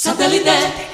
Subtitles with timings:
[0.00, 0.89] Satellite.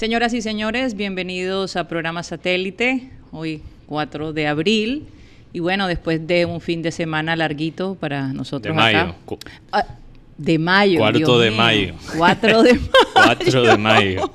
[0.00, 5.04] Señoras y señores, bienvenidos a programa satélite, hoy 4 de abril.
[5.52, 8.98] Y bueno, después de un fin de semana larguito para nosotros De mayo.
[8.98, 9.14] acá.
[9.72, 9.84] Ah,
[10.38, 11.00] de mayo.
[11.00, 11.58] Cuarto de mío.
[11.58, 11.94] mayo.
[12.16, 12.90] 4 de mayo.
[13.12, 14.30] 4 de mayo.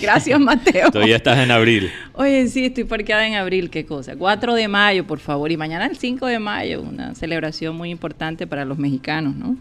[0.00, 0.90] Gracias, Mateo.
[0.90, 1.90] Todavía estás en abril.
[2.14, 4.16] Oye, sí, estoy parqueada en abril, qué cosa.
[4.16, 5.52] 4 de mayo, por favor.
[5.52, 9.54] Y mañana el 5 de mayo, una celebración muy importante para los mexicanos, ¿no?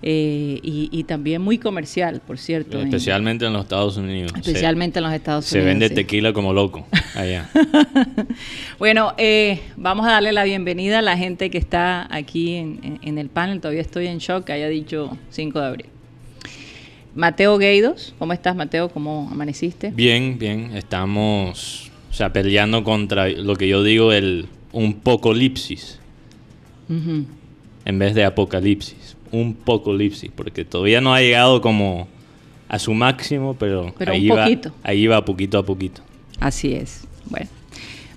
[0.00, 2.78] Eh, y, y también muy comercial, por cierto.
[2.80, 4.30] en- Especialmente en los Estados Unidos.
[4.32, 5.70] Se- especialmente en los Estados Se, Unidos.
[5.72, 5.94] vende sí.
[5.96, 7.50] tequila como loco allá.
[8.78, 12.98] Bueno, eh, vamos a darle la bienvenida a la gente que está aquí en, en-
[13.02, 13.60] en el panel.
[13.60, 15.86] Todavía estoy en shock que haya dicho 5 de abril.
[17.14, 18.90] Mateo Gueidos, ¿cómo estás, Mateo?
[18.90, 19.90] ¿Cómo amaneciste?
[19.90, 20.76] Bien, bien.
[20.76, 25.98] Estamos, o sea, peleando contra lo que yo digo, el un pocalipsis,
[26.88, 27.24] Ujú.
[27.84, 29.16] en vez de apocalipsis.
[29.32, 32.08] Un pocalipsis, porque todavía no ha llegado como
[32.68, 34.72] a su máximo, pero, Pero ahí, va, poquito.
[34.82, 36.02] ahí va poquito a poquito.
[36.40, 37.04] Así es.
[37.26, 37.46] Bueno,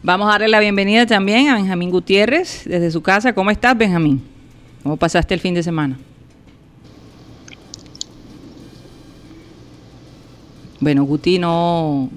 [0.04, 3.33] vamos a darle la bienvenida también a Benjamín Gutiérrez desde su casa.
[3.33, 4.21] ¿Cómo estás, Benjamín?
[4.83, 5.98] ¿Cómo pasaste el fin de semana?
[10.80, 12.10] Bueno, Guti no...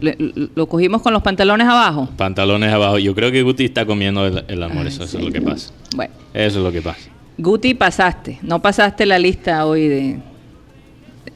[0.00, 0.16] le-
[0.54, 2.08] lo cogimos con los pantalones abajo.
[2.16, 2.98] Pantalones abajo.
[2.98, 5.16] Yo creo que Guti está comiendo el, el almuerzo, eso sí.
[5.18, 5.72] es lo que pasa.
[5.96, 7.08] Bueno, Eso es lo que pasa.
[7.38, 8.38] Guti pasaste.
[8.42, 10.18] No pasaste la lista hoy de...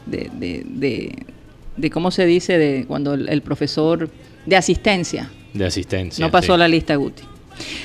[0.07, 1.27] De, de, de-
[1.77, 4.11] de cómo se dice de cuando el, el profesor
[4.45, 6.23] de asistencia De asistencia.
[6.25, 6.59] no pasó sí.
[6.59, 7.23] la lista Guti.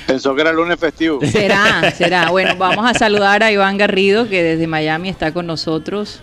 [0.06, 1.20] Pensó que era lunes festivo.
[1.24, 2.30] Será, será.
[2.30, 6.20] Bueno, vamos a saludar a Iván Garrido, que desde Miami está con nosotros.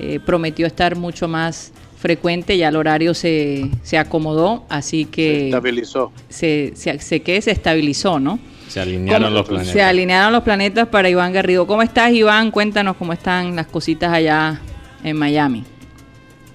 [0.00, 5.44] Eh, prometió estar mucho más frecuente, ya el horario se, se acomodó, así Se que
[5.46, 6.12] estabilizó.
[6.28, 8.38] se, se, se- que se estabilizó, ¿no?
[8.68, 9.72] Se alinearon ¿Cómo- los planetas.
[9.72, 11.66] Se alinearon los planetas para Iván Garrido.
[11.66, 12.50] ¿Cómo estás, Iván?
[12.50, 14.60] Cuéntanos cómo están las cositas allá
[15.02, 15.64] en Miami.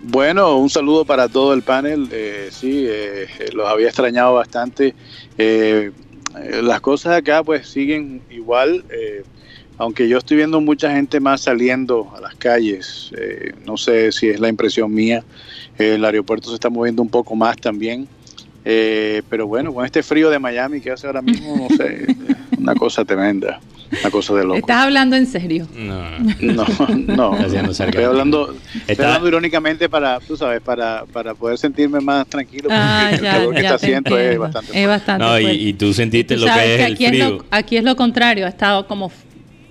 [0.01, 2.07] Bueno, un saludo para todo el panel.
[2.11, 4.93] eh, sí, eh, los había extrañado bastante.
[5.37, 5.91] Eh,
[6.61, 9.23] las cosas acá pues siguen igual, eh,
[9.77, 13.11] aunque yo estoy viendo mucha gente más saliendo a las calles.
[13.17, 15.23] eh, no sé si es la impresión mía.
[15.79, 18.07] eh, el aeropuerto se está moviendo un poco más también.
[18.65, 22.05] Eh, pero bueno, con este frío de Miami que hace ahora mismo, no sé,
[22.57, 23.59] una cosa tremenda,
[24.01, 24.57] una cosa de loco.
[24.57, 25.67] ¿Estás hablando en serio?
[25.75, 26.01] No,
[26.39, 26.65] No,
[27.07, 27.37] no.
[27.45, 28.55] Estoy hablando,
[28.87, 32.63] estoy hablando irónicamente para, tú sabes, para, para poder sentirme más tranquilo.
[32.63, 34.81] porque Ah, el ya, que está haciendo es bastante.
[34.81, 37.23] Es bastante No, y, tú sentiste Tú lo que es el aquí, frío.
[37.25, 39.11] Es lo, aquí es lo contrario, ha estado como,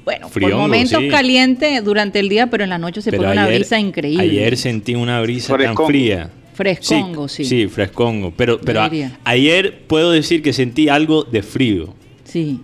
[0.04, 1.08] bueno, Friongo, por momentos sí.
[1.08, 4.22] caliente durante el día, pero en la noche se Pero pone una ayer- brisa increíble.
[4.24, 6.30] Ayer sentí una brisa tan fría.
[6.54, 7.44] Frescongo, sí.
[7.44, 8.32] Sí, frescongo.
[8.36, 8.90] Pero, pero a-
[9.24, 12.60] ayer puedo decir que sentí algo de frío Sí,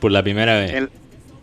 [0.00, 0.72] por la primera vez.
[0.74, 0.90] En,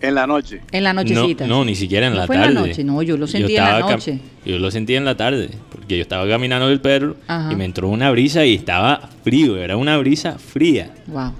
[0.01, 0.62] en la noche.
[0.72, 1.47] en la no, nochecita.
[1.47, 2.53] no, ni siquiera en ¿No la fue en tarde.
[2.56, 2.83] la noche?
[2.83, 4.19] No, yo lo sentí en la noche.
[4.45, 7.51] Yo lo sentí en la tarde, porque yo estaba caminando el perro Ajá.
[7.51, 11.31] y me entró una brisa y estaba frío, era una brisa fría, Wow.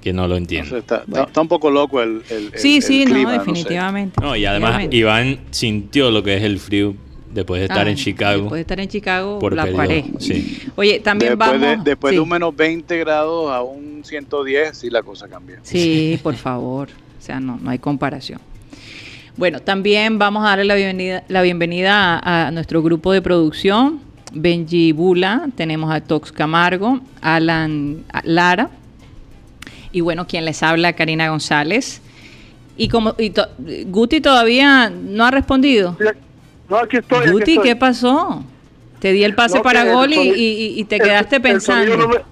[0.00, 0.70] que no lo No entiendo.
[0.70, 1.26] sé, está, Bueno.
[1.26, 3.38] está un poco loco el, el- el- Sí, el sí, clima, no, sé.
[3.38, 4.20] definitivamente.
[4.22, 4.96] No, y además Definitivamente.
[5.36, 6.94] Iván sintió lo que es el frío
[7.34, 8.40] después de estar Ah, en Chicago.
[8.42, 10.04] Después de estar en Chicago, por la periodo, paré.
[10.18, 10.62] sí.
[10.76, 11.84] Oye, también Después, vamos...
[11.84, 12.16] de, después sí.
[12.16, 15.58] de un menos 20 grados a un 110, sí la cosa cambia.
[15.62, 16.88] Sí, por favor.
[17.18, 18.40] O sea, no, no hay comparación.
[19.36, 24.00] Bueno, también vamos a darle la bienvenida, la bienvenida a, a nuestro grupo de producción.
[24.32, 28.70] Benji Bula, tenemos a Tox Camargo, Alan a- Lara
[29.92, 32.00] y bueno, quien les habla, Karina González.
[32.76, 33.46] Y como y to-
[33.86, 35.96] Guti todavía no ha respondido.
[36.68, 37.18] No, aquí estoy.
[37.24, 37.68] aquí Guti, estoy.
[37.68, 38.42] ¿qué pasó?
[39.00, 41.36] Te di el pase No, para el gol y, sonido- y- y te el- quedaste
[41.36, 41.92] el pensando.
[41.92, 42.24] sonido no me-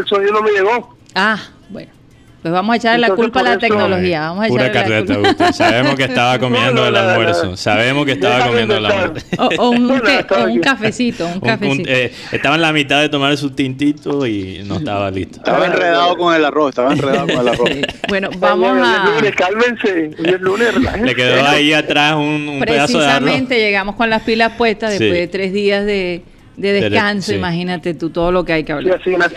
[0.00, 0.96] el sonido no me llegó.
[1.14, 1.38] Ah,
[1.68, 1.90] bueno.
[2.40, 4.20] Pues vamos a echarle la culpa a la tecnología.
[4.28, 5.52] Vamos a Pura echarle la carreta, culpa.
[5.52, 7.46] Sabemos que estaba comiendo No, no, el almuerzo.
[7.46, 7.56] no.
[7.56, 9.26] Sabemos que estaba comiendo el almuerzo.
[9.38, 11.90] O, o un, Bueno, té- está o un cafecito, un Un- un- cafecito.
[11.90, 15.38] eh, estaba en la mitad de tomar su tintito y no estaba listo.
[15.38, 17.70] Estaba enredado con el arroz, estaba enredado con el arroz.
[18.08, 19.04] Bueno, vamos a...
[19.16, 20.10] lunes, cálmense.
[20.24, 20.74] Es lunes.
[21.02, 23.18] Le quedó ahí atrás un, un pedazo de arroz.
[23.22, 25.16] Precisamente llegamos con las pilas puestas después Sí.
[25.18, 26.22] de tres días de,
[26.56, 27.32] de De- descanso.
[27.32, 27.36] sí.
[27.36, 29.00] Imagínate tú todo lo que hay que Sí, hablar.
[29.00, 29.28] así, una-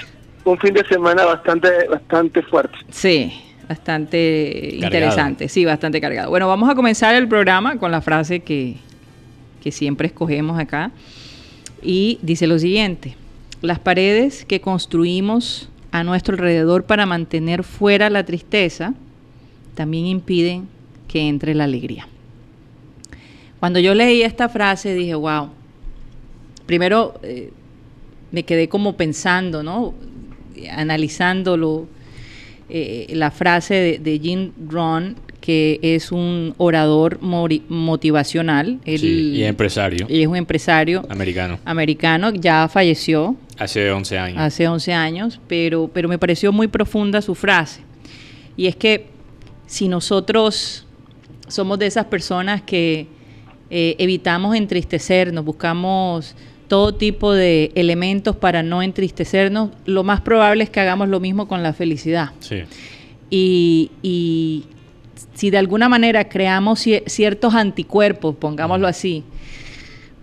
[0.43, 2.77] un fin de semana bastante, bastante fuerte.
[2.89, 3.31] Sí,
[3.67, 5.47] bastante interesante.
[5.47, 6.29] Sí, bastante cargado.
[6.29, 8.77] Bueno, vamos a comenzar el programa con la frase que,
[9.61, 10.91] que siempre escogemos acá.
[11.81, 13.15] Y dice lo siguiente.
[13.61, 18.93] Las paredes que construimos a nuestro alrededor para mantener fuera la tristeza
[19.75, 20.67] también impiden
[21.07, 22.07] que entre la alegría.
[23.59, 25.49] Cuando yo leí esta frase dije, wow.
[26.65, 27.51] Primero eh,
[28.31, 29.93] me quedé como pensando, ¿no?
[30.69, 31.87] Analizándolo,
[32.69, 38.79] eh, la frase de, de Jim Rohn, que es un orador motivacional.
[38.85, 41.59] Él, Sí, y empresario y es un empresario americano.
[41.65, 44.37] americano, ya falleció Hace 11 años.
[44.39, 47.81] hace 11 años, pero, pero me pareció muy profunda su frase.
[48.55, 49.07] Y es que
[49.65, 50.85] si nosotros
[51.47, 53.07] somos de esas personas que
[53.69, 56.35] eh, evitamos entristecernos, buscamos
[56.71, 61.45] todo tipo de elementos para no entristecernos, lo más probable es que hagamos lo mismo
[61.45, 62.29] con la felicidad.
[62.39, 62.61] Sí.
[63.29, 64.63] Y, y
[65.33, 69.25] si de alguna manera creamos cier- ciertos anticuerpos, pongámoslo así,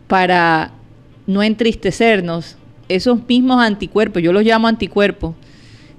[0.07, 0.73] para
[1.27, 2.57] no entristecernos,
[2.89, 5.35] esos mismos anticuerpos, yo los llamo anticuerpos,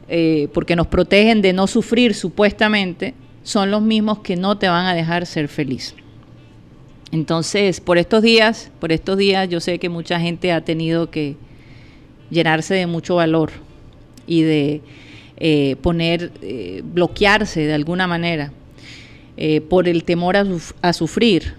[0.07, 3.13] eh, porque nos protegen de no sufrir supuestamente,
[3.43, 5.93] son los mismos que no te van a dejar ser feliz.
[7.11, 11.35] Entonces, por estos días, por estos días, yo sé que mucha gente ha tenido que
[12.29, 13.51] llenarse de mucho valor
[14.27, 14.81] y de
[15.37, 18.51] eh, poner, eh, bloquearse de alguna manera
[19.37, 21.53] eh, por el temor a, suf- a sufrir.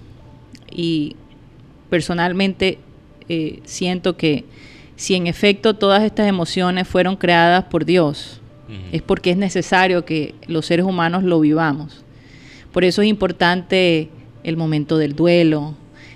[0.71, 1.17] Y
[1.89, 2.79] personalmente
[3.65, 4.45] siento que
[4.97, 8.41] si en efecto todas estas emociones fueron creadas por Dios,
[8.93, 12.05] es porque es necesario que los seres humanos lo vivamos.
[12.73, 14.09] Por eso es importante
[14.45, 15.75] el momento del duelo,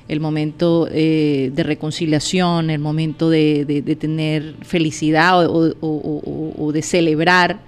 [0.08, 6.22] el momento eh, de reconciliación, el momento de, de- de tener felicidad o, o- o-
[6.58, 7.60] o- o de celebrar.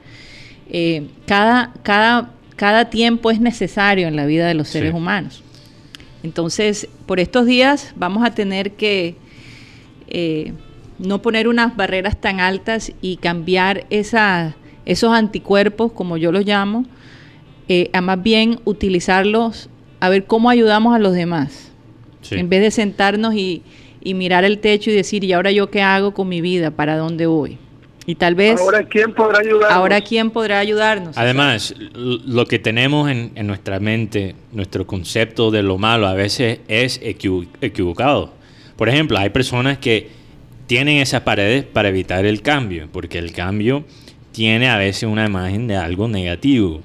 [0.68, 4.96] Eh, cada, cada, cada tiempo es necesario en la vida de los seres Sí.
[4.96, 5.42] humanos.
[6.22, 9.14] Entonces, por estos días vamos a tener que
[10.08, 10.52] eh,
[10.98, 14.54] no poner unas barreras tan altas y cambiar esa-
[14.86, 16.84] esos anticuerpos, como yo los llamo,
[17.92, 19.68] a más bien utilizarlos
[20.06, 21.70] a ver cómo ayudamos a los demás.
[22.22, 22.36] Sí.
[22.36, 23.62] En vez de sentarnos y,
[24.02, 26.70] y mirar el techo y decir, ¿y ahora yo qué hago con mi vida?
[26.70, 27.58] ¿Para dónde voy?
[28.08, 29.72] Y tal vez, Ahora, ¿quién podrá ayudar?
[29.72, 31.18] ahora ¿quién podrá ayudarnos?
[31.18, 36.60] Además, lo que tenemos en, en nuestra mente, nuestro concepto de lo malo, a veces
[36.68, 38.32] es equivo- equivocado.
[38.76, 40.08] Por ejemplo, hay personas que
[40.68, 43.84] tienen esas paredes para evitar el cambio, porque el cambio
[44.30, 46.82] tiene a veces una imagen de algo negativo.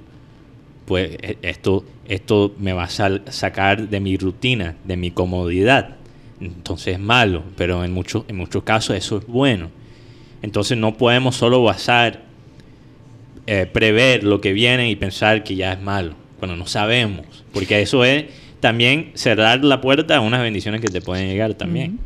[0.92, 5.96] Pues e- esto, esto me va a sacar de mi rutina, de mi comodidad.
[6.42, 9.70] Entonces es malo, pero en muchos, en muchos casos eso es bueno.
[10.42, 12.24] Entonces no podemos solo basar
[13.48, 17.82] eh, prever lo que viene y pensar que ya es malo, cuando no sabemos, porque
[17.82, 18.26] eso es
[18.60, 22.00] también cerrar la puerta a unas bendiciones que te pueden llegar también.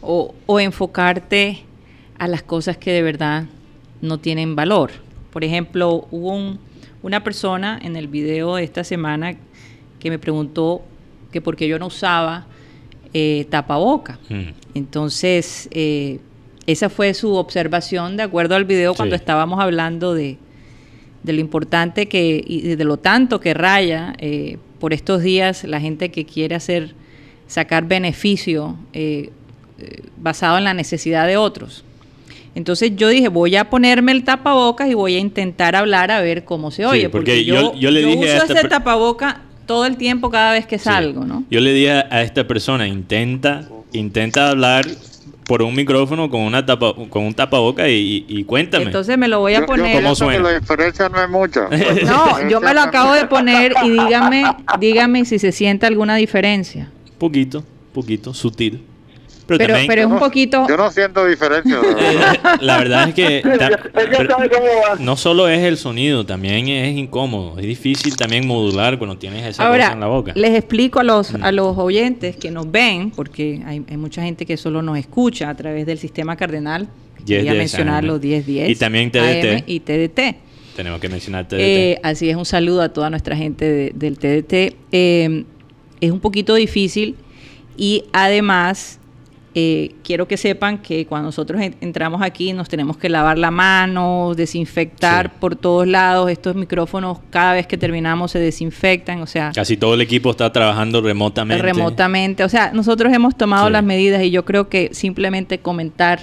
[0.00, 1.64] o, o enfocarte
[2.18, 3.44] a las cosas que de verdad
[4.00, 4.90] no tienen valor.
[5.34, 6.64] Por ejemplo, hubo un-
[7.06, 9.36] una persona en el video de esta semana
[10.00, 10.82] que me preguntó
[11.30, 12.46] que por qué yo no usaba
[13.14, 14.18] eh, tapaboca.
[14.28, 14.48] Mm.
[14.74, 16.18] Entonces, eh,
[16.66, 19.20] esa fue su observación de acuerdo al video cuando Sí.
[19.20, 20.36] estábamos hablando de,
[21.22, 25.80] de lo importante que y de lo tanto que raya eh, por estos días la
[25.80, 26.92] gente que quiere hacer
[27.46, 29.30] sacar beneficio eh,
[30.16, 31.84] basado en la necesidad de otros.
[32.56, 36.44] Entonces yo dije, voy a ponerme el tapabocas y voy a intentar hablar a ver
[36.44, 37.08] cómo se Sí, oye.
[37.10, 39.96] porque porque, yo- yo, yo le yo dije a uso esta ese tapaboca todo el
[39.98, 40.84] tiempo cada vez que Sí.
[40.84, 41.44] salgo, ¿no?
[41.50, 44.86] Yo le dije a esta persona, intenta, intenta hablar
[45.44, 48.84] por un micrófono con una tapa, con un tapaboca y, cuéntame.
[48.86, 49.92] Entonces me lo voy a Yo- poner.
[49.94, 50.38] Yo ¿Cómo que suena?
[50.50, 51.68] la diferencia no es mucha.
[52.06, 54.44] No, yo me lo acabo de poner y dígame,
[54.80, 56.90] dígame si se siente alguna diferencia.
[57.18, 58.80] poquito, poquito, sutil.
[59.46, 60.66] Pero, Pero, también, pero es un poquito.
[60.68, 61.76] Yo no siento diferencia.
[61.76, 62.58] la verdad.
[62.60, 63.42] la verdad es que
[65.00, 67.58] no solo es el sonido, también es incómodo.
[67.58, 70.32] Es difícil también modular cuando tienes esa cosa Ahora, en la boca.
[70.34, 71.44] les explico a los, Mm.
[71.44, 75.48] a los oyentes que nos ven, porque hay, hay mucha gente que solo nos escucha
[75.50, 76.88] a través del sistema cardenal.
[77.18, 78.06] que 10 Quería mencionar AM.
[78.06, 78.70] los 1010.
[78.70, 79.54] Y también TDT.
[79.56, 80.36] AM y TDT.
[80.76, 81.60] tenemos que mencionar TDT.
[81.60, 84.76] Eh, así es, un saludo a toda nuestra gente de- del TDT.
[84.92, 85.44] Eh,
[86.00, 87.16] es un poquito difícil
[87.76, 89.00] y además
[89.58, 93.50] eh, quiero que sepan que cuando nosotros en- entramos aquí nos tenemos que lavar la
[93.50, 95.32] mano, desinfectar Sí.
[95.40, 96.30] por todos lados.
[96.30, 100.52] Estos micrófonos cada vez que terminamos se desinfectan, o sea, Casi todo el equipo está
[100.52, 101.62] trabajando remotamente.
[101.62, 102.44] remotamente.
[102.44, 103.72] O sea, nosotros hemos tomado Sí.
[103.72, 106.20] las medidas y yo creo que simplemente comentar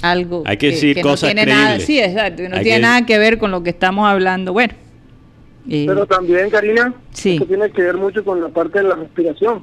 [0.00, 2.82] algo Hay que decir no cosas tiene nada, sí, exacto, que no Hay tiene que-
[2.82, 4.54] nada que ver con lo que estamos hablando.
[4.54, 4.72] Bueno,
[5.68, 7.34] eh, Pero también, Karina, Sí.
[7.34, 9.62] esto tiene que ver mucho con la parte de la respiración.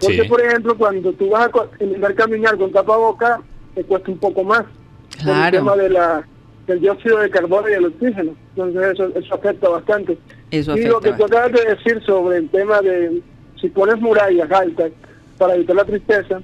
[0.00, 0.28] Porque, Sí.
[0.28, 3.40] por ejemplo, cuando tú vas a intentar caminar con tapaboca,
[3.74, 4.62] te cuesta un poco más.
[4.62, 5.58] Por el Claro.
[5.58, 6.26] tema de la,
[6.66, 8.34] del dióxido de carbono y el oxígeno.
[8.56, 10.18] Entonces, eso, eso afecta bastante.
[10.50, 13.22] eso y lo que tú acabas de decir sobre el tema de
[13.60, 14.92] si pones murallas altas
[15.38, 16.40] para evitar la tristeza,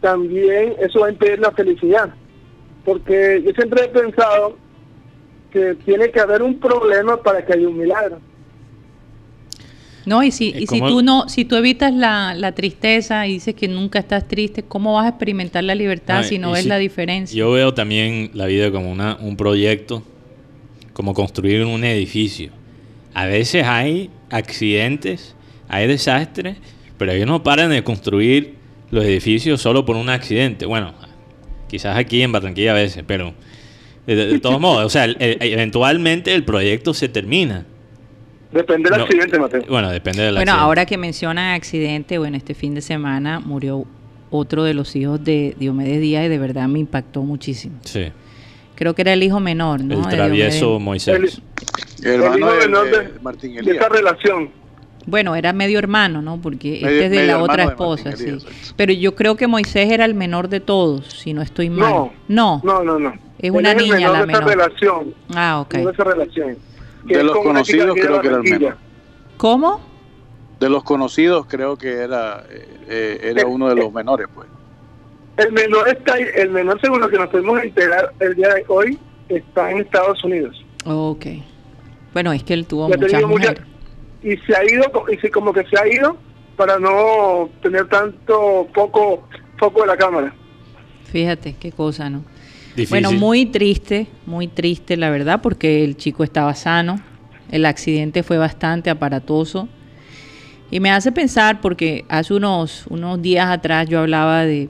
[0.00, 2.10] también eso va a impedir la felicidad.
[2.84, 4.56] Porque yo siempre he pensado
[5.52, 8.18] que tiene que haber un problema para que haya un milagro.
[10.08, 13.34] No, y si, y si ¿cómo- tú no, si tú evitas la, la tristeza y
[13.34, 16.62] dices que nunca estás triste, ¿cómo vas a experimentar la libertad No, si no ves
[16.62, 17.36] si- la diferencia?
[17.36, 20.02] Yo veo también la vida como una, un proyecto,
[20.92, 22.50] como construir un edificio.
[23.14, 25.34] A veces hay accidentes,
[25.68, 26.56] hay desastres,
[26.96, 28.54] pero ellos no paran de construir
[28.90, 30.64] los edificios solo por un accidente.
[30.66, 30.94] Bueno,
[31.68, 33.34] quizás aquí en Barranquilla a veces, pero
[34.06, 37.66] de, de todos modos, o sea, el- el- eventualmente el proyecto se termina.
[38.52, 39.62] Depende del No, accidente, Mateo.
[39.68, 40.64] Bueno, depende del Bueno, accidente.
[40.64, 43.84] ahora que mencionan accidente, bueno, este fin de semana murió
[44.30, 47.78] otro de los hijos de Diomedes Díaz y de verdad me impactó muchísimo.
[47.84, 48.06] Sí,
[48.74, 49.96] Creo que era el hijo menor, ¿no?
[49.98, 50.78] el travieso.
[50.78, 51.40] Moisés.
[52.02, 53.76] El hermano hijo de, menor de de- Martín De Elías.
[53.78, 54.50] esa relación.
[55.04, 56.40] Bueno, era medio hermano, ¿no?
[56.40, 58.24] Porque Medio- este es de la otra esposa, sí.
[58.24, 58.46] Elías.
[58.76, 61.90] Pero yo creo que Moisés era el menor de todos, si no estoy mal.
[61.90, 62.12] No.
[62.28, 62.60] No.
[62.62, 63.14] No, no, no.
[63.40, 64.48] Es una Él el niña menor la de esa menor.
[64.56, 65.14] relación.
[65.34, 65.74] Ah, ok.
[65.74, 66.56] De esa relación.
[67.08, 68.76] Que De los conocidos creo que era el menor.
[69.36, 69.80] ¿Cómo?
[70.60, 74.46] De los conocidos creo que era, eh, eh, era uno de los menores, pues.
[75.36, 78.98] El menor está el menor según lo que nos pudimos enterar el día de hoy
[79.28, 80.64] está en Estados Unidos.
[80.84, 81.26] Ok.
[82.12, 83.54] Bueno, es que él tuvo muchas mucha-
[84.22, 86.16] y se ha ido y se, como que se ha ido
[86.56, 89.22] para no tener tanto foco
[89.58, 90.34] foco de la cámara.
[91.04, 92.24] Fíjate, qué cosa, ¿no?
[92.78, 93.02] Difícil.
[93.02, 97.00] Bueno, muy triste, muy triste la verdad, porque el chico estaba sano,
[97.50, 99.68] el accidente fue bastante aparatoso
[100.70, 104.68] y me hace pensar porque hace unos, unos días atrás yo hablaba de,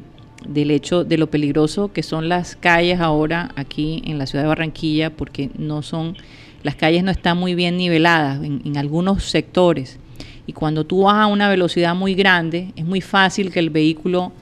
[0.48, 4.48] del hecho de lo peligroso que son las calles ahora aquí en la ciudad de
[4.48, 6.16] Barranquilla, porque no son,
[6.62, 9.98] las calles no están muy bien niveladas en, en algunos sectores
[10.46, 14.32] y cuando tú vas a una velocidad muy grande es muy fácil que el vehículo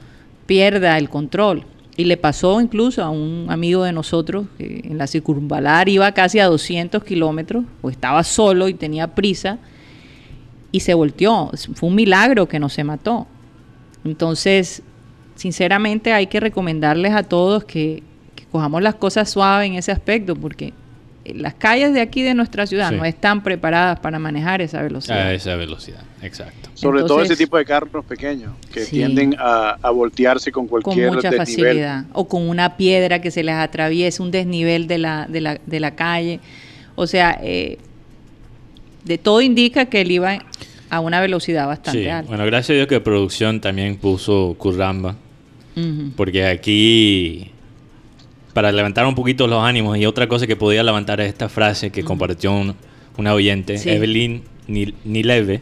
[0.46, 1.64] pierda el control.
[1.96, 6.38] Y le pasó incluso a un amigo de nosotros que en la circunvalar iba casi
[6.38, 9.58] a 200 kilómetros, o estaba solo y tenía prisa,
[10.72, 11.50] y se volteó.
[11.74, 13.26] Fue un milagro que no se mató.
[14.04, 14.82] Entonces,
[15.36, 18.02] sinceramente hay que recomendarles a todos que,
[18.34, 20.74] que cojamos las cosas suaves en ese aspecto, porque
[21.34, 22.96] las calles de aquí de nuestra ciudad Sí.
[22.96, 25.18] no están preparadas para manejar esa velocidad.
[25.28, 26.68] A esa velocidad, exacto.
[26.74, 28.96] Sobre todo ese tipo de carros pequeños que Sí.
[28.96, 31.66] tienden a, a voltearse con con cualquier mucha desnivel.
[31.66, 35.58] facilidad o con una piedra que se les atraviese un desnivel de la, de la,
[35.64, 36.40] de la calle
[36.94, 37.78] o sea eh,
[39.04, 40.38] de todo indica que él iba
[40.90, 45.16] a una velocidad bastante Sí, alta bueno, gracias a Dios que producción también puso Curramba,
[46.16, 47.50] porque aquí,
[48.56, 51.90] para levantar un poquito los ánimos, y otra cosa que podía levantar es esta frase
[51.90, 52.74] que compartió un,
[53.18, 53.90] una oyente, Sí.
[53.90, 55.60] Evelyn Nil- Nileve,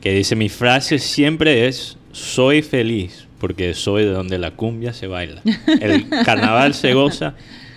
[0.00, 5.06] que dice, mi frase siempre es, soy feliz, porque soy de donde la cumbia se
[5.06, 5.42] baila.
[5.80, 7.34] El carnaval se goza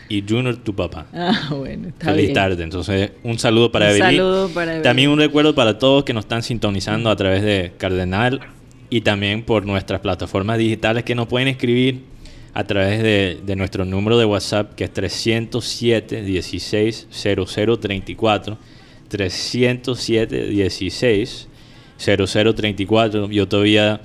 [0.08, 1.08] y Junior tu papá.
[1.14, 2.34] ah bueno está Feliz bien.
[2.34, 2.64] tarde.
[2.64, 4.06] Entonces, un saludo para Un Evelyn.
[4.18, 4.84] saludo para Evelyn.
[4.84, 8.40] También un recuerdo para todos que nos están sintonizando a través de Cardenal
[8.90, 12.10] y también por nuestras plataformas digitales que nos pueden escribir
[12.54, 18.58] a través de, nuestro número de WhatsApp que es 307 16 0034
[19.08, 21.48] 307 16
[21.98, 24.02] 0034 yo todavía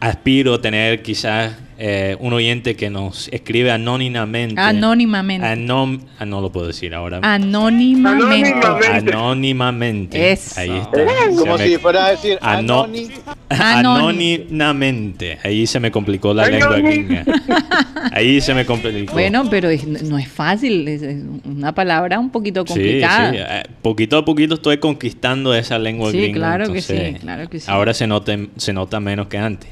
[0.00, 6.42] aspiro a tener quizás eh, un oyente que nos escribe anónimamente anónimamente Anom- ah, no
[6.42, 9.12] lo puedo decir ahora anónimamente Anónimamente.
[9.12, 10.32] Anónimamente.
[10.32, 10.60] Eso.
[10.60, 10.90] Ahí está.
[11.38, 12.86] Como Se si me- fuera a decir Ano-
[13.48, 15.38] Anónimamente.
[15.42, 17.24] Ahí se me complicó la lengua gringa.
[18.12, 19.12] Ahí se me complicó.
[19.12, 21.02] bueno pero es- no es fácil es
[21.44, 23.36] una palabra un poquito Sí, complicada sí.
[23.40, 26.38] eh, Poquito a poquito estoy conquistando esa lengua Sí, gringa.
[26.38, 27.66] claro que sí, entonces, claro que sí.
[27.70, 29.70] Ahora se nota, se nota menos que antes.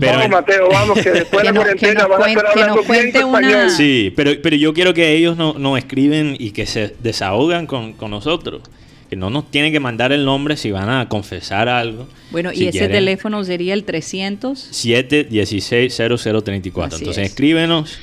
[0.00, 2.76] Pero vamos, Mateo, vamos, que después de la cuarentena nos van a estar que hablando
[2.76, 3.70] nos bien cuente una- español.
[3.70, 7.92] Sí, pero, pero yo quiero que ellos nos no escriben y que se desahogan con,
[7.92, 8.62] con nosotros.
[9.08, 12.08] Que no nos tienen que mandar el nombre si van a confesar algo.
[12.32, 12.90] Bueno, y ese quieren.
[12.90, 14.70] teléfono sería el 300.
[14.72, 16.86] 716-0034.
[16.86, 17.28] Así Entonces es.
[17.30, 17.98] escríbenos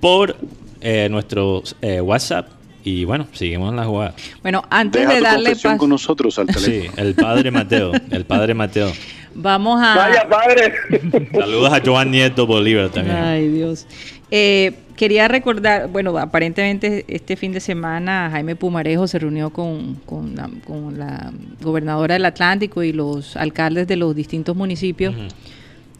[0.00, 0.36] por
[0.80, 2.48] eh, nuestro eh, WhatsApp
[2.84, 4.14] y bueno, seguimos la jugada.
[4.42, 6.92] Bueno, antes Deja de darle paso, con nosotros al teléfono.
[6.94, 8.92] Sí, el padre Mateo, el padre Mateo.
[9.34, 9.96] vamos a...
[9.96, 10.72] Vaya padre.
[11.32, 13.16] Saludos a Joan Nieto Bolívar también.
[13.16, 13.86] Ay, Dios.
[14.30, 20.34] Eh, quería recordar, bueno, aparentemente este fin de semana Jaime Pumarejo se reunió con, con
[20.34, 21.32] la, con la
[21.62, 25.14] gobernadora del Atlántico y los alcaldes de los distintos municipios.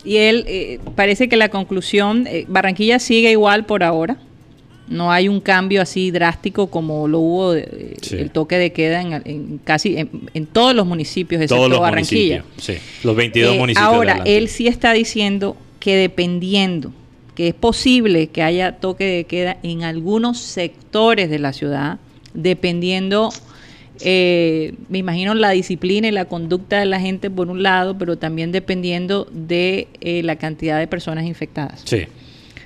[0.04, 4.16] Y él, eh, parece que la conclusión, eh, Barranquilla sigue igual por ahora.
[4.90, 8.16] No hay un cambio así drástico como lo hubo eh, Sí.
[8.16, 11.80] el toque de queda en, en casi en, en todos los municipios, excepto Todos los
[11.80, 12.42] Barranquilla.
[12.44, 12.80] municipios.
[12.80, 13.90] Sí, los 22 Eh, municipios.
[13.90, 16.92] de Ahora, él sí está diciendo que dependiendo,
[17.34, 21.98] que es posible que haya toque de queda en algunos sectores de la ciudad,
[22.34, 23.30] dependiendo,
[24.00, 28.16] eh, me imagino, la disciplina y la conducta de la gente por un lado, pero
[28.16, 31.82] también dependiendo de eh, la cantidad de personas infectadas.
[31.84, 32.04] Sí.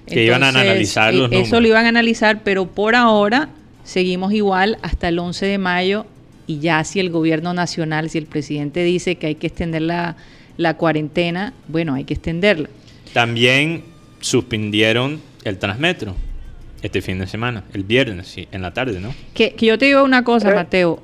[0.06, 1.62] Que iban a analizar eh, los Eso números.
[1.62, 3.48] lo iban a analizar, pero por ahora
[3.84, 6.06] seguimos igual hasta el 11 de mayo
[6.46, 10.16] y ya si el gobierno nacional, si el presidente dice que hay que extender la,
[10.56, 12.68] la cuarentena, bueno, hay que extenderla.
[13.12, 13.84] También
[14.20, 16.14] suspendieron el Transmetro
[16.82, 19.14] este fin de semana, el viernes, sí, en la tarde, ¿no?
[19.34, 20.54] Que, que yo te digo una cosa, Eh.
[20.54, 21.00] Mateo.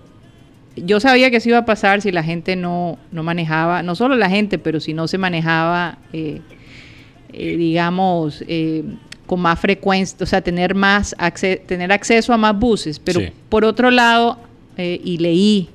[0.77, 4.15] Yo sabía que eso iba a pasar si la gente no, no manejaba, no solo
[4.17, 6.41] la gente, pero si no se manejaba, eh,
[7.33, 8.85] eh, digamos, eh,
[9.27, 12.99] con más frecuencia, o sea, tener más acce- tener acceso a más buses.
[12.99, 13.29] Pero Sí.
[13.49, 14.39] por otro lado,
[14.77, 15.69] eh, y leí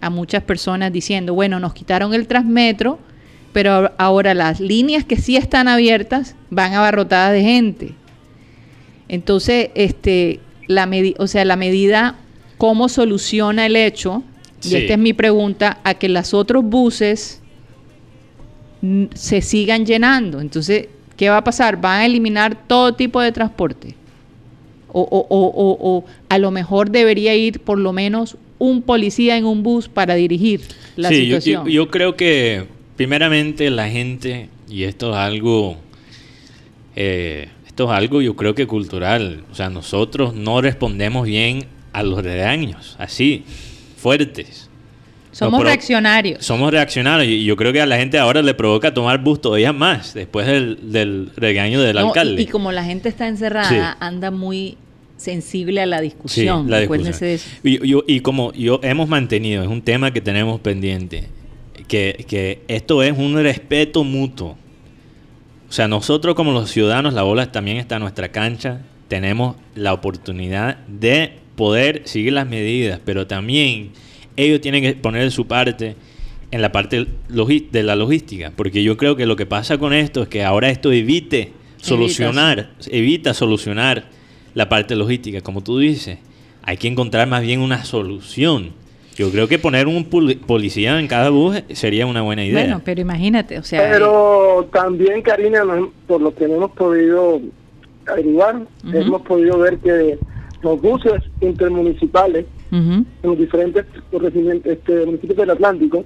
[0.00, 2.98] a muchas personas diciendo, bueno, nos quitaron el Transmetro,
[3.52, 7.94] pero ahora las líneas que sí están abiertas van abarrotadas de gente.
[9.08, 12.16] Entonces, este, la o sea, la medida,
[12.58, 14.22] ¿cómo soluciona el hecho?
[14.64, 17.41] Y esta es mi pregunta, a que los otros buses
[19.14, 20.40] se sigan llenando.
[20.40, 21.80] Entonces, ¿qué va a pasar?
[21.80, 23.94] ¿Van a eliminar todo tipo de transporte?
[24.88, 29.36] O, o- o- o- o a lo mejor debería ir por lo menos un policía
[29.36, 30.60] en un bus para dirigir
[30.96, 31.64] la sí, yo- situación.
[31.66, 35.76] yo, yo creo que primeramente la gente, y esto es algo,
[36.94, 42.02] eh, esto es algo yo creo que cultural, o sea, nosotros no respondemos bien a
[42.02, 43.44] los regaños, así,
[43.96, 44.68] fuertes.
[45.32, 46.44] Somos No, reaccionarios.
[46.44, 49.72] Somos reaccionarios y yo creo que a la gente ahora le provoca tomar bus todavía
[49.72, 52.42] más después del, del regaño del No, alcalde.
[52.42, 53.76] Y, como la gente está encerrada, Sí.
[54.00, 54.76] anda muy
[55.16, 56.68] sensible a la Sí, discusión.
[56.70, 57.48] la Acuérdense de eso.
[57.62, 57.84] discusión.
[57.84, 61.28] Y, yo- y como yo hemos mantenido, es un tema que tenemos pendiente,
[61.88, 64.58] que, que esto es un respeto mutuo.
[65.68, 69.94] O sea, nosotros como los ciudadanos, la bola también está en nuestra cancha, tenemos la
[69.94, 73.90] oportunidad de poder seguir las medidas, pero también
[74.36, 75.96] ellos tienen que poner su parte
[76.50, 80.22] en la parte de la logística, porque yo creo que lo que pasa con esto
[80.22, 84.04] es que ahora esto evite solucionar, evita solucionar
[84.54, 86.18] la parte logística, como tú dices.
[86.62, 88.70] Hay que encontrar más bien una solución.
[89.16, 92.62] Yo creo que poner un poli- policía en cada bus sería una buena idea.
[92.64, 97.40] Bueno, pero imagínate, o sea, Pero también, Karina, nos- por lo que hemos podido
[98.06, 100.18] averiguar, hemos podido ver que
[100.62, 103.84] los buses intermunicipales en los diferentes
[104.64, 106.04] este, municipios del Atlántico,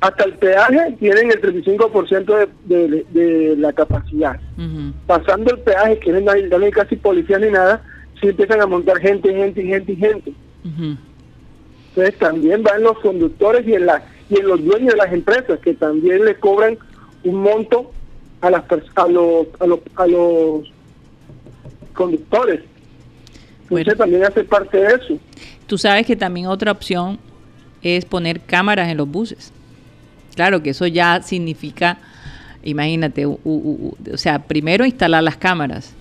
[0.00, 4.40] hasta el peaje tienen el 35% de, de, de la capacidad.
[5.06, 7.82] Pasando el peaje, que no hay, ya no hay casi policía ni nada,
[8.20, 10.32] sí empiezan a montar gente, gente, gente y gente.
[11.90, 15.58] Entonces también van los conductores y en, la, y en los dueños de las empresas,
[15.60, 16.78] que también le cobran
[17.24, 17.90] un monto
[18.40, 18.62] a, las,
[18.94, 20.72] a, los, a, los, a los
[21.92, 22.60] conductores.
[23.68, 23.80] Bueno.
[23.80, 25.18] Entonces también hace parte de eso.
[25.68, 27.18] Tú sabes que también otra opción
[27.82, 29.52] es poner cámaras en los buses.
[30.34, 31.98] Claro que eso ya significa,
[32.64, 33.52] imagínate, u- u-
[33.92, 35.92] u- o sea, primero instalar las cámaras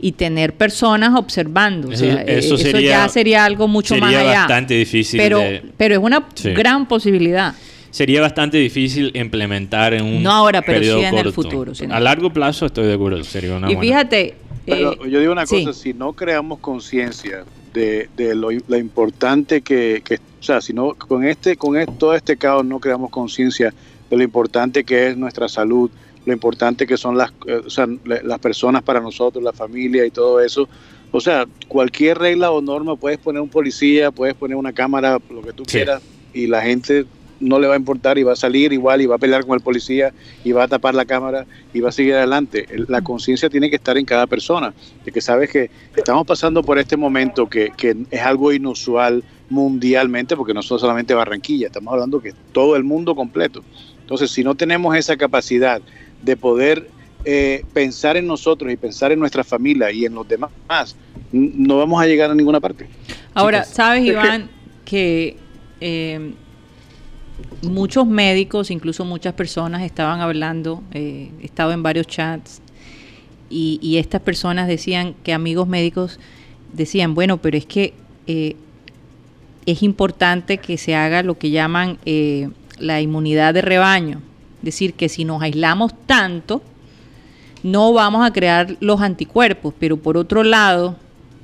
[0.00, 1.88] y tener personas observando.
[1.88, 4.38] O Eso- sea, eh, eso eso, sería- ya sería algo mucho más sería allá.
[4.40, 6.50] bastante difícil Pero, de- pero es una Sí.
[6.50, 7.54] gran posibilidad.
[7.90, 12.00] Sería bastante difícil implementar en un No ahora, pero sí en el futuro, sí A
[12.00, 13.80] largo plazo estoy de acuerdo, sería una y buena.
[13.82, 15.64] fíjate, Pero eh, yo digo una sí.
[15.64, 20.72] cosa, si no creamos conciencia de, de lo, lo importante que, que- o sea, si
[20.72, 23.72] no, con este, con todo este caos no creamos conciencia
[24.10, 25.90] de lo importante que es nuestra salud,
[26.24, 30.04] lo importante que son las, eh, o sea, la- las personas para nosotros, la familia
[30.04, 30.68] y todo eso.
[31.10, 35.42] O sea, cualquier regla o norma, puedes poner un policía, puedes poner una cámara, lo
[35.42, 35.78] que tú Sí.
[35.78, 37.06] quieras, y la gente
[37.42, 39.54] no le va a importar y va a salir igual y va a pelear con
[39.54, 40.12] el policía
[40.44, 42.66] y va a tapar la cámara y va a seguir adelante.
[42.70, 44.72] El- La conciencia tiene que estar en cada persona,
[45.04, 50.36] de que sabes que estamos pasando por este momento que, que es algo inusual mundialmente,
[50.36, 53.62] porque no son solamente Barranquilla, estamos hablando que todo el mundo completo.
[54.00, 55.80] Entonces, si no tenemos esa capacidad
[56.22, 56.88] de poder
[57.24, 60.50] eh, pensar en nosotros y pensar en nuestra familia y en los demás,
[61.32, 62.88] no vamos a llegar a ninguna parte.
[63.34, 63.64] Ahora.
[63.64, 64.50] ¿sabes, Iván,
[64.84, 65.36] que
[65.80, 66.32] eh,
[67.62, 72.60] muchos médicos, incluso muchas personas estaban hablando, eh, he estado en varios chats,
[73.50, 76.18] y, y estas personas decían que amigos médicos
[76.72, 77.94] decían, bueno, pero es que
[78.26, 78.56] eh,
[79.66, 84.20] es importante que se haga lo que llaman eh, la inmunidad de rebaño.
[84.58, 86.62] Es decir, que si nos aislamos tanto,
[87.62, 90.96] no vamos a crear los anticuerpos, pero por otro lado,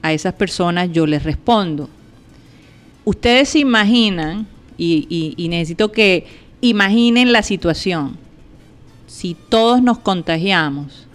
[0.03, 1.89] a esas personas yo les respondo.
[3.05, 4.47] Ustedes se imaginan,
[4.79, 6.27] y, y- y necesito que
[6.63, 8.17] imaginen la situación,
[9.07, 11.07] si todos nos contagiamos,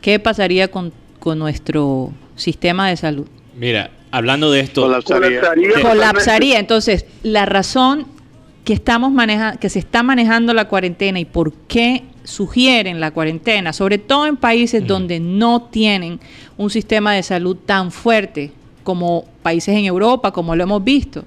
[0.00, 3.26] ¿qué pasaría con, con nuestro sistema de salud?
[3.56, 5.40] Mira, hablando de esto, Colapsaría.
[5.40, 5.82] Colapsaría.
[5.82, 6.58] colapsaría.
[6.58, 8.06] Entonces, la razón
[8.64, 13.72] que estamos maneja que se está manejando la cuarentena y por qué sugieren la cuarentena,
[13.72, 16.20] sobre todo en países donde no tienen
[16.56, 18.52] un sistema de salud tan fuerte
[18.84, 21.24] como países en Europa, como lo hemos visto.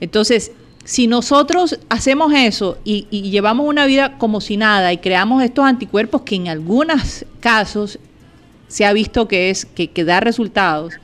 [0.00, 0.52] Entonces,
[0.84, 6.22] si nosotros hacemos eso y, llevamos una vida como si nada y creamos estos anticuerpos
[6.22, 7.98] que en algunos casos
[8.68, 10.94] se ha visto que es que, que da resultados,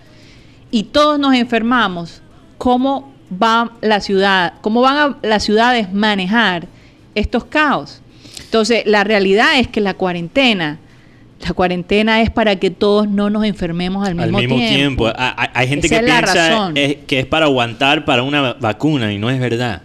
[0.71, 2.23] y todos nos enfermamos,
[2.59, 6.67] ¿cómo va la ciudad, cómo van a las ciudades manejar
[7.15, 8.01] estos caos?
[8.43, 10.79] Entonces, la realidad es que la cuarentena,
[11.47, 15.13] la cuarentena es para que todos no nos enfermemos al al mismo, mismo tiempo, tiempo.
[15.55, 19.19] hay, gente Esa que piensa es- que es para aguantar para una va- vacuna y
[19.19, 19.83] no es verdad.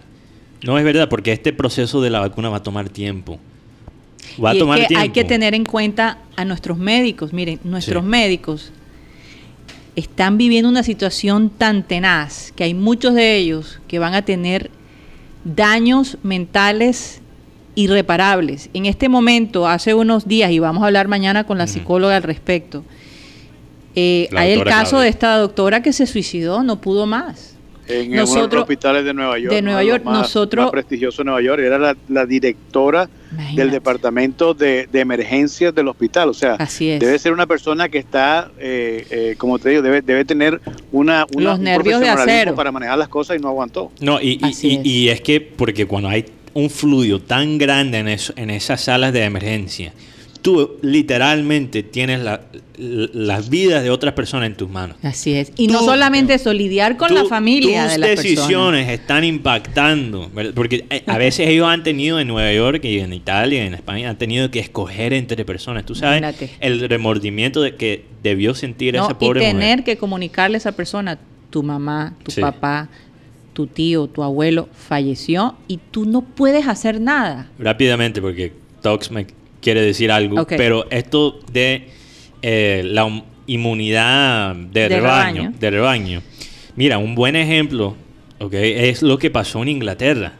[0.64, 3.38] No es verdad porque este proceso de la vacuna va a tomar tiempo.
[4.42, 5.02] Va a es tomar que tiempo.
[5.02, 7.32] hay que tener en cuenta a nuestros médicos.
[7.32, 8.08] Miren, nuestros Sí.
[8.10, 8.72] médicos
[9.96, 14.70] están viviendo una situación tan tenaz que hay muchos de ellos que van a tener
[15.44, 17.20] daños mentales
[17.78, 18.70] irreparables.
[18.74, 22.22] En este momento, hace unos días, y vamos a hablar mañana con la psicóloga al
[22.24, 22.82] respecto,
[23.94, 25.04] eh, hay el caso Claudia.
[25.04, 27.54] de esta doctora que se suicidó, no pudo más.
[27.90, 29.54] En Nosotros- uno de los hospitales de Nueva York.
[29.54, 31.60] de Nueva York, más, nosotros- más prestigioso Nueva York.
[31.62, 33.60] Era la, la directora Imagínate.
[33.62, 36.28] del departamento de, de emergencias del hospital.
[36.28, 37.00] O sea, Así es.
[37.00, 40.60] debe ser una persona que está, eh, eh, como te digo, debe, debe tener
[40.92, 42.54] una, una Los un nervios de acero.
[42.54, 43.90] para manejar las cosas y no aguantó.
[44.00, 44.64] No, y, y- y- es.
[44.86, 46.26] y es que porque cuando hay
[46.58, 49.92] un fluido tan grande en, eso, en esas salas de emergencia,
[50.42, 52.40] tú literalmente tienes la-
[52.78, 54.96] las vidas de otras personas en tus manos.
[55.02, 55.52] Así es.
[55.56, 58.36] Y no solamente eso, lidiar con la familia tus de las personas.
[58.36, 60.52] decisiones están impactando, ¿verdad?
[60.54, 63.74] porque eh, a veces ellos han tenido en Nueva York y en Italia y en
[63.74, 65.84] España han tenido que escoger entre personas.
[65.86, 66.22] Tú sabes
[66.60, 69.84] el remordimiento de que debió sentir No, esa y pobre tener mujer.
[69.84, 71.18] que comunicarle a esa persona,
[71.50, 72.40] tu mamá, tu Sí.
[72.40, 72.88] papá,
[73.58, 77.48] tu tío, tu abuelo falleció y tú no puedes hacer nada.
[77.58, 79.26] Rápidamente, porque Tox me
[79.60, 81.88] quiere decir algo, pero esto de
[82.40, 85.52] eh, la inmunidad de, De rebaño, rebaño.
[85.58, 86.22] de rebaño.
[86.76, 87.96] Mira, un buen ejemplo,
[88.38, 88.52] ¿ok?
[88.54, 90.34] Es lo que pasó en Inglaterra.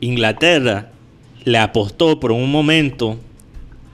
[0.00, 0.90] Inglaterra
[1.46, 3.18] le apostó por un momento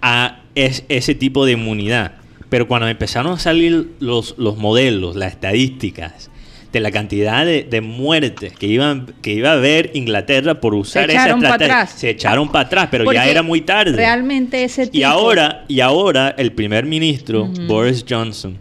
[0.03, 2.17] a es- ese tipo de inmunidad.
[2.49, 6.31] Pero cuando empezaron a salir los, los modelos, las estadísticas
[6.75, 11.09] de la cantidad de, de muertes que, iban, que iba a haber Inglaterra por usar
[11.11, 13.93] esa estrategia, se echaron para atrás, pero ya era muy tarde.
[13.97, 14.99] Realmente ese tipo...
[14.99, 17.47] Y ahora, y ahora el primer ministro.
[17.67, 18.59] Boris Johnson,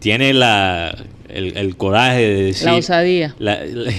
[0.00, 0.96] tiene la,
[1.28, 2.64] el, el coraje de decir...
[2.66, 3.34] La osadía.
[3.38, 3.92] la- la-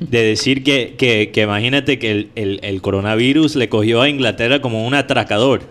[0.00, 4.60] de decir que, que- que imagínate que el, el- el coronavirus le cogió a Inglaterra
[4.60, 5.62] como un atracador.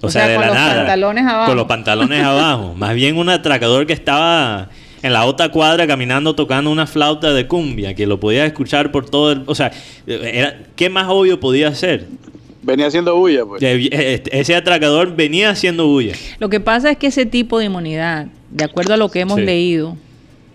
[0.00, 0.76] O, O sea, sea, de con la los nada.
[0.78, 1.46] pantalones abajo.
[1.46, 2.74] Con los pantalones abajo.
[2.76, 4.70] Más bien un atracador que estaba
[5.02, 9.08] en la otra cuadra caminando tocando una flauta de cumbia, que lo podía escuchar por
[9.10, 9.42] todo el...
[9.46, 9.72] O sea,
[10.06, 12.06] era, ¿qué más obvio podía ser?
[12.62, 13.60] Venía haciendo bulla, pues.
[13.60, 16.14] De- este- Ese atracador venía haciendo bulla.
[16.38, 19.38] Lo que pasa es que ese tipo de inmunidad, de acuerdo a lo que hemos
[19.40, 19.44] Sí.
[19.44, 19.96] leído,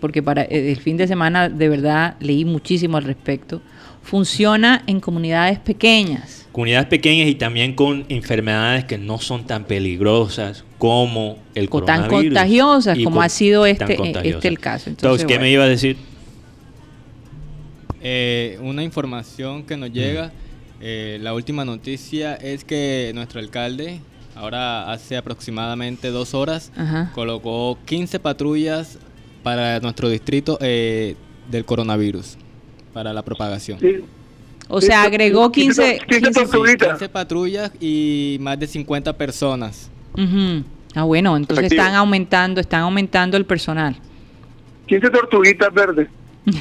[0.00, 3.60] porque para eh, el fin de semana de verdad leí muchísimo al respecto,
[4.02, 6.46] funciona en comunidades pequeñas.
[6.58, 12.00] Comunidades pequeñas y también con enfermedades que no son tan peligrosas como el O tan
[12.08, 12.34] coronavirus.
[12.34, 14.34] contagiosas Y como con- ha sido tan este, eh, contagiosas.
[14.38, 14.90] este el caso.
[14.90, 15.42] Entonces, Entonces, ¿qué bueno.
[15.42, 15.96] me iba a decir?
[18.00, 20.32] Eh, una información que nos llega,
[20.80, 24.00] eh, la última noticia es que nuestro alcalde,
[24.34, 27.12] ahora hace aproximadamente dos horas, Ajá.
[27.14, 28.98] colocó 15 patrullas
[29.44, 31.14] para nuestro distrito eh,
[31.48, 32.36] del coronavirus.
[32.92, 33.78] para la propagación.
[33.78, 33.98] Sí.
[34.68, 36.88] O sea, agregó 15, 15 15 tortuguitas.
[36.90, 39.90] 15 patrullas y más de 50 personas.
[40.94, 41.82] Ah, bueno, entonces Efectivo.
[41.82, 43.96] están aumentando, están aumentando el personal.
[44.86, 46.08] 15 tortuguitas verdes.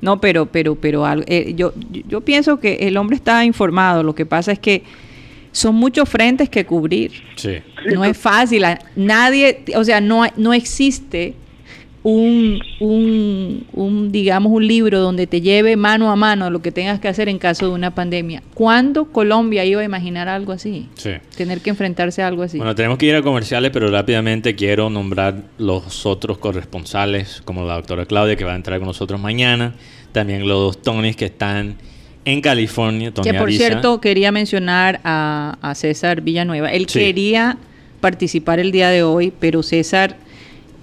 [0.00, 4.02] No, pero, pero, pero eh, yo, yo- yo pienso que el hombre está informado.
[4.02, 4.82] Lo que pasa es que
[5.52, 7.12] son muchos frentes que cubrir.
[7.36, 7.56] Sí.
[7.94, 8.62] No es fácil.
[8.94, 11.34] Nadie, o sea, no, no existe
[12.08, 17.00] un, un, un, digamos, un libro donde te lleve mano a mano lo que tengas
[17.00, 18.44] que hacer en caso de una pandemia.
[18.54, 20.86] ¿Cuándo Colombia iba a imaginar algo así?
[20.94, 21.10] Sí.
[21.36, 22.58] Tener que enfrentarse a algo así.
[22.58, 27.74] Bueno, tenemos que ir a comerciales, pero rápidamente quiero nombrar los otros corresponsales, como la
[27.74, 29.74] doctora Claudia, que va a entrar con nosotros mañana.
[30.12, 31.74] También los dos Tonys que están
[32.24, 33.10] en California.
[33.12, 36.70] Tony que por cierto quería mencionar a, a César Villanueva.
[36.70, 37.00] Él Sí.
[37.00, 37.58] quería
[38.00, 40.18] participar el día de hoy, pero César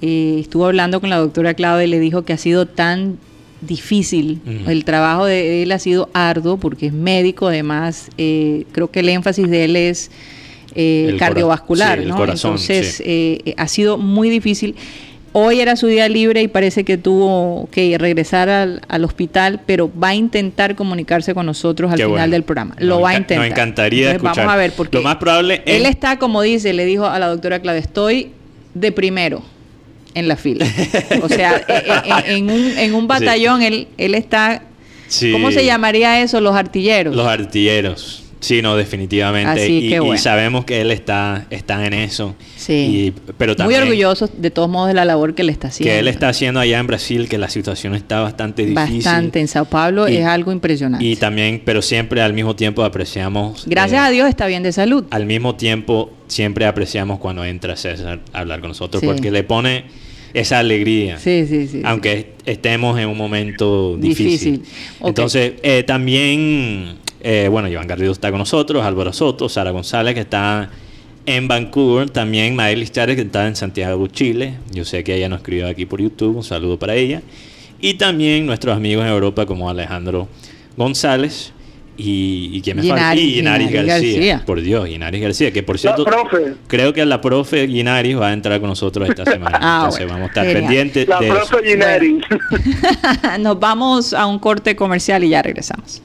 [0.05, 3.17] eh, estuvo hablando con la doctora Claudia y le dijo que ha sido tan
[3.61, 4.41] difícil.
[4.67, 9.07] El trabajo de él ha sido arduo porque es médico, además eh, creo que el
[9.07, 10.11] énfasis de él es
[10.75, 12.17] eh, El cardiovascular, sí, el ¿no?
[12.17, 13.03] corazón, Entonces sí.
[13.05, 14.75] eh, eh, ha sido muy difícil.
[15.31, 19.89] Hoy era su día libre y parece que tuvo que regresar al, al hospital, pero
[19.97, 22.31] va a intentar comunicarse con nosotros al Qué final bueno.
[22.33, 22.75] del programa.
[22.75, 23.37] Nos Lo va a intentar.
[23.37, 24.45] nos encantaría Entonces, escuchar.
[24.45, 27.17] Vamos a ver, porque Lo más probable es- él está, como dice, le dijo a
[27.17, 28.29] la doctora Claudia, estoy
[28.75, 29.41] de primero
[30.15, 30.65] en la fila.
[31.21, 34.63] O sea, eh, eh, en, en un, en un batallón él, él está,
[35.07, 35.31] Sí.
[35.31, 36.41] ¿cómo se llamaría eso?
[36.41, 37.15] Los artilleros.
[37.15, 38.19] Los artilleros.
[38.39, 39.63] Sí, no, definitivamente.
[39.63, 40.17] Así y, que y bueno.
[40.21, 42.35] sabemos que él está, está en eso.
[42.57, 42.73] Sí.
[42.73, 45.93] Y- pero Muy también orgulloso de todos modos de la labor que le está haciendo.
[45.93, 48.95] que él está haciendo allá en Brasil, que la situación está bastante difícil.
[48.97, 49.39] Bastante.
[49.39, 51.05] En Sao Paulo Y- es algo impresionante.
[51.05, 53.63] Y también, pero siempre al mismo tiempo apreciamos.
[53.65, 55.05] Gracias eh, a Dios está bien de salud.
[55.11, 59.07] Al mismo tiempo, siempre apreciamos cuando entra César a hablar con nosotros, Sí.
[59.07, 59.85] porque le pone
[60.33, 61.17] esa alegría.
[61.19, 61.81] Sí, sí, sí.
[61.85, 64.63] aunque est- estemos en un momento difícil.
[65.03, 70.21] Entonces, eh, también, eh, bueno, Iván Garrido está con nosotros, Álvaro Soto, Sara González, que
[70.21, 70.69] está
[71.25, 74.55] en Vancouver, también Maelis Chávez, que está en Santiago, Chile.
[74.71, 77.21] Yo sé que ella nos escribió aquí por YouTube, un saludo para ella.
[77.79, 80.27] Y también nuestros amigos en Europa, como Alejandro
[80.77, 81.53] González.
[81.95, 83.15] Y, y quién me falta?
[83.15, 84.11] Y Guinaris Guinaris García.
[84.13, 84.43] García.
[84.45, 86.55] Por Dios, Guinaris García, que por La cierto, profe.
[86.67, 89.59] creo que la profe Guinaris va a entrar con nosotros esta semana.
[89.61, 90.63] Ah, Entonces bueno, vamos a estar genial.
[90.63, 91.35] pendientes La de eso.
[91.49, 92.21] profe Gineri.
[93.39, 96.01] Nos vamos a un corte comercial y ya regresamos.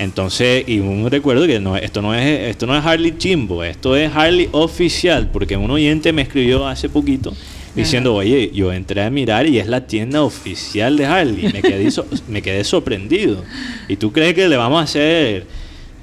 [0.00, 4.10] Entonces, y un recuerdo que esto, no es, esto no es Harley Chimbo, esto es
[4.12, 7.32] Harley oficial, porque un oyente me escribió hace poquito
[7.76, 11.52] diciendo, oye, yo entré a mirar y es la tienda oficial de Harley.
[11.52, 13.44] Me quedé, so- me quedé sorprendido.
[13.88, 15.46] ¿Y tú crees que le vamos a hacer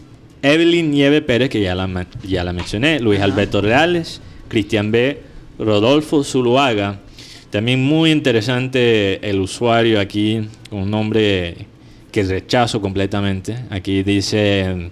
[0.43, 5.21] Evelyn Nieve Pérez, que ya la, ya la mencioné, Luis Alberto Reales, Cristian B,
[5.59, 7.01] Rodolfo Zuluaga.
[7.51, 11.67] También muy interesante el usuario aquí, con un nombre
[12.11, 13.57] que rechazo completamente.
[13.71, 14.91] Aquí dice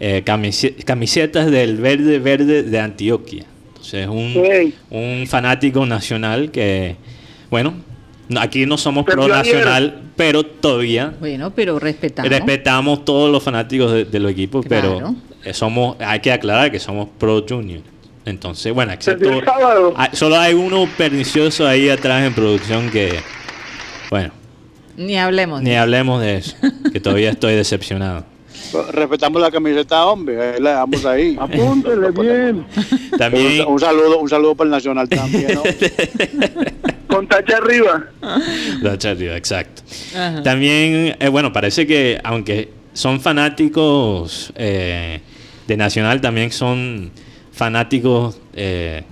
[0.00, 3.44] eh, camise- camisetas del Verde Verde de Antioquia.
[3.68, 6.96] Entonces es un, un fanático nacional que,
[7.50, 7.74] bueno,
[8.28, 9.36] no- aquí no somos pro ayer.
[9.36, 12.28] nacional, pero todavía Bueno, pero respetamos.
[12.30, 15.14] respetamos todos los fanáticos de, de los equipos, Claro.
[15.42, 17.80] pero somos, hay que aclarar que somos pro junior.
[18.24, 19.30] Entonces, bueno, excepto
[19.94, 23.20] hay- solo hay uno pernicioso ahí atrás en producción que,
[24.10, 24.32] bueno,
[24.96, 25.62] Ni hablemos.
[25.62, 26.56] ni de- hablemos de eso,
[26.92, 28.24] que todavía estoy decepcionado.
[28.92, 31.36] Respetamos la camiseta, hombre, la dejamos ahí.
[31.40, 32.66] Apúntele bien.
[33.18, 35.62] También, Un, un saludo, un saludo para el Nacional también, ¿no?
[37.06, 38.06] Con tacha arriba.
[38.82, 39.82] La charla, exacto.
[40.14, 40.42] Ajá.
[40.42, 45.20] También, eh, bueno, parece que aunque son fanáticos eh,
[45.66, 47.10] de Nacional, también son
[47.52, 49.02] fanáticos eh,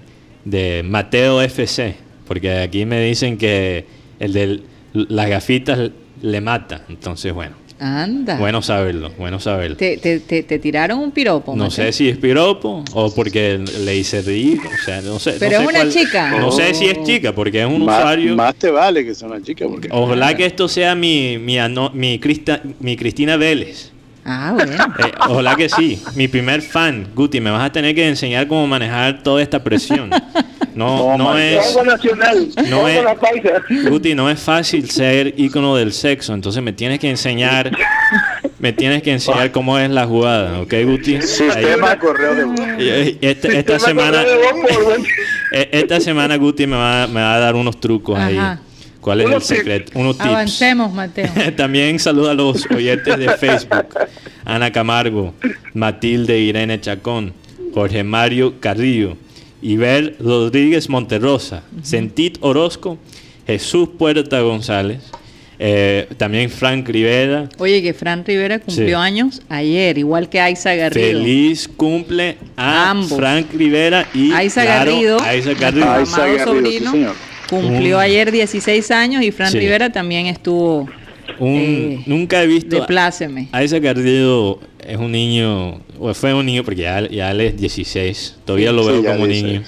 [0.44, 1.94] de Mateo FC,
[2.26, 3.86] porque aquí me dicen que
[4.18, 4.60] el de
[4.94, 5.90] las gafitas
[6.22, 6.82] le mata.
[6.88, 8.36] Entonces, bueno, Anda.
[8.38, 9.76] bueno saberlo, bueno saberlo.
[9.76, 11.52] Te, te, te, te tiraron un piropo.
[11.56, 11.70] No Mateo.
[11.86, 15.34] sé si es piropo o porque le hice reír, o sea, no sé.
[15.38, 16.30] Pero no es sé una chica.
[16.38, 18.36] No sé si es chica, porque es un más, usuario.
[18.36, 21.90] más te vale que sea una chica, porque Ojalá que esto sea mi, mi, ano-
[21.92, 23.90] mi, Crista- mi Cristina Vélez.
[24.24, 24.72] Ah, bueno.
[24.98, 26.02] Eh, ojalá que sí.
[26.14, 27.08] Mi primer fan.
[27.14, 30.10] Guti, me vas a tener que enseñar cómo manejar toda esta presión.
[30.74, 31.76] No, Oh, no es...
[31.84, 32.48] Nacional.
[32.68, 33.04] No es-.
[33.88, 37.70] Guti, no es fácil ser ícono del sexo, entonces me tienes que enseñar,
[38.58, 41.22] me tienes que enseñar cómo es la jugada, ¿ok, Guti?
[41.22, 47.38] Sistema correo de esta, esta Sistema semana, de esta Guti me va, me va a
[47.38, 48.38] dar unos trucos ahí.
[49.04, 49.98] ¿Cuál es el secreto?
[49.98, 50.28] Unos tips.
[50.30, 51.28] Avancemos, Mateo.
[51.56, 53.84] También saludo a los oyentes de Facebook.
[54.46, 55.34] Ana Camargo,
[55.74, 57.34] Matilde Irene Chacón,
[57.74, 59.18] Jorge Mario Carrillo,
[59.60, 62.96] Iber Rodríguez Monterrosa, Sentit Orozco,
[63.46, 65.02] Jesús Puerta González,
[65.58, 67.50] eh, también Frank Rivera.
[67.58, 69.04] Oye, que Fran Rivera cumplió Sí.
[69.04, 71.18] años ayer, igual que Aiza Garrido.
[71.18, 73.18] Feliz cumple a Ambos.
[73.18, 75.90] Frank Rivera y Aiza claro, Garrido, Aiza Garrido.
[75.92, 77.33] Aiza Garrido, sí, sobrino, señor.
[77.48, 79.58] Cumplió Un- ayer 16 años y Fran Sí.
[79.58, 80.88] Rivera también estuvo
[81.38, 83.48] Un- eh, nunca he visto de pláceme.
[83.52, 88.36] Aiza Garrido es un niño, o fue un niño porque ya, ya él es 16,
[88.44, 89.42] todavía lo veo como 16.
[89.44, 89.62] niño.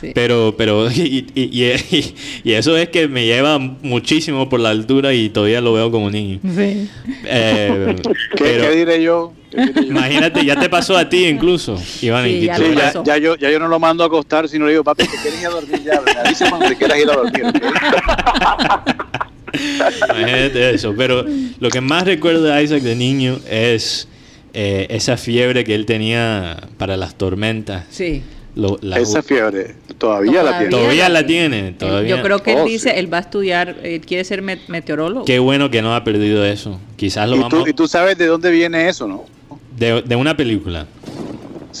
[0.00, 0.12] Sí.
[0.14, 5.12] Pero, pero, y, y- y- y eso es que me lleva muchísimo por la altura
[5.14, 6.38] y todavía lo veo como niño.
[6.42, 6.88] Sí.
[7.24, 7.96] Eh,
[8.36, 9.32] ¿Qué, pero qué diré yo?
[9.50, 9.88] ¿Qué diré yo?
[9.90, 12.24] imagínate, ya te pasó a ti incluso, Iván.
[12.26, 14.66] Sí, y ya Sí, ya, ya yo, ya yo no lo mando a acostar, sino
[14.66, 16.00] le digo, papi, te quieres ir a dormir ya.
[16.22, 17.42] Me dice cuando te quieras ir a dormir.
[20.08, 20.94] Imagínate eso.
[20.96, 21.24] Pero
[21.58, 24.08] lo que más recuerdo de Isaac de niño es
[24.52, 27.84] eh, esa fiebre que él tenía para las tormentas.
[27.90, 28.22] Sí.
[28.58, 30.70] Lo- la- Esa fiebre todavía, la tiene.
[30.70, 32.16] Todavía la tiene, todavía.
[32.16, 32.96] Yo creo que él Oh, dice, sí.
[32.98, 35.24] él va a estudiar, él quiere ser met- meteorólogo.
[35.24, 36.80] Qué bueno que no ha perdido eso.
[36.96, 39.24] Quizás lo ¿Y vamos tú, y tú sabes de dónde viene eso, ¿no?
[39.76, 40.86] de, de una película.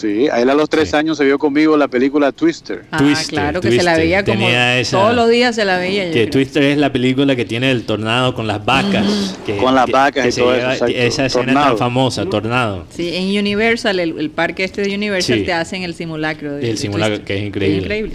[0.00, 0.96] Sí, a él a los tres Sí.
[0.96, 2.84] años se vio conmigo la película Twister.
[2.90, 5.78] Ah, Twister, claro, que se la veía como Tenía esa- todos los días se la
[5.78, 6.10] veía.
[6.12, 6.26] Que.
[6.28, 9.36] Twister es la película que tiene el tornado con las vacas.
[9.44, 10.94] que- Con las vacas que y se todo eso, lleva- exacto.
[10.96, 11.66] Esa escena Tornado.
[11.70, 12.84] tan famosa, Tornado.
[12.90, 15.44] Sí, en Universal, el, el parque este de Universal Sí.
[15.44, 16.54] te hacen el simulacro.
[16.54, 17.78] de- El simulacro, que es increíble.
[17.98, 18.12] increíble.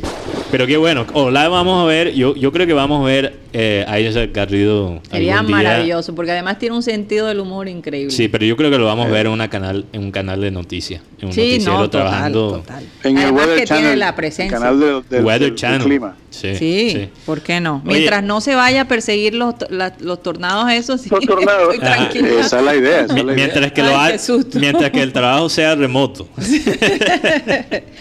[0.54, 1.08] Pero qué bueno.
[1.14, 2.14] Hola, vamos a ver.
[2.14, 5.02] Yo, yo creo que vamos a ver eh, a Isaac Garrido.
[5.10, 5.56] Sería algún día.
[5.58, 8.12] maravilloso, porque además tiene un sentido del humor increíble.
[8.12, 10.42] Sí, pero yo creo que lo vamos a ver en, una canal, en un canal
[10.42, 11.02] de noticias.
[11.20, 12.52] En un Sí, noticiero no, total, trabajando.
[12.60, 12.84] total.
[13.04, 13.84] En el Weather que Channel.
[13.84, 14.60] tiene la el presencia.
[14.60, 15.82] canal de- del- Weather del- del Channel.
[15.82, 16.16] clima.
[16.30, 17.10] Sí, Sí, sí.
[17.26, 17.82] ¿por qué no?
[17.86, 17.98] Oye.
[17.98, 21.74] Mientras no se vaya a perseguir los, la- los tornados esos, sí, Los tornados.
[21.74, 22.28] estoy Ah, tranquila.
[22.42, 23.02] Esa es la idea.
[23.02, 23.46] Esa Mi- es la idea.
[23.46, 24.60] mientras que Ay, lo ha- qué susto.
[24.60, 26.28] mientras que el trabajo sea remoto.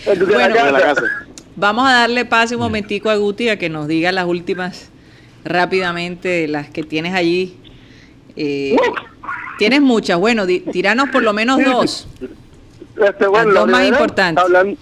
[0.05, 0.27] Bueno.
[0.27, 1.03] De la casa.
[1.57, 4.91] Vamos a darle pase un momentico a Guti a que nos diga las últimas
[5.45, 7.57] rápidamente, las que tienes allí.
[8.37, 8.77] Eh,
[9.59, 12.09] tienes muchas, bueno, di- tiranos por lo menos dos.
[13.07, 14.43] Este, bueno, Las la dos más importantes.
[14.45, 14.77] Hablando,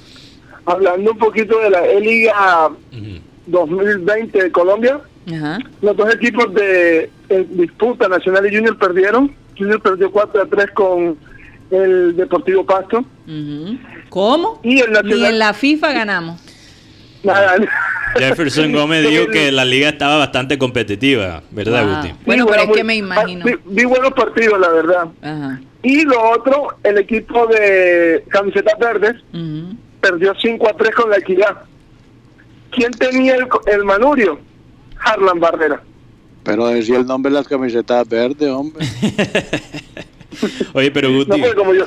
[0.66, 3.20] hablando un poquito de la E-Liga Ujú.
[3.46, 5.00] 2020 de Colombia,
[5.34, 5.58] Ajá.
[5.82, 9.34] los dos equipos de eh, disputa Nacional y Junior perdieron.
[9.58, 11.16] Junior perdió 4 a 3 con
[11.70, 13.04] el Deportivo Pasto.
[14.08, 14.60] ¿Cómo?
[14.62, 16.40] Y el Nacional- en la FIFA ganamos.
[17.22, 17.54] Nada.
[18.16, 21.96] Jefferson Gómez dijo que la liga estaba bastante competitiva, ¿verdad, Wow.
[21.96, 22.14] Guti?
[22.26, 23.44] Bueno, pero es que me imagino.
[23.44, 25.08] Vi, vi buenos partidos, la verdad.
[25.22, 25.60] Ajá.
[25.82, 29.14] Y lo otro, el equipo de camisetas verdes
[30.00, 31.56] perdió 5 a 3 con la equidad.
[32.70, 34.38] ¿Quién tenía el, el manurio?
[34.98, 35.82] Harlan Barrera.
[36.44, 38.84] Pero decía el nombre de las camisetas verdes, hombre.
[40.74, 41.86] Oye, pero No Guti, fue como yo.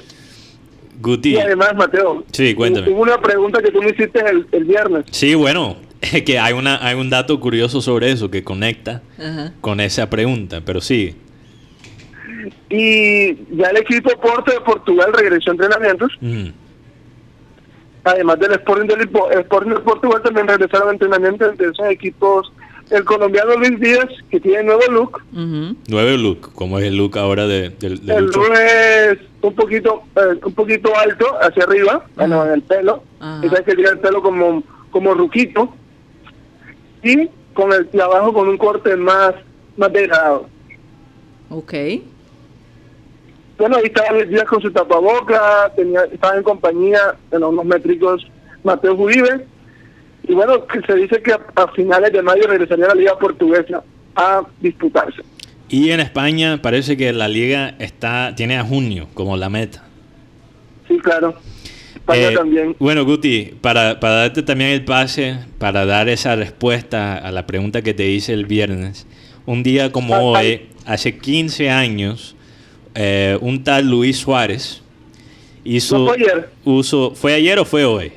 [1.04, 2.24] Guti, Y además, Mateo.
[2.32, 2.89] Sí, cuéntame.
[2.89, 5.06] Hubo una pregunta que tú me hiciste el, el viernes.
[5.12, 5.76] sí, bueno,
[6.26, 9.54] que hay una hay un dato curioso sobre eso que conecta Ajá.
[9.60, 11.16] con esa pregunta, pero sí.
[12.70, 16.12] Y ya el equipo Porto de Portugal regresó a entrenamientos.
[16.22, 16.47] Mm.
[18.06, 21.86] Además del Sporting de, Lisbo- el Sporting de Portugal también regresaron a entrenamientos de esos
[21.89, 22.51] equipos.
[22.89, 25.21] El colombiano Luis Díaz, que tiene nuevo look.
[25.31, 25.75] Ujú.
[25.88, 30.03] Nuevo look, como es el look ahora de, de, de El look es un poquito
[30.15, 33.03] eh, un poquito alto hacia arriba, bueno, en el pelo.
[33.41, 35.73] Y sabes que tiene el pelo como, como ruquito.
[37.01, 39.34] Y con el de abajo con un corte más,
[39.77, 40.47] más degradado.
[41.49, 41.73] Ok.
[43.57, 47.65] Bueno, ahí estaba Luis Díaz con su tapaboca, tenía, estaba en compañía de los unos
[47.65, 48.25] métricos
[48.63, 49.45] Mateo Uribe.
[50.28, 53.17] Y bueno, que se dice que a, a finales de mayo regresaría a la Liga
[53.19, 53.84] Portuguesa
[54.15, 55.21] a disputarse.
[55.69, 59.84] Y en España parece que la liga está tiene a junio como la meta.
[60.88, 61.36] Sí, claro.
[61.95, 62.76] España Eh, también.
[62.80, 67.82] Bueno, Guti, para, para darte también el pase, para dar esa respuesta a la pregunta
[67.82, 69.07] que te hice el viernes,
[69.45, 72.36] un día como Ah, hoy, hace 15 años,
[72.93, 74.82] eh, un tal Luis Suárez
[75.63, 75.97] hizo...
[75.99, 76.49] ¿No fue ayer?
[76.65, 78.11] uso- ¿Fue ayer o fue hoy?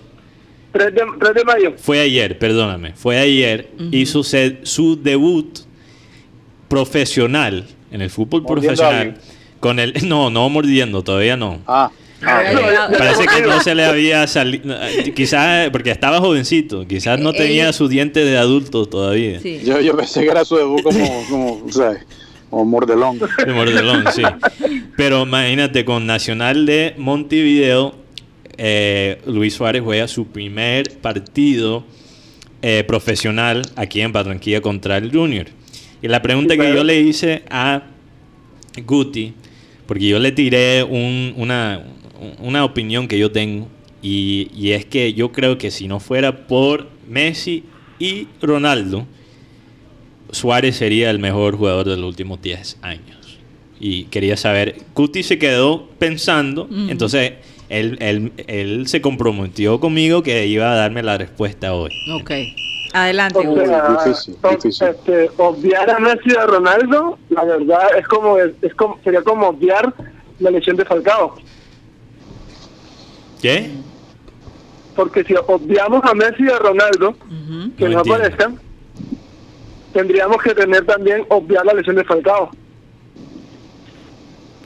[0.79, 1.73] 3 de, 3 de mayo.
[1.77, 2.93] Fue ayer, perdóname.
[2.95, 3.71] Fue ayer.
[3.91, 5.59] Hizo se- su debut
[6.69, 9.19] profesional en el fútbol Mordiendo profesional.
[9.61, 11.61] Con el, no, no mordiendo, todavía no.
[11.67, 11.91] Ah,
[12.23, 14.75] ah, llegado- Parece que no se le había salido.
[15.15, 16.87] Quizás porque estaba jovencito.
[16.87, 17.73] Quizás no Eh, tenía eh.
[17.73, 19.41] sus dientes de adulto todavía.
[19.41, 19.61] Sí.
[19.65, 21.63] Yo, yo pensé que era su debut como,
[22.51, 23.19] como, mordelón.
[23.19, 24.23] De mordelón, sí.
[24.97, 27.95] Pero imagínate, con Nacional de Montevideo,
[28.59, 31.85] eh, Luis Suárez juega su primer partido
[32.63, 35.47] eh, profesional aquí en Barranquilla contra el Junior.
[36.03, 37.83] Y la pregunta Sí, que yo le hice a
[38.87, 39.33] Guti,
[39.87, 41.83] porque yo le tiré un- una,
[42.41, 43.69] una opinión que yo tengo,
[44.03, 47.65] y, y es que yo creo que si no fuera por Messi
[47.99, 49.07] y Ronaldo,
[50.31, 53.39] Suárez sería el mejor jugador de los últimos 10 años.
[53.79, 57.33] Y quería saber, Guti se quedó pensando, entonces
[57.69, 61.91] él, él- él se comprometió conmigo que iba a darme la respuesta hoy.
[62.11, 62.31] Ok.
[62.93, 63.67] Adelante, O Hugo.
[63.67, 64.87] sea, difícil, o- difícil.
[64.89, 69.49] este, obviar a Messi y a Ronaldo, la verdad es como, es, como sería como
[69.49, 69.93] obviar
[70.39, 71.35] la lesión de Falcao.
[73.43, 73.71] ¿Qué?
[74.95, 77.15] Porque si obviamos a Messi y a Ronaldo,
[77.77, 78.59] que No no, aparezcan,
[79.93, 82.51] tendríamos que tener también obviar la lesión de Falcao.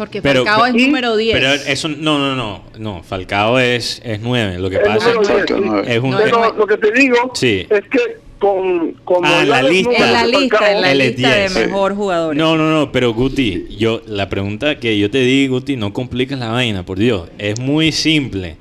[0.01, 1.35] Porque Pero- Falcao es y- número 10.
[1.39, 4.59] Pero eso, no, no, no, no, Falcao es, es 9.
[4.59, 5.39] Lo que El pasa número
[5.83, 6.11] es es un...
[6.13, 7.67] No, Pero lo que te digo Sí.
[7.69, 9.93] es que con, con Ah, la lista.
[9.95, 12.39] en la de lista, Falcao, en la lista de 10, mejor jugadores.
[12.43, 16.39] No, no, no, pero Guti, yo, la pregunta que yo te di, Guti, no compliques
[16.39, 17.29] la vaina, por Dios.
[17.37, 18.57] Es muy simple.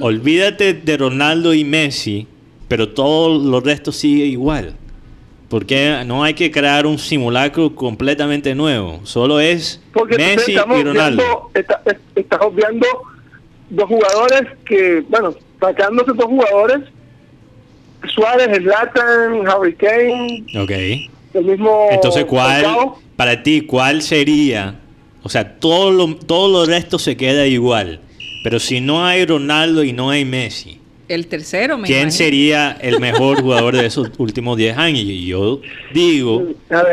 [0.00, 2.26] Olvídate de Ronaldo y Messi,
[2.66, 4.74] pero todo lo resto sigue igual.
[5.48, 9.00] Porque no hay que crear un simulacro completamente nuevo.
[9.04, 11.22] Solo es Porque Messi estamos y Ronaldo.
[11.22, 11.82] obviando- está-
[12.14, 12.86] estás obviando
[13.70, 16.80] dos jugadores que, bueno, sacándose dos jugadores,
[18.14, 20.70] Suárez, Zlatan, Harry Kane, Ok.
[21.34, 22.64] el mismo Entonces, ¿cuál,
[23.16, 24.76] para ti, cuál sería?
[25.22, 28.00] O sea, todo lo, todo lo resto se queda igual.
[28.42, 32.16] Pero si no hay Ronaldo y no hay Messi, El tercero, me ¿quién imagino.
[32.16, 35.00] sería el mejor jugador de esos últimos 10 años?
[35.00, 35.60] Y yo
[35.92, 36.44] digo,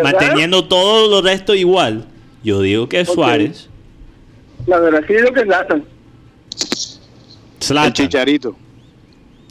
[0.04, 2.06] manteniendo todo lo resto igual,
[2.44, 3.08] yo digo que es.
[3.10, 3.70] Suárez,
[4.68, 5.84] La verdad que yo creo que es Zlatan.
[7.88, 8.56] El chicharito.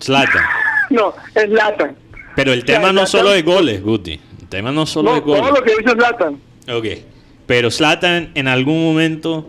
[0.01, 0.43] Zlatan.
[0.91, 1.97] No, es Zlatan.
[2.35, 4.19] Pero el O sea, tema no Zlatan- solo es goles, Guti.
[4.41, 5.43] El tema no solo No, es goles.
[5.43, 6.41] todo lo que hizo Zlatan.
[6.69, 6.87] Ok.
[7.47, 9.49] Pero Zlatan en algún momento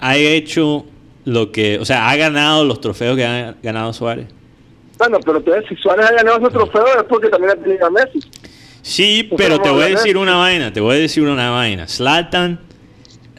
[0.00, 0.84] ha hecho
[1.24, 4.26] lo que, o sea, ha ganado los trofeos que ha ganado Suárez.
[4.98, 7.90] Bueno, pero entonces si Suárez ha ganado ese trofeo es porque también ha tenido a
[7.90, 8.20] Messi.
[8.82, 11.88] Sí, Pues pero te voy a decir una vaina, te voy a decir una vaina.
[11.88, 12.60] Zlatan,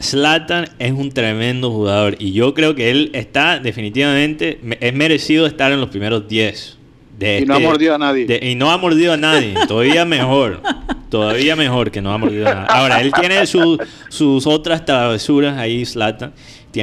[0.00, 5.46] Zlatan es un tremendo jugador y yo creo que él está definitivamente, me- es merecido
[5.46, 6.76] estar en los primeros 10.
[7.18, 8.26] De Y no ha este- mordido a nadie.
[8.26, 10.60] de- y no ha mordido a nadie, todavía mejor.
[11.08, 12.66] Todavía mejor que no ha mordido a nadie.
[12.68, 13.78] Ahora, él tiene su-
[14.08, 16.32] sus otras travesuras ahí, Zlatan.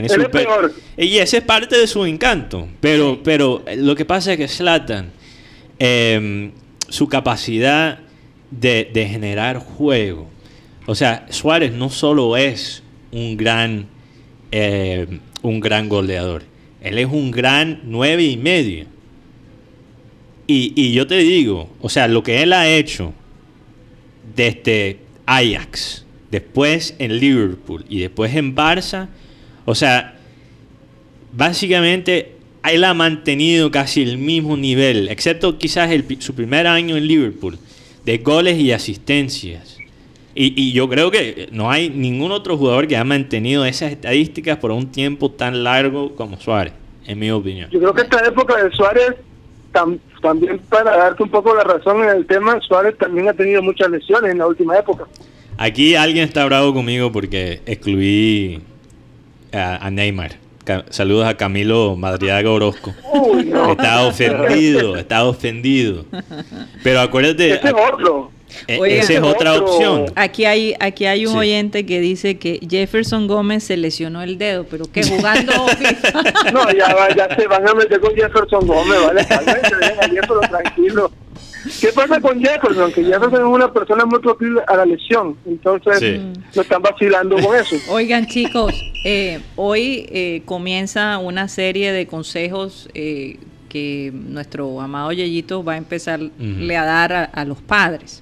[0.01, 0.73] Tiene su pe- peor.
[0.97, 2.67] Y ese es parte de su encanto.
[2.81, 5.11] Pero, pero eh, lo que pasa es que Zlatan,
[5.79, 6.51] eh,
[6.89, 7.99] su capacidad
[8.51, 10.29] de, de generar juego.
[10.85, 13.87] O sea, Suárez no solo es un gran,
[14.51, 15.07] eh,
[15.41, 16.43] un gran goleador.
[16.81, 18.85] Él es un gran nueve y medio.
[20.47, 23.13] Y, y yo te digo, o sea, lo que él ha hecho
[24.35, 29.07] desde Ajax, después en Liverpool y después en Barça,
[29.65, 30.15] o sea,
[31.31, 32.33] básicamente
[32.69, 37.57] él ha mantenido casi el mismo nivel, excepto quizás el su primer año en Liverpool,
[38.05, 39.77] de goles y asistencias.
[40.35, 44.57] Y, y yo creo que no hay ningún otro jugador que haya mantenido esas estadísticas
[44.57, 46.73] por un tiempo tan largo como Suárez,
[47.05, 47.69] en mi opinión.
[47.69, 49.11] Yo creo que esta época de Suárez,
[49.71, 53.61] tam- también para darte un poco la razón en el tema, Suárez también ha tenido
[53.61, 55.03] muchas lesiones en la última época.
[55.57, 58.59] Aquí alguien está bravo conmigo porque excluí
[59.53, 60.37] a, a Neymar.
[60.65, 62.93] Ca- saludos a Camilo Madriaga Orozco.
[63.13, 63.73] Uy, no.
[63.73, 66.05] Está ofendido, está ofendido.
[66.83, 68.31] Pero acuérdate, Ese es otro.
[68.79, 68.99] Oigan.
[68.99, 69.65] esa es otra Otro.
[69.65, 70.05] opción.
[70.15, 71.39] Aquí hay, aquí hay un Sí.
[71.39, 75.51] oyente que dice que Jefferson Gómez se lesionó el dedo, pero que jugando.
[76.53, 79.25] No, ya, va- ya se van a meter con Jefferson Gómez, ¿vale?
[79.27, 81.11] Cálmense, dejen a Jefferson tranquilo.
[81.81, 82.91] ¿Qué pasa con Jefferson?
[82.91, 85.35] Que Jefferson es una persona muy proclive a la lesión.
[85.45, 86.19] Entonces, Sí.
[86.55, 87.75] no están vacilando con eso.
[87.89, 88.73] Oigan chicos,
[89.05, 93.37] eh, hoy eh, comienza una serie de consejos eh,
[93.69, 98.21] que nuestro amado Yeyito va a empezarle a dar a, a los padres.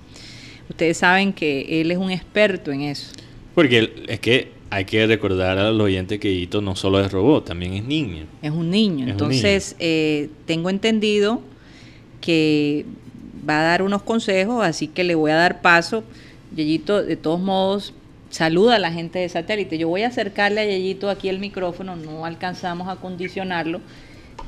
[0.69, 3.11] Ustedes saben que él es un experto en eso.
[3.55, 7.43] Porque es que hay que recordar a los oyentes que Ito no solo es robot,
[7.45, 8.23] también es niño.
[8.41, 8.99] Es un niño.
[8.99, 11.41] Es un Entonces, eh, tengo entendido
[12.21, 12.85] que
[13.47, 16.03] va a dar unos consejos, así que le voy a dar paso.
[16.55, 17.93] Yeyito, de todos modos,
[18.29, 19.77] saluda a la gente de satélite.
[19.77, 23.81] Yo voy a acercarle a Yeyito aquí el micrófono, no alcanzamos a condicionarlo,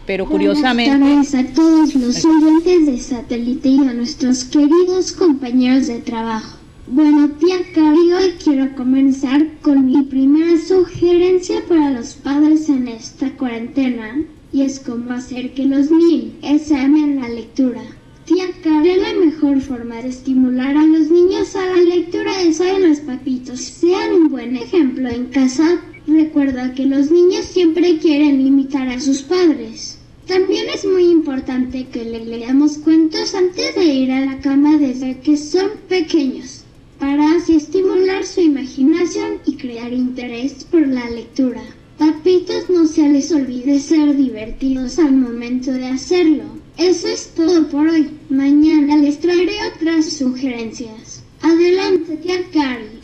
[0.05, 0.97] pero curiosamente...
[0.97, 6.57] Buenas tardes a todos los oyentes de satélite y a nuestros queridos compañeros de trabajo.
[6.85, 13.31] Bueno, tía Cari, hoy quiero comenzar con mi primera sugerencia para los padres en esta
[13.37, 14.21] cuarentena
[14.51, 17.81] y es cómo hacer que los niños se amen la lectura.
[18.25, 22.79] Tía Cari, la mejor forma de estimular a los niños a la lectura es a
[22.79, 23.59] los papitos.
[23.59, 25.81] Sean un buen ejemplo en casa.
[26.07, 29.97] Recuerda que los niños siempre quieren imitar a sus padres.
[30.25, 35.19] También es muy importante que le leamos cuentos antes de ir a la cama desde
[35.19, 36.63] que son pequeños,
[36.99, 41.61] para así estimular su imaginación y crear interés por la lectura.
[41.97, 46.62] Papitos, no se les olvide ser divertidos al momento de hacerlo.
[46.77, 48.09] Eso es todo por hoy.
[48.29, 51.23] Mañana les traeré otras sugerencias.
[51.41, 52.99] Adelante, tía Cari.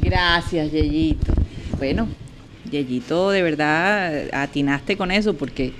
[0.00, 1.32] Gracias, Yeyito.
[1.78, 2.08] Bueno,
[2.70, 5.72] Yeyito, de verdad, atinaste con eso porque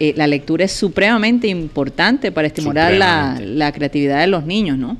[0.00, 4.96] eh, la lectura es supremamente importante para estimular la, la creatividad de los niños, ¿no?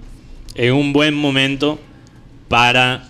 [0.55, 1.79] Es un buen momento
[2.49, 3.09] para,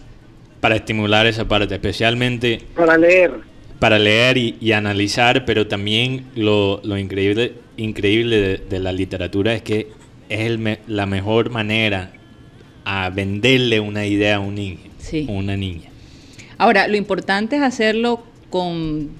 [0.60, 3.32] para estimular esa parte, especialmente Para leer.
[3.80, 9.54] para leer y, y analizar, pero también lo, lo increíble, increíble de, de la literatura
[9.54, 9.88] es que
[10.28, 12.12] es el me- la mejor manera
[12.84, 15.26] a venderle una idea a un niño Sí.
[15.28, 15.90] una niña.
[16.58, 19.10] Ahora, lo importante es hacerlo con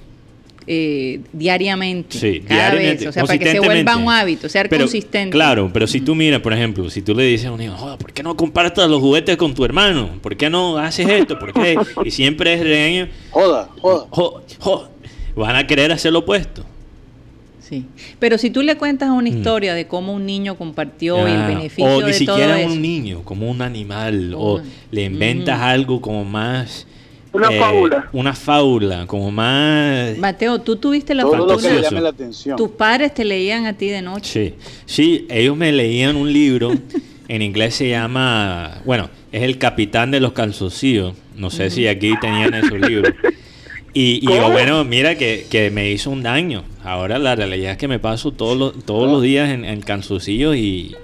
[0.68, 4.68] eh, diariamente, Sí, cada diariamente, vez, o sea, para que se vuelva un hábito, ser
[4.68, 5.30] Pero, consistente.
[5.32, 7.98] Claro, pero si tú miras, por ejemplo, si tú le dices a un niño, "Joda,
[7.98, 10.10] ¿por qué no compartas los juguetes con tu hermano?
[10.22, 11.36] ¿Por qué no haces esto?
[11.40, 11.76] ¿Por qué?
[12.04, 14.06] Y siempre es regaño, Joda, joda.
[14.10, 14.88] "Jo- jo",
[15.34, 16.64] van a querer hacer lo opuesto.
[17.72, 17.86] Sí.
[18.18, 19.36] Pero si tú le cuentas una Mm.
[19.38, 22.60] historia de cómo un niño compartió y el Ah, beneficio o ni de todo siquiera
[22.60, 22.70] eso.
[22.70, 25.62] un niño, como un animal, Oh, o le inventas mm.
[25.62, 26.82] algo como más...
[26.82, 28.08] eh, Una fábula.
[28.12, 30.18] Una fábula, como más...
[30.18, 32.58] Mateo, tú tuviste la Todo lo que la atención.
[32.58, 34.30] Tus padres te leían a ti de noche.
[34.30, 34.54] Sí,
[34.84, 36.72] sí, ellos me leían un libro,
[37.28, 42.12] en inglés se llama, bueno, es El Capitán de los Calzoncillos, no sé si aquí
[42.20, 43.14] tenían esos libros.
[43.94, 46.64] Y, y yo, bueno, mira que, que me hizo un daño.
[46.84, 50.56] Ahora la realidad es que me paso todos los, todos los días en, en calzoncillos
[50.56, 50.94] y,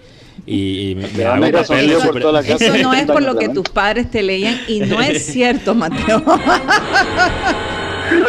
[0.47, 2.65] y, y me, me hago calzoncillos por toda la casa.
[2.65, 6.19] Eso no es por lo que tus padres te leían y no es cierto, Mateo.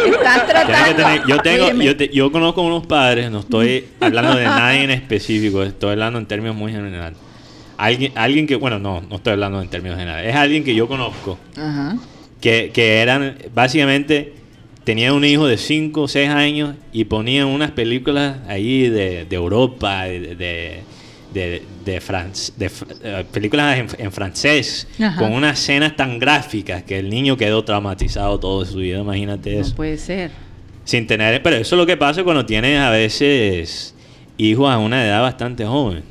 [0.06, 0.96] Estás tratando.
[0.96, 4.90] tener- yo tengo, yo, te- yo conozco unos padres, no estoy hablando de nadie en
[4.90, 7.18] específico, estoy hablando en términos muy generales.
[7.78, 10.86] Alguien, alguien que, bueno, no, no estoy hablando en términos generales, es alguien que yo
[10.86, 11.96] conozco, Ajá.
[12.42, 14.34] que, que eran, básicamente,
[14.84, 19.36] tenía un hijo de 5 o 6 años y ponían unas películas ahí de, de
[19.36, 20.82] Europa, de, de,
[21.32, 22.00] de, de
[22.56, 22.70] de
[23.02, 25.16] eh, películas en, en francés, Ajá.
[25.18, 29.70] con unas escenas tan gráficas que el niño quedó traumatizado todo su vida, imagínate eso.
[29.70, 30.30] No puede ser.
[30.84, 33.94] Sin tener, pero eso es lo que pasa cuando tienes a veces
[34.38, 36.02] hijos a una edad bastante joven.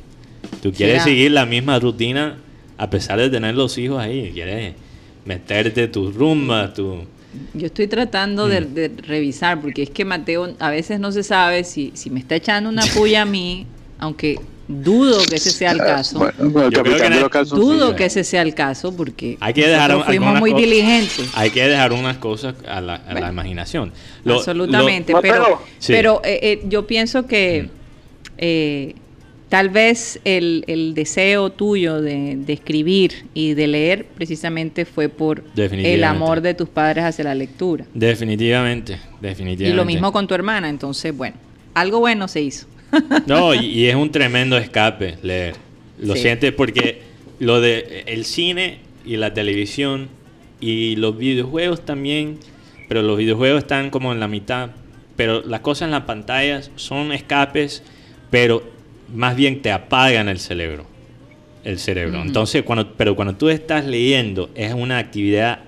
[0.62, 2.36] Tú quieres seguir la misma rutina
[2.78, 4.30] a pesar de tener los hijos ahí.
[4.32, 4.74] Quieres
[5.24, 7.04] meterte tu rumba, tu...
[7.54, 8.74] Yo estoy tratando de, Mm.
[8.74, 12.34] de revisar, porque es que Mateo a veces no se sabe si, si me está
[12.36, 13.66] echando una puya a mí,
[13.98, 16.18] aunque dudo que ese sea el caso.
[16.18, 17.74] Bueno, bueno, el Yo creo que calzoncillos.
[17.78, 21.28] Dudo que ese sea el caso, porque Hay que dejar fuimos muy diligentes.
[21.34, 23.92] Hay que dejar unas cosas a la, a la imaginación.
[24.24, 25.62] Lo- Absolutamente, lo- pero, Mateo.
[25.78, 25.92] Sí.
[25.92, 27.68] pero eh, eh, yo pienso que Mm.
[28.38, 28.94] eh,
[29.50, 35.44] tal vez el, el deseo tuyo de, de escribir y de leer precisamente fue por
[35.56, 37.84] el amor de tus padres hacia la lectura.
[37.92, 39.76] Definitivamente, Y definitivamente.
[39.76, 41.36] lo mismo con tu hermana, entonces, bueno,
[41.74, 42.66] algo bueno se hizo.
[43.26, 45.54] No, y, y es un tremendo escape leer.
[46.00, 46.22] Lo Sí.
[46.22, 47.02] sientes porque
[47.38, 50.08] lo de el cine y la televisión
[50.60, 52.38] y los videojuegos también,
[52.88, 54.70] pero los videojuegos están como en la mitad.
[55.16, 57.82] Pero las cosas en las pantallas son escapes,
[58.30, 58.62] pero
[59.14, 60.86] más bien te apagan el cerebro.
[61.64, 62.22] El cerebro.
[62.22, 65.60] Entonces, cuando, pero cuando tú estás leyendo, es una actividad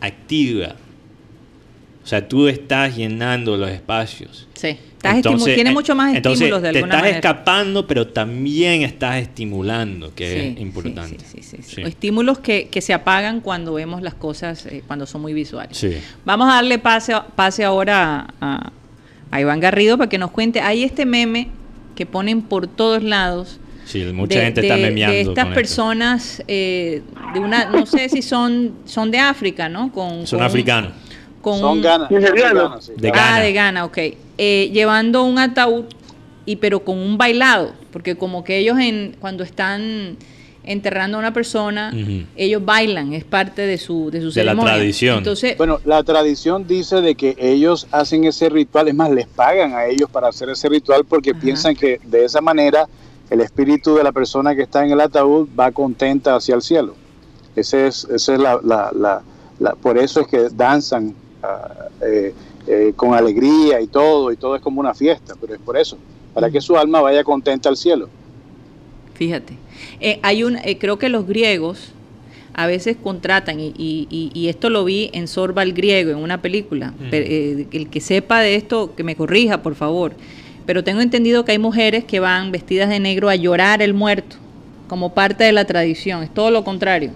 [0.00, 0.74] activa.
[2.04, 4.46] O sea, tú estás llenando los espacios.
[4.54, 4.76] Sí.
[4.98, 7.16] Estás estimu- tiene eh, mucho más entonces, estímulos de te alguna estás manera.
[7.18, 11.24] escapando, pero también estás estimulando, que Sí, es importante.
[11.24, 11.82] sí, sí.
[11.82, 15.76] Estímulos que, que se apagan cuando vemos las cosas, eh, cuando son muy visuales.
[15.78, 15.98] Sí.
[16.24, 20.60] Vamos a darle pase, pase ahora a Iván Garrido para que nos cuente.
[20.60, 21.48] Hay este meme
[21.98, 23.58] que ponen por todos lados.
[23.84, 25.30] Sí, mucha de- gente de, está de memeando.
[25.30, 27.02] estas con personas eh,
[27.34, 29.90] de una, no sé si son, son de África, ¿no?
[29.90, 30.92] Con, Son con- africanos.
[31.42, 32.08] con Son ganas.
[32.08, 32.78] Nigeriano.
[32.96, 33.40] De ah, Ghana.
[33.40, 33.98] de Ghana, ok.
[34.38, 35.86] Eh, llevando un ataúd,
[36.46, 40.16] y pero con un bailado, porque como que ellos en, cuando están
[40.64, 41.92] enterrando a una persona,
[42.36, 44.74] ellos bailan, es parte de su, de su De la ceremonia.
[44.74, 45.18] tradición.
[45.18, 49.72] Entonces, Bueno, la tradición dice de que ellos hacen ese ritual, es más, les pagan
[49.74, 51.40] a ellos para hacer ese ritual porque Ajá.
[51.40, 52.86] piensan que de esa manera
[53.30, 56.94] el espíritu de la persona que está en el ataúd va contenta hacia el cielo.
[57.56, 59.22] Ese es, esa es la, la- la-
[59.58, 61.14] la- por eso es que danzan
[62.02, 62.34] eh,
[62.66, 65.96] eh, con alegría y todo, y todo es como una fiesta, pero es por eso,
[66.34, 68.08] para que su alma vaya contenta al cielo.
[69.14, 69.54] Fíjate.
[70.00, 71.92] Eh, hay un, eh, creo que los griegos
[72.54, 76.16] a veces contratan, y, y- y- y esto lo vi en Sorba el griego, en
[76.18, 76.90] una película.
[76.90, 77.04] Mm.
[77.12, 80.12] Eh, el que sepa de esto, que me corrija, por favor.
[80.66, 84.36] Pero tengo entendido que hay mujeres que van vestidas de negro a llorar el muerto,
[84.88, 86.22] como parte de la tradición.
[86.24, 87.12] Es todo lo contrario.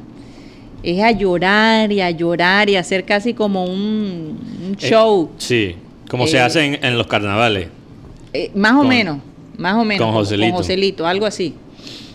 [0.85, 5.31] Es a llorar y a llorar y hacer casi como un, un Eh, show.
[5.39, 5.75] sí,
[6.09, 7.69] como se hace en, en los carnavales.
[8.33, 9.19] Eh, más o con- menos,
[9.59, 10.05] más o menos.
[10.07, 10.57] con Joselito.
[10.57, 11.55] Joselito, algo así.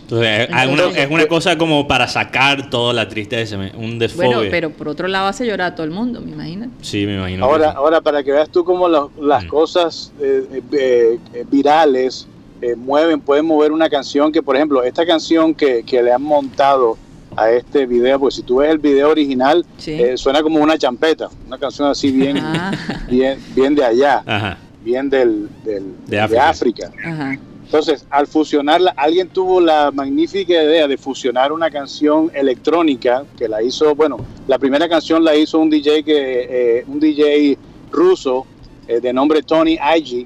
[0.10, 4.26] Entonces, es, Entonces- una, es una cosa como para sacar toda la tristeza, un desfogue.
[4.28, 6.68] Bueno, pero por otro lado hace llorar a todo el mundo, me imagino.
[6.82, 7.43] Sí, me imagino.
[7.43, 7.76] Ahora, sí.
[7.78, 9.47] ahora para que veas tú cómo lo- las Mm.
[9.49, 12.26] cosas eh, eh, eh, virales
[12.62, 16.24] eh, mueven, pueden mover una canción que, por ejemplo, esta canción que, que le han
[16.24, 16.97] montado
[17.36, 19.91] a este video, pues si tú ves el video original, Sí.
[19.91, 22.72] eh, suena como una champeta, una canción así bien, Ah,
[23.10, 24.58] bien, bien de allá, Ajá.
[24.84, 26.49] bien del, del- De de África.
[26.49, 26.91] África.
[27.05, 27.38] ajá.
[27.68, 33.61] Entonces, al fusionarla, alguien tuvo la magnífica idea de fusionar una canción electrónica que la
[33.61, 34.15] hizo, bueno,
[34.47, 37.57] la primera canción la hizo un DJ que eh, un DJ
[37.91, 38.45] ruso
[38.88, 40.26] eh, de nombre Tony Ig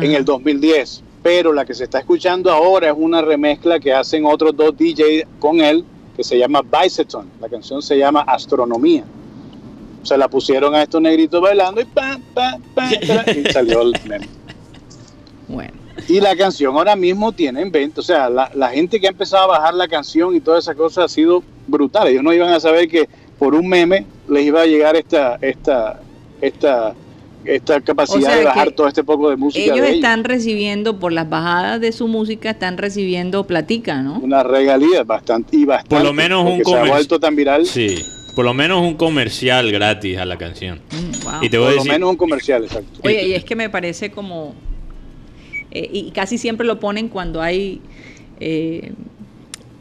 [0.00, 4.24] en el 2010, pero la que se está escuchando ahora es una remezcla que hacen
[4.24, 5.84] otros dos DJs con él
[6.16, 7.28] que se llama Biceton.
[7.38, 9.04] La canción se llama Astronomía.
[10.04, 13.92] Se la pusieron a estos negritos bailando y pa, pa, pa, pa, y salió el
[14.08, 14.26] meme.
[15.46, 19.06] Bueno, Y la canción ahora mismo tiene en venta, o sea, la, la gente que
[19.06, 22.08] ha empezado a bajar la canción y todas esas cosas ha sido brutal.
[22.08, 26.00] Ellos no iban a saber que por un meme les iba a llegar esta esta
[26.40, 26.94] esta
[27.44, 29.96] esta capacidad O sea de bajar todo este poco de música ellos de ellos.
[29.96, 34.18] están recibiendo, por las bajadas de su música, están recibiendo platica, ¿no?
[34.18, 35.94] Una regalía bastante y bastante.
[35.94, 37.66] Por lo menos un se ha vuelto tan viral.
[37.66, 38.02] Sí,
[38.34, 40.80] por lo menos un comercial gratis a la canción.
[40.90, 41.32] Mm, wow.
[41.42, 43.00] Y te voy a Por lo decir, menos un comercial, exacto.
[43.02, 44.54] Oye, y es que me parece como...
[45.74, 47.80] eh, y casi siempre lo ponen cuando hay
[48.40, 48.92] eh,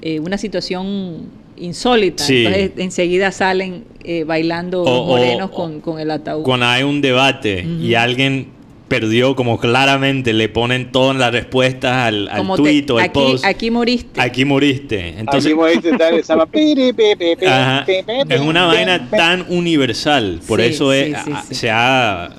[0.01, 1.27] eh, una situación
[1.57, 2.23] insólita.
[2.23, 2.45] Sí.
[2.45, 6.43] Entonces enseguida salen eh, bailando O- los o- morenos o- con, con el ataúd.
[6.43, 8.47] cuando hay un debate y alguien
[8.87, 13.05] perdió, como claramente le ponen todas las respuestas al, al Como te- tweet o al
[13.05, 13.45] aquí, post.
[13.45, 14.21] aquí moriste.
[14.21, 15.09] Aquí moriste.
[15.17, 15.85] Entonces, Aquí
[17.47, 17.85] Ajá.
[17.85, 21.55] pi, pi, Es una vaina tan universal, por Sí, eso es, sí, sí, a- sí.
[21.55, 22.29] se ha...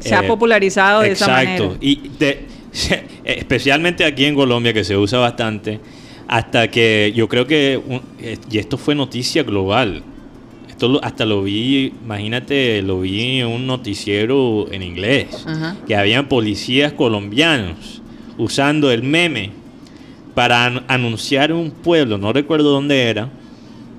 [0.00, 1.62] Se ha popularizado de esa Exacto.
[1.64, 1.78] manera.
[1.80, 2.46] Y de-
[3.24, 5.80] especialmente aquí en Colombia, que se usa bastante,
[6.26, 7.80] hasta que yo creo que,
[8.20, 10.02] eh, y esto fue noticia global,
[10.68, 15.44] esto lo- hasta lo vi, imagínate, lo vi en un noticiero en inglés,
[15.86, 18.02] que habían policías colombianos
[18.36, 19.50] usando el meme
[20.34, 23.28] para an- anunciar un pueblo, no recuerdo dónde era,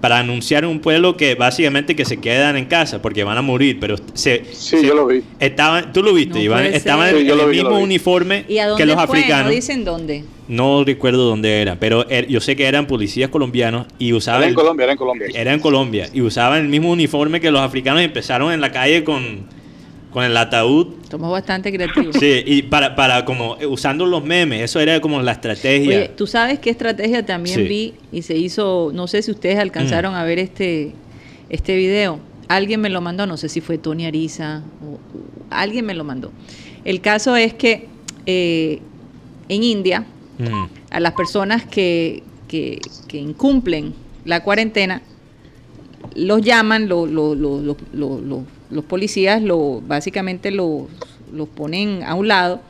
[0.02, 3.78] para anunciar un pueblo que básicamente que se quedan en casa porque van a morir,
[3.82, 5.22] pero se, Sí, se- yo lo vi.
[5.40, 8.82] Estaban, tú lo viste, No Iván, estaban en el vi, mismo uniforme ¿Y a dónde
[8.82, 9.04] que los fue?
[9.20, 9.46] africanos.
[9.48, 10.24] No dicen dónde.
[10.48, 14.44] No recuerdo dónde era, pero er- yo sé que eran policías colombianos y Era usaban
[14.44, 15.28] en el- Colombia, era en Colombia.
[15.34, 18.72] era en Colombia y usaban el mismo uniforme que los africanos y empezaron en la
[18.72, 19.42] calle con
[20.12, 20.88] con el ataúd.
[21.10, 22.16] Somos bastante creativos.
[22.20, 25.98] Sí, y para, para como eh, usando los memes, eso era como la estrategia.
[25.98, 27.64] Oye, tú sabes qué estrategia también Sí.
[27.68, 30.94] vi y se hizo, no sé si ustedes alcanzaron a ver este,
[31.50, 32.20] este video.
[32.48, 35.00] Alguien me lo mandó, no sé si fue Tony Ariza o, o
[35.52, 36.32] alguien me lo mandó.
[36.86, 37.88] El caso es que
[38.26, 38.80] eh,
[39.48, 40.06] en India,
[40.40, 40.68] Mm.
[40.92, 42.80] a las personas que, que-
[43.10, 43.94] que incumplen
[44.24, 45.02] la cuarentena,
[46.16, 50.84] los llaman, lo- lo- lo- lo- lo- lo- los policías lo, básicamente los,
[51.34, 52.62] los ponen a un lado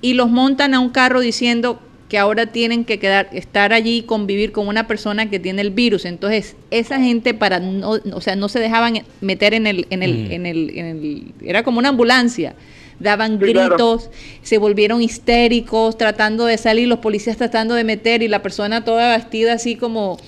[0.00, 4.02] y los montan a un carro diciendo que ahora tienen que quedar, estar allí y
[4.02, 6.04] convivir con una persona que tiene el virus.
[6.04, 10.12] Entonces, esa gente para no, o sea, no se dejaban meter en el, en el,
[10.28, 10.32] Mm.
[10.32, 12.54] en el, en el- era como una ambulancia.
[13.00, 13.68] Daban Sí, claro.
[13.70, 14.10] gritos,
[14.42, 19.16] se volvieron histéricos, tratando de salir, los policías tratando de meter y la persona toda
[19.16, 20.18] vestida así como,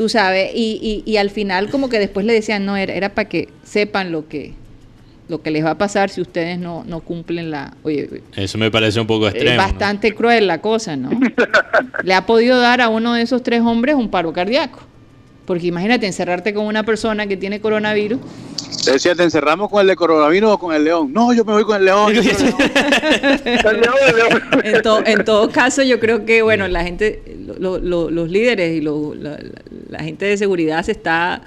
[0.00, 3.10] tú sabes, y, y, y al final como que después le decían, no, era, era
[3.10, 4.54] para que sepan lo que,
[5.28, 7.74] lo que les va a pasar si ustedes no, no cumplen la...
[7.82, 9.50] Oye, oye, Eso me parece un poco extremo.
[9.50, 9.62] es ¿no?
[9.62, 11.10] bastante cruel la cosa, ¿no?
[12.02, 14.80] Le ha podido dar a uno de esos tres hombres un paro cardíaco.
[15.50, 18.20] Porque imagínate encerrarte con una persona que tiene coronavirus.
[18.84, 21.12] Te decía, ¿te encerramos con el de coronavirus o con el león?
[21.12, 22.12] No, yo me voy con el león.
[22.12, 22.56] yo quiero el león.
[23.44, 24.42] El león, el león.
[24.62, 27.20] En, to- en todo caso, yo creo que, bueno, la gente,
[27.58, 29.38] lo- lo- los líderes y lo- la, la-
[29.88, 31.42] la gente de seguridad se está,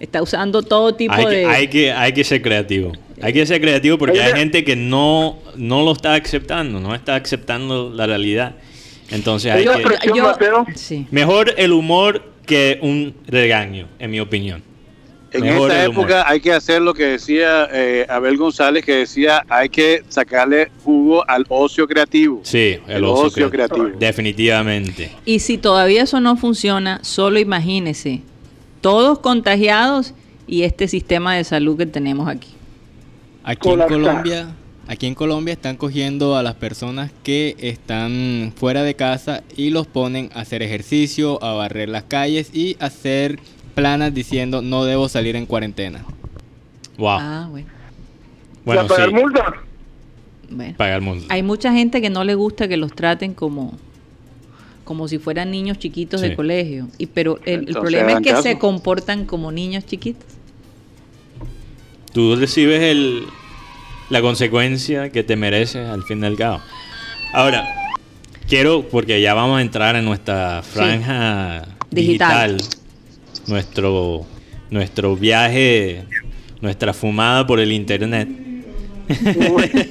[0.00, 1.46] está usando todo tipo Hay de...
[1.46, 2.92] hay, que, hay que ser creativo.
[3.22, 7.16] Hay que ser creativo porque hay gente que no, no lo está aceptando, no está
[7.16, 8.54] aceptando la realidad.
[9.10, 9.82] Entonces hay Yo- que...
[9.82, 10.66] presión, Mateo.
[10.74, 11.06] sí.
[11.10, 14.62] Mejor el humor que un regaño, en mi opinión.
[15.32, 16.04] En Mejor esa el humor.
[16.04, 20.70] época hay que hacer lo que decía eh, Abel González, que decía, hay que sacarle
[20.84, 22.40] jugo al ocio creativo.
[22.44, 23.80] Sí, el, El ocio, ocio creativo.
[23.80, 23.98] creativo.
[24.00, 25.10] Definitivamente.
[25.26, 28.22] Y si todavía eso no funciona, solo imagínese,
[28.80, 30.14] todos contagiados
[30.46, 32.50] y este sistema de salud que tenemos aquí.
[33.42, 33.80] Aquí en.
[33.80, 34.48] Colombia,
[34.88, 39.86] aquí en Colombia están cogiendo a las personas que están fuera de casa y los
[39.86, 43.38] ponen a hacer ejercicio, a barrer las calles y a hacer
[43.74, 46.04] planas diciendo no debo salir en cuarentena.
[46.98, 47.08] Wow.
[47.20, 47.68] Ah, bueno.
[48.64, 49.14] bueno, ¿Para pagar sí.
[49.14, 49.54] multa?
[50.50, 50.74] bueno.
[50.76, 51.34] Pagar multa.
[51.34, 53.74] Hay mucha gente que no le gusta que los traten como
[54.84, 56.28] como si fueran niños chiquitos Sí.
[56.28, 56.86] de colegio.
[56.96, 58.44] Y pero el, problema es que caso.
[58.44, 60.24] se comportan como niños chiquitos.
[62.12, 63.24] Tú recibes el,
[64.10, 66.60] la consecuencia que te mereces al fin del cabo.
[67.32, 67.66] Ahora,
[68.48, 72.56] quiero, porque ya vamos a entrar en nuestra franja Digital.
[72.56, 72.78] digital,
[73.46, 74.26] nuestro,
[74.70, 76.04] nuestro viaje,
[76.60, 78.28] nuestra fumada por el internet.
[79.08, 79.82] Entonces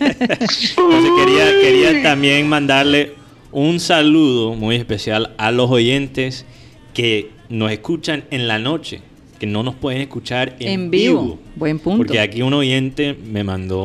[0.75, 3.13] quería, quería también mandarle
[3.51, 6.45] un saludo muy especial a los oyentes
[6.93, 9.01] que nos escuchan en la noche,
[9.39, 11.39] que no nos pueden escuchar en, En vivo.
[11.55, 11.97] Buen punto.
[11.97, 13.81] Porque aquí un oyente me mandó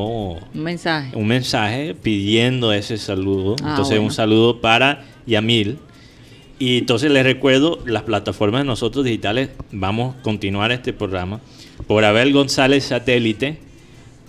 [0.54, 1.16] Un mensaje.
[1.16, 3.56] un mensaje pidiendo ese saludo.
[3.62, 4.04] Ah, entonces bueno.
[4.04, 5.78] un saludo para Yamil.
[6.58, 11.40] Y entonces les recuerdo, las plataformas de nosotros digitales, vamos a continuar este programa
[11.86, 13.56] por Abel González Satélite.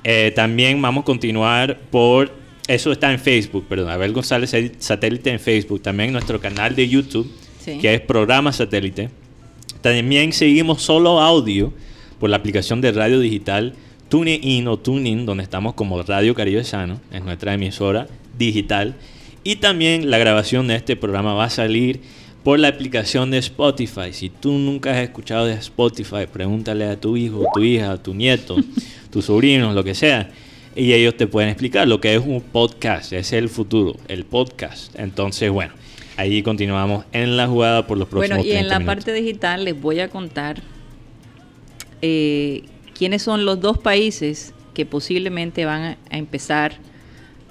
[0.04, 2.32] Eh, también vamos a continuar por,
[2.68, 5.82] eso está en Facebook, perdón, Abel González Satélite en Facebook.
[5.82, 7.78] También nuestro canal de YouTube, Sí.
[7.80, 9.10] que es Programa Satélite.
[9.82, 11.74] También seguimos solo audio
[12.20, 13.76] por la aplicación de radio digital
[14.12, 18.08] TuneIn o TuneIn, donde estamos como Radio Caribe Sano, es nuestra emisora
[18.38, 18.96] digital.
[19.44, 22.02] Y también la grabación de este programa va a salir
[22.44, 24.12] por la aplicación de Spotify.
[24.12, 28.58] Si tú nunca has escuchado de Spotify, pregúntale a tu hijo, tu hija, tu nieto,
[29.12, 30.30] tus sobrinos, lo que sea.
[30.76, 33.14] Y ellos te pueden explicar lo que es un podcast.
[33.14, 34.94] Es el futuro, el podcast.
[35.00, 35.74] Entonces, bueno,
[36.22, 38.96] ahí continuamos en la jugada por los próximos Bueno, y en 30 la minutos.
[39.06, 40.62] parte digital les voy a contar
[42.02, 42.64] eh,
[42.98, 46.74] quiénes son los dos países que posiblemente van a, empezar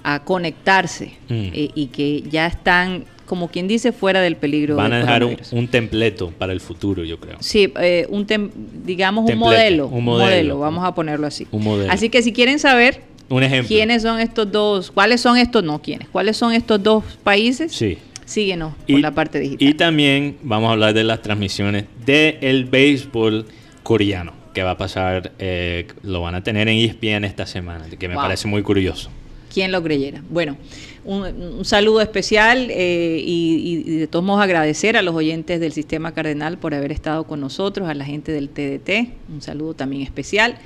[0.03, 1.33] a conectarse Mm.
[1.53, 4.75] eh, y que ya están, como quien dice, fuera del peligro.
[4.77, 7.37] Van a dejar un, un templeto para el futuro, yo creo.
[7.39, 8.49] Sí, eh, un tem-
[8.85, 11.45] digamos un modelo, un modelo, vamos a ponerlo así.
[11.51, 11.91] Un modelo.
[11.91, 13.67] Así que si quieren saber Un ejemplo.
[13.67, 17.97] quiénes son estos dos, cuáles son estos, no quiénes, cuáles son estos dos países, Sí.
[18.31, 19.67] Síguenos por la parte digital.
[19.67, 23.45] y también vamos a hablar de las transmisiones del béisbol
[23.83, 28.07] coreano, que va a pasar, eh, lo van a tener en ESPN esta semana, que
[28.07, 28.23] me Wow.
[28.23, 29.09] parece muy curioso.
[29.53, 30.21] ¿Quién lo creyera?
[30.29, 30.55] Bueno,
[31.03, 35.73] un, un saludo especial eh, y, y de todos modos agradecer a los oyentes del
[35.73, 40.03] Sistema Cardenal por haber estado con nosotros, a la gente del TDT, un saludo también
[40.03, 40.57] especial.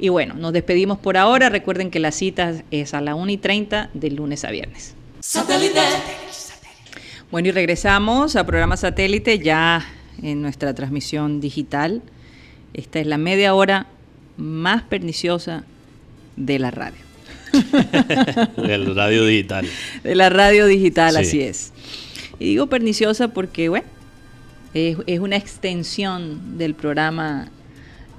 [0.00, 1.48] Y bueno, nos despedimos por ahora.
[1.48, 4.96] Recuerden que la cita es a la 1 y 30 de lunes a viernes.
[7.34, 9.84] Bueno, y regresamos a programa satélite ya
[10.22, 12.00] en nuestra transmisión digital.
[12.74, 13.88] Esta es la media hora
[14.36, 15.64] más perniciosa
[16.36, 17.00] de la radio.
[18.56, 19.66] Del radio digital.
[20.04, 21.18] de la radio digital, Sí.
[21.18, 21.72] así es.
[22.38, 23.88] Y digo perniciosa porque, bueno,
[24.72, 27.48] es, es una extensión del programa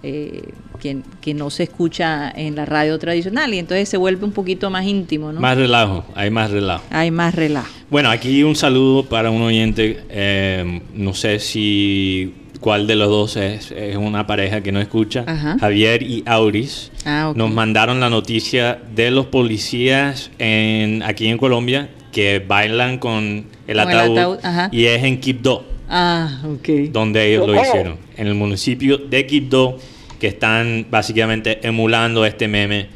[0.08, 0.41] eh,
[0.80, 4.70] que, que no se escucha en la radio tradicional y entonces se vuelve un poquito
[4.70, 5.39] más íntimo, ¿no?
[5.41, 6.84] Más relajo, hay más relajo.
[6.91, 7.68] Hay más relajo.
[7.89, 10.03] Bueno, aquí un saludo para un oyente.
[10.10, 15.24] eh, no sé si cuál de los dos es, es una pareja que no escucha.
[15.28, 15.58] Ajá.
[15.60, 17.38] Javier y Auris Ah, ok.
[17.38, 23.78] nos mandaron la noticia de los policías en, aquí en Colombia que bailan con el
[23.78, 24.38] Con el ataúd,
[24.72, 26.89] y es en Quibdó, Ah, ok.
[26.91, 29.78] donde ellos lo hicieron, en el municipio de Quibdó,
[30.20, 32.88] que están básicamente emulando este meme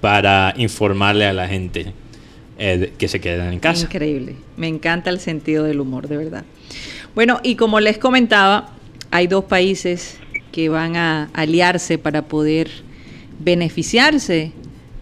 [0.00, 1.92] para informarle a la gente
[2.58, 3.86] eh, que se quedan en casa.
[3.86, 4.36] Increíble.
[4.56, 6.44] Me encanta el sentido del humor, de verdad.
[7.14, 8.74] Bueno, y como les comentaba,
[9.10, 10.18] hay dos países
[10.52, 12.70] que van a aliarse para poder
[13.38, 14.52] beneficiarse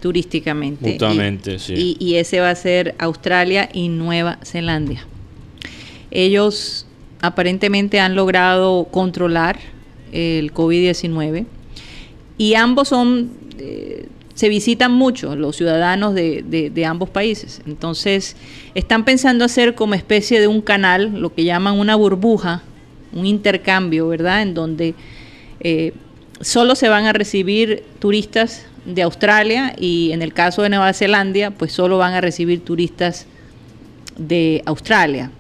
[0.01, 0.93] turísticamente.
[0.93, 1.75] Mutuamente, y, sí.
[1.77, 5.07] Y, y ese va a ser Australia y Nueva Zelanda.
[6.11, 6.87] Ellos
[7.21, 9.59] aparentemente han logrado controlar
[10.13, 11.47] el COVID-19
[12.43, 17.61] y ambos son, eh, se visitan mucho los ciudadanos de, de- de ambos países.
[17.67, 18.35] Entonces,
[18.75, 22.63] están pensando hacer como especie de un canal, lo que llaman una burbuja,
[23.13, 24.43] un intercambio, ¿verdad?
[24.43, 24.95] En donde
[25.61, 25.93] eh,
[26.41, 31.51] solo se van a recibir turistas de Australia y en el caso de Nueva Zelanda,
[31.53, 33.27] pues solo van a recibir turistas
[34.19, 35.31] de Australia.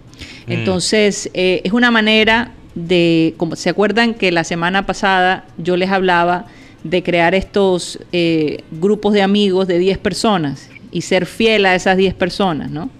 [0.46, 0.52] Mm.
[0.52, 5.90] Entonces, eh, es una manera de, como se acuerdan que la semana pasada yo les
[5.90, 6.46] hablaba
[6.84, 11.96] de crear estos eh, grupos de amigos de 10 personas y ser fiel a esas
[11.96, 12.90] 10 personas, ¿no?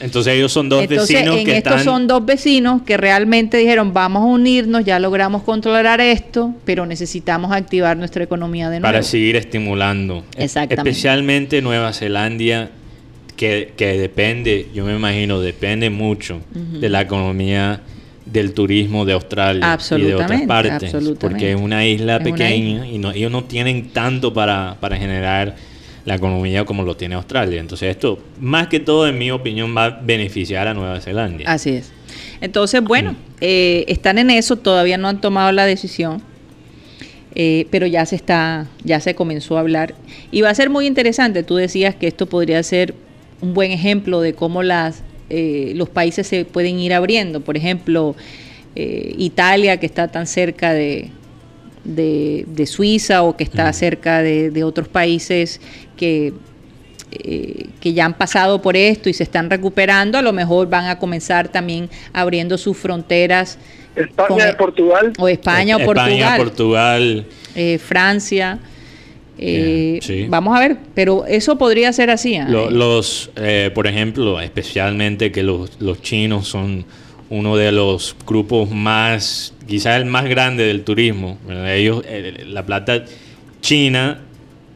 [0.00, 1.84] Entonces ellos son dos Entonces, vecinos en que estos están...
[1.84, 7.50] son dos vecinos que realmente dijeron, vamos a unirnos, ya logramos controlar esto, pero necesitamos
[7.50, 8.92] activar nuestra economía de nuevo.
[8.92, 10.24] para seguir estimulando.
[10.36, 10.88] E- Exactamente.
[10.90, 12.70] Especialmente Nueva Zelanda,
[13.36, 17.80] que, que depende, yo me imagino, depende mucho de la economía
[18.32, 20.94] del turismo de Australia y de otras partes.
[21.18, 24.96] Porque es una isla Es una pequeña y no, ellos no tienen tanto para, para
[24.96, 25.56] generar
[26.04, 27.60] la economía como lo tiene Australia.
[27.60, 31.44] Entonces esto, más que todo, en mi opinión, va a beneficiar a Nueva Zelanda.
[31.46, 31.92] Así es.
[32.40, 32.84] Entonces, Mm.
[32.86, 36.22] bueno, eh, están en eso, todavía no han tomado la decisión,
[37.34, 39.94] eh, pero ya se está, ya se comenzó a hablar
[40.30, 41.42] y va a ser muy interesante.
[41.42, 42.94] Tú decías que esto podría ser
[43.40, 47.40] un buen ejemplo de cómo las eh, los países se pueden ir abriendo.
[47.40, 48.14] Por ejemplo,
[48.74, 51.10] eh, Italia que está tan cerca de,
[51.84, 53.72] de, de Suiza o que está Ujú.
[53.74, 55.60] cerca de, de otros países
[55.96, 56.32] que
[57.10, 60.88] eh, que ya han pasado por esto y se están recuperando, a lo mejor van
[60.88, 63.58] a comenzar también abriendo sus fronteras
[63.96, 65.12] España Con- y Portugal.
[65.18, 67.26] o España o España, Portugal, Portugal.
[67.54, 68.58] eh, Francia.
[69.38, 70.26] Eh, sí.
[70.28, 72.36] Vamos a ver, pero eso podría ser así.
[72.36, 72.46] ¿ah?
[72.48, 76.84] Lo- los, eh, por ejemplo, especialmente que los, los chinos son
[77.30, 81.38] uno de los grupos más, quizás el más grande del turismo.
[81.46, 81.74] ¿verdad?
[81.76, 83.04] Ellos, eh, la plata
[83.60, 84.20] china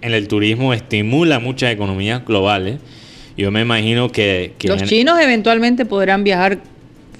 [0.00, 2.78] en el turismo estimula muchas economías globales.
[3.36, 4.52] Yo me imagino que...
[4.58, 6.58] que Los chinos eventualmente podrán viajar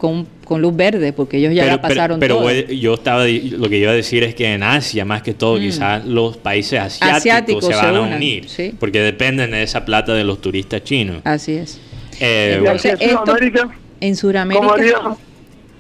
[0.03, 2.45] con, con luz verde porque ellos ya la pasaron pero todo.
[2.47, 5.59] voy- yo estaba lo que iba a decir es que en Asia más que todo
[5.59, 5.61] Mm.
[5.61, 8.75] quizás los países asiáticos, Asiáticos se se van a unir sí.
[8.81, 11.81] porque dependen de esa plata de los turistas chinos Así es.
[12.19, 13.25] Eh, Entonces, en esto-
[14.17, 15.17] Sudamérica.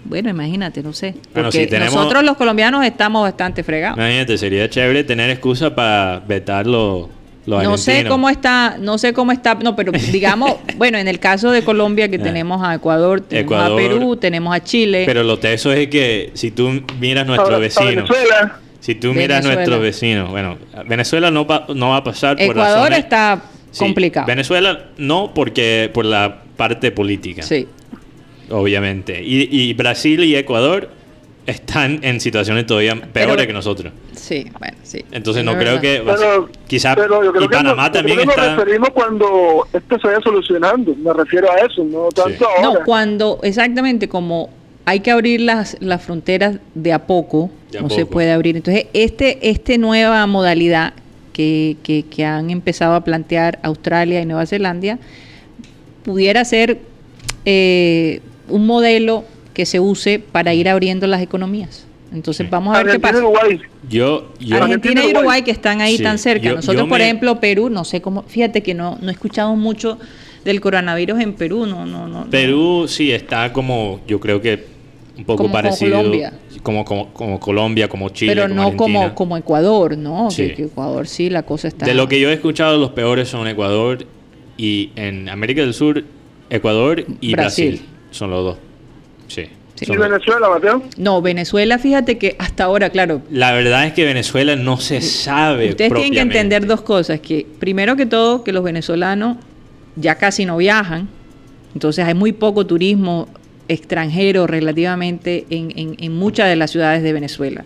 [0.04, 1.12] Bueno, imagínate, no sé.
[1.32, 3.98] Bueno, Porque si tenemos- nosotros los colombianos estamos bastante fregados.
[3.98, 7.08] Imagínate, sería chévere tener excusa para vetar los,
[7.46, 11.18] los No sé cómo está, no sé cómo está, no, pero digamos, bueno, en el
[11.18, 12.22] caso de Colombia que Ah.
[12.22, 13.72] tenemos a Ecuador, tenemos Ecuador.
[13.72, 15.04] a Perú, tenemos a Chile.
[15.06, 18.58] Pero lo teso es que si tú miras A- nuestro vecino, Venezuela.
[18.80, 19.54] si tú miras Venezuela.
[19.56, 23.78] nuestro vecino, bueno, Venezuela no, pa- no va a pasar por Ecuador razones- está Sí,
[23.78, 24.26] complicado.
[24.26, 27.42] Venezuela no porque por la parte política.
[27.42, 27.66] Sí.
[28.50, 29.22] obviamente.
[29.22, 30.90] Y, y Brasil y Ecuador
[31.46, 33.92] están en situaciones todavía peores Pero- que nosotros.
[34.12, 35.04] Sí, bueno, sí.
[35.10, 35.80] Entonces Es no creo verdad.
[35.80, 36.02] que...
[36.04, 36.94] Pero, ser- quizá...
[36.94, 38.56] pero yo creo y que Panamá nos, yo también que nos está...
[38.56, 40.94] referimos cuando esto se vaya solucionando.
[40.96, 42.78] Me refiero a eso, no tanto ahora.
[42.80, 44.50] No, cuando exactamente como
[44.84, 48.56] hay que abrir las, las fronteras de a poco, De a no se puede abrir.
[48.56, 50.92] Entonces, este, este nueva modalidad
[51.32, 54.98] que, que, que han empezado a plantear Australia y Nueva Zelanda
[56.04, 56.78] pudiera ser
[57.44, 59.24] eh, un modelo
[59.54, 61.86] que se use para ir abriendo las economías.
[62.12, 62.50] Entonces, Sí.
[62.50, 63.18] vamos a ver qué pasa.
[63.18, 63.58] Uruguay.
[63.88, 65.14] Yo, yo, Argentina y Uruguay.
[65.16, 66.44] Uruguay que están ahí Sí, tan cerca.
[66.50, 69.56] yo- Nosotros, yo por me- ejemplo, Perú, no sé cómo, fíjate que no, no escuchamos
[69.58, 69.98] mucho
[70.44, 72.24] del coronavirus en Perú, no, no, no.
[72.24, 72.30] no.
[72.30, 74.64] Perú sí está como, yo creo que
[75.16, 75.96] un poco Como- como parecido.
[75.96, 76.32] Colombia.
[76.62, 78.34] Como, como, como Colombia, como Chile.
[78.34, 79.14] pero como no como, Argentina.
[79.14, 80.30] como Ecuador, ¿no?
[80.30, 80.48] Sí.
[80.48, 81.86] Que, que Ecuador sí, la cosa está...
[81.86, 84.06] De lo que yo he escuchado, los peores son Ecuador
[84.58, 86.04] y en América del Sur,
[86.50, 87.68] Ecuador y Brasil.
[87.70, 87.86] Brasil.
[88.10, 88.58] Son los dos.
[89.34, 89.46] Sí.
[89.74, 89.84] Sí.
[89.84, 90.82] ¿Y son los- Venezuela, Mateo?
[90.98, 95.70] No, Venezuela, fíjate que hasta ahora, claro, La verdad es que Venezuela no se sabe.
[95.70, 99.38] Ustedes tienen que entender dos cosas, que primero que todo, que los venezolanos
[99.96, 101.08] ya casi no viajan,
[101.74, 103.28] entonces hay muy poco turismo
[103.68, 107.64] extranjero relativamente en, en- en muchas de las ciudades de Venezuela,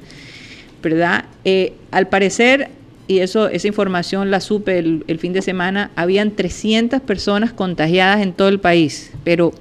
[0.82, 1.24] ¿verdad?
[1.44, 2.68] Eh, al parecer,
[3.08, 8.20] y eso esa información la supe el, el fin de semana, habían 300 personas contagiadas
[8.22, 9.52] en todo el país, pero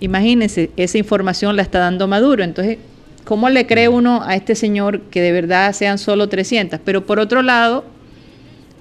[0.00, 2.78] imagínense, esa información la está dando Maduro, entonces,
[3.24, 6.80] ¿cómo le cree uno a este señor que de verdad sean solo 300?
[6.84, 7.84] Pero por otro lado,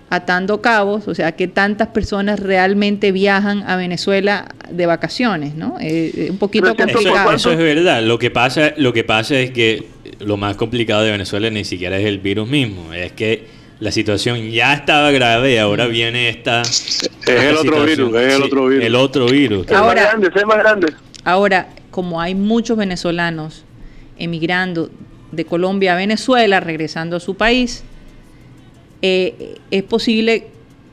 [0.10, 5.78] atando cabos, o sea, que tantas personas realmente viajan a Venezuela de vacaciones, ¿no?
[5.80, 7.36] Eh, eh, un poquito 300 Eso, complicado.
[7.36, 8.04] eso es verdad.
[8.04, 9.88] Lo que pasa, lo que pasa es que
[10.20, 12.94] lo más complicado de Venezuela ni siquiera es el virus mismo.
[12.94, 13.48] Es que
[13.84, 16.62] la situación ya estaba grave y ahora viene esta.
[16.62, 18.86] Es el otro virus, es el otro virus.
[18.86, 19.68] El otro virus.
[19.68, 20.94] Es Ahora- más grande, es más grande.
[21.26, 23.66] Ahora, como hay muchos venezolanos
[24.18, 24.90] emigrando
[25.34, 27.84] de Colombia a Venezuela, regresando a su país,
[29.02, 30.48] eh, es posible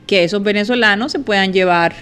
[0.05, 1.95] que esos venezolanos se puedan llevar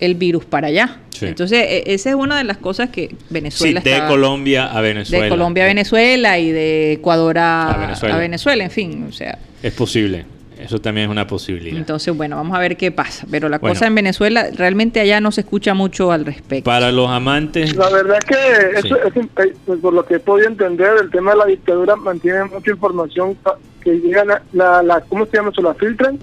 [0.00, 0.98] el virus para allá.
[1.10, 1.26] Sí.
[1.26, 4.80] Entonces, e- esa es una de las cosas que Sí, Venezuela de está- Colombia a
[4.82, 5.24] Venezuela.
[5.24, 8.14] de Colombia a Venezuela y de Ecuador a, A Venezuela.
[8.14, 9.38] a Venezuela, en fin, o sea.
[9.62, 10.26] Es posible.
[10.58, 11.76] Eso también es una posibilidad.
[11.76, 13.26] Entonces, bueno, vamos a ver qué pasa.
[13.30, 13.74] Pero la Bueno.
[13.74, 16.64] cosa en Venezuela, realmente allá no se escucha mucho al respecto.
[16.64, 17.76] Para los amantes.
[17.76, 18.86] La verdad es que, Sí.
[18.88, 21.96] eso, eso, eh, pues, por lo que he podido entender, el tema de la dictadura
[21.96, 23.36] mantiene mucha información
[23.82, 25.60] que llega, la, la, la- ¿cómo se llama eso?
[25.60, 26.18] La filtran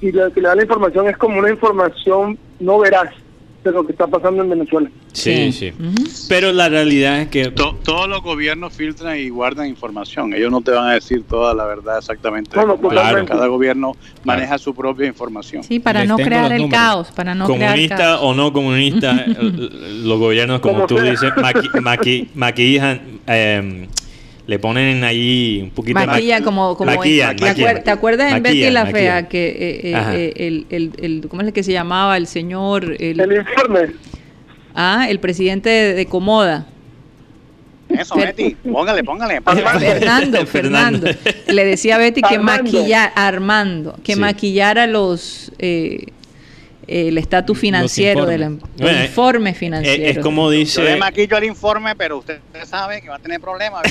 [0.00, 3.10] y lo que le da la información es como una información no veraz
[3.62, 4.90] de lo que está pasando en Venezuela.
[5.12, 5.72] Sí, sí.
[6.28, 10.34] Pero la realidad es que To- todos los gobiernos filtran y guardan información.
[10.34, 12.50] Ellos no te van a decir toda la verdad exactamente.
[12.50, 13.32] totalmente.
[13.32, 13.92] Cada gobierno
[14.22, 15.62] maneja su propia información.
[15.62, 18.20] Sí, para Les no crear el caos, para no crear comunista caos.
[18.22, 19.70] o no comunista, eh,
[20.02, 21.10] los gobiernos, como Como tú sea.
[21.10, 23.88] dices, maqui- maqui- maquillan, eh,
[24.46, 28.68] le ponen ahí un poquito de Maquilla maqui- como, como maquillan, ¿te, acuerdas en Betty
[28.70, 32.16] la Fea que eh, eh, eh, el, el, el- ¿cómo es el que se llamaba
[32.18, 33.94] el señor el, El informe,
[34.74, 36.66] ah el presidente de, de Comoda.
[37.88, 39.40] Eso, Fer- Betty, póngale, póngale.
[39.44, 41.06] Fernando, Fernando.
[41.06, 41.10] Fernando.
[41.48, 42.64] Le decía a Betty que Armando.
[42.64, 44.20] maquillar Armando que Sí.
[44.20, 46.06] maquillara los eh,
[46.88, 52.18] el estatus financiero del Bueno, informes Es, como Yo le dice, maquillo el informe, pero
[52.18, 53.82] usted sabe que va a tener problemas.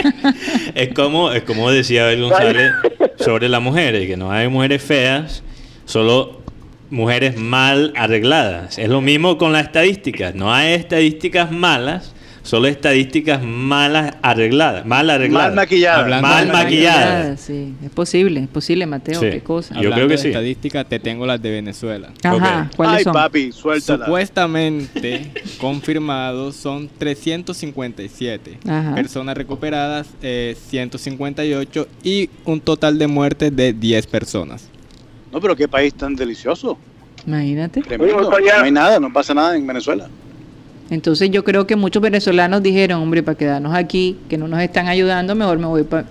[0.74, 2.72] es como, es como decía Abel González
[3.18, 5.42] sobre las mujeres, que no hay mujeres feas,
[5.84, 6.42] solo
[6.90, 8.78] mujeres mal arregladas.
[8.78, 15.08] Es lo mismo con las estadísticas, no hay estadísticas malas, solo estadísticas malas arregladas, mal
[15.10, 15.48] arregladas.
[15.50, 16.00] Mal maquilladas.
[16.02, 17.40] Hablando mal de maquilladas.
[17.40, 19.30] sí es posible es posible Mateo Sí.
[19.30, 20.28] qué cosa Yo Hablando creo que de sí.
[20.28, 22.10] estadísticas, te tengo las de Venezuela.
[22.24, 22.76] ajá Ok.
[22.76, 24.04] cuáles Ay, son papi, suéltala.
[24.06, 28.94] Supuestamente confirmados son 357 Ajá.
[28.94, 34.68] personas recuperadas, eh, 158 y un total de muertes de 10 personas.
[35.32, 36.76] No, pero qué país tan delicioso.
[37.26, 38.30] imagínate Tremendo.
[38.30, 40.08] No hay nada, no pasa nada en Venezuela.
[40.92, 44.88] Entonces yo creo que muchos venezolanos dijeron, hombre, para quedarnos aquí, que no nos están
[44.88, 46.04] ayudando, mejor me voy para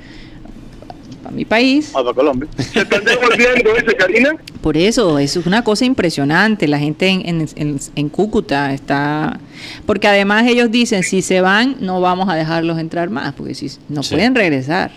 [1.31, 1.91] mi país.
[1.93, 2.49] Vamos para Colombia.
[2.57, 4.31] se están devolviendo, dice Karina.
[4.61, 6.67] Por eso, eso es una cosa impresionante.
[6.67, 9.39] La gente en, en, en- en Cúcuta está...
[9.85, 13.71] Porque además ellos dicen, si se van, no vamos a dejarlos entrar más, porque si
[13.87, 14.15] no Sí.
[14.15, 14.91] pueden regresar.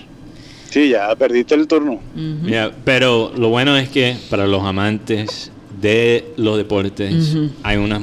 [0.70, 2.00] Sí, ya perdiste el turno.
[2.16, 8.00] Mira, pero lo bueno es que para los amantes de los deportes hay unas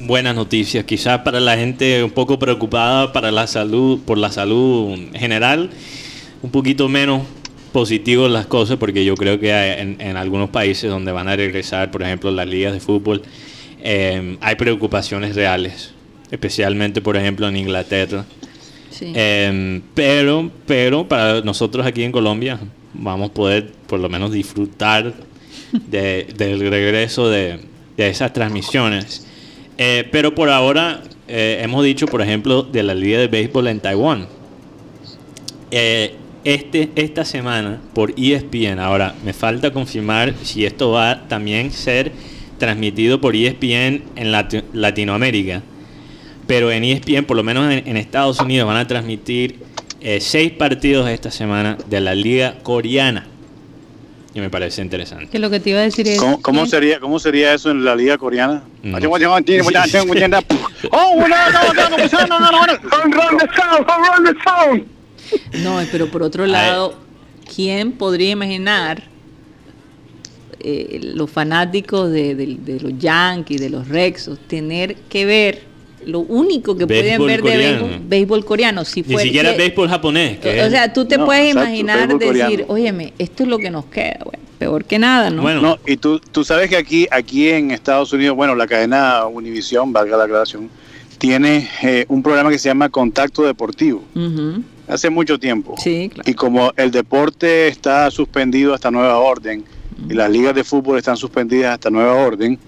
[0.00, 0.84] buenas noticias.
[0.84, 5.70] Quizás para la gente un poco preocupada para la salud, por la salud general,
[6.42, 7.22] un poquito menos
[7.72, 11.36] positivo las cosas, porque yo creo que hay- en, en algunos países donde van a
[11.36, 13.22] regresar, por ejemplo, las ligas de fútbol,
[13.82, 15.92] eh, hay preocupaciones reales,
[16.30, 18.24] especialmente, por ejemplo, en Inglaterra.
[18.90, 19.12] Sí.
[19.14, 22.58] Em, pero, pero para nosotros aquí en Colombia
[22.92, 25.14] vamos a poder por lo menos disfrutar
[25.72, 27.60] de- del regreso de,
[27.96, 29.26] de esas transmisiones.
[29.82, 33.80] Eh, pero por ahora eh, hemos dicho, por ejemplo, de la Liga de Béisbol en
[33.80, 34.26] Taiwán.
[35.70, 41.70] Eh, este, esta semana por ESPN, ahora me falta confirmar si esto va a también
[41.70, 42.12] ser
[42.58, 45.62] transmitido por ESPN en Lati- Latinoamérica
[46.46, 49.60] pero en ESPN, por lo menos en, Estados Unidos, van a transmitir
[50.18, 53.29] seis partidos esta semana de la liga coreana.
[54.32, 55.26] Y me parece interesante.
[55.26, 57.96] Que lo que te iba a decir ¿Cómo, cómo sería, cómo sería eso en la
[57.96, 58.62] liga coreana?
[65.62, 65.80] No.
[65.90, 66.94] Pero por otro lado,
[67.54, 69.02] ¿quién podría imaginar
[70.60, 75.69] eh, los fanáticos de, de los Yankees, de los Rexos, tener que ver
[76.06, 77.82] lo único que pueden ver de coreano.
[77.86, 78.84] béisbol, béisbol coreano?
[78.84, 80.38] Si Ni fuera- siquiera si- béisbol japonés.
[80.38, 83.70] Que O sea, tú te No, puedes exacto, imaginar decir, óyeme, esto es lo que
[83.70, 84.18] nos queda.
[84.24, 85.42] Bueno, peor que nada, ¿no?
[85.42, 89.24] bueno, No, y tú, tú sabes que aquí, aquí en Estados Unidos, bueno, la cadena
[89.26, 90.68] Univision, valga la aclaración,
[91.18, 94.02] tiene eh, un programa que se llama Contacto Deportivo,
[94.88, 95.74] hace mucho tiempo.
[95.78, 96.30] Sí, claro.
[96.30, 99.64] Y como el deporte está suspendido hasta nueva orden
[100.08, 102.58] y las ligas de fútbol están suspendidas hasta nueva orden,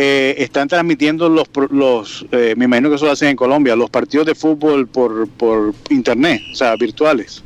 [0.00, 3.74] eh, están transmitiendo los, pro- los eh, me imagino que eso lo hacen en Colombia,
[3.74, 7.42] los partidos de fútbol por, por internet, o sea, virtuales.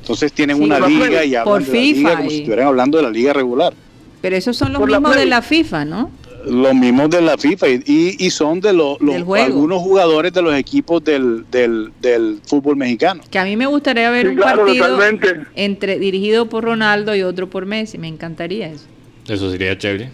[0.00, 2.66] Entonces tienen Sí, una liga y por hablan de la liga como y- si estuvieran
[2.66, 3.72] hablando de la liga regular.
[4.20, 6.10] Pero esos son los Por la mismos de la FIFA, ¿no?
[6.46, 8.98] Los mismos de la FIFA y, y- y son de los,
[9.38, 13.22] algunos jugadores de los equipos del, del, del fútbol mexicano.
[13.30, 15.46] Que a mí me gustaría ver Sí, un claro, partido totalmente.
[15.56, 17.96] entre dirigido por Ronaldo y otro por Messi.
[17.98, 18.84] Me encantaría eso.
[19.26, 20.10] eso sería chévere.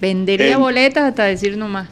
[0.00, 1.88] Vendería Eh, boletas hasta decir no más.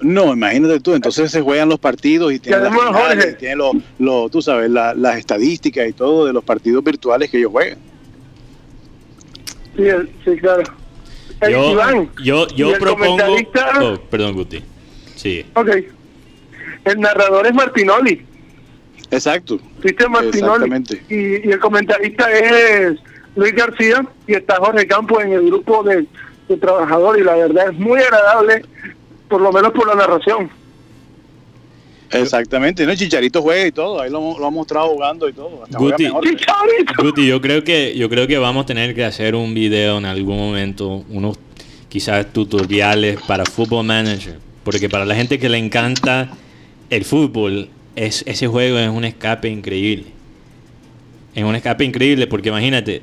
[0.00, 3.30] No, imagínate tú, entonces se juegan los partidos y tienen, finales, Jorge.
[3.30, 7.28] y tienen lo, lo- tú sabes, la- las estadísticas y todo de los partidos virtuales
[7.30, 7.78] que ellos juegan.
[9.76, 9.84] Sí,
[10.24, 10.62] sí, claro.
[11.50, 13.16] Yo, Iván, yo, yo el propongo.
[13.16, 14.62] comentarista- Oh, perdón, Guti.
[15.14, 15.44] Sí.
[15.54, 15.68] Ok.
[16.84, 18.24] El narrador es Martinoli,
[19.10, 19.58] Exacto.
[19.80, 20.38] Cristian Martinoli.
[20.64, 21.02] Exactamente.
[21.08, 22.98] Y, y el comentarista es
[23.36, 26.06] Luis García y está Jorge Campos en el grupo de,
[26.48, 27.22] de trabajadores.
[27.22, 28.62] Y la verdad es muy agradable,
[29.28, 30.50] por lo menos por la narración.
[32.10, 32.86] Exactamente.
[32.86, 32.94] ¿no?
[32.94, 35.64] Chicharito juega y todo, ahí lo, lo ha mostrado jugando y todo.
[35.64, 35.78] hasta.
[35.78, 40.06] Guti, yo creo que yo creo que vamos a tener que hacer un video en
[40.06, 41.38] algún momento, unos
[41.88, 46.30] quizás tutoriales para Football Manager, porque para la gente que le encanta
[46.90, 50.06] el fútbol, es, ese juego es un escape increíble.
[51.34, 53.02] Es un escape increíble porque imagínate,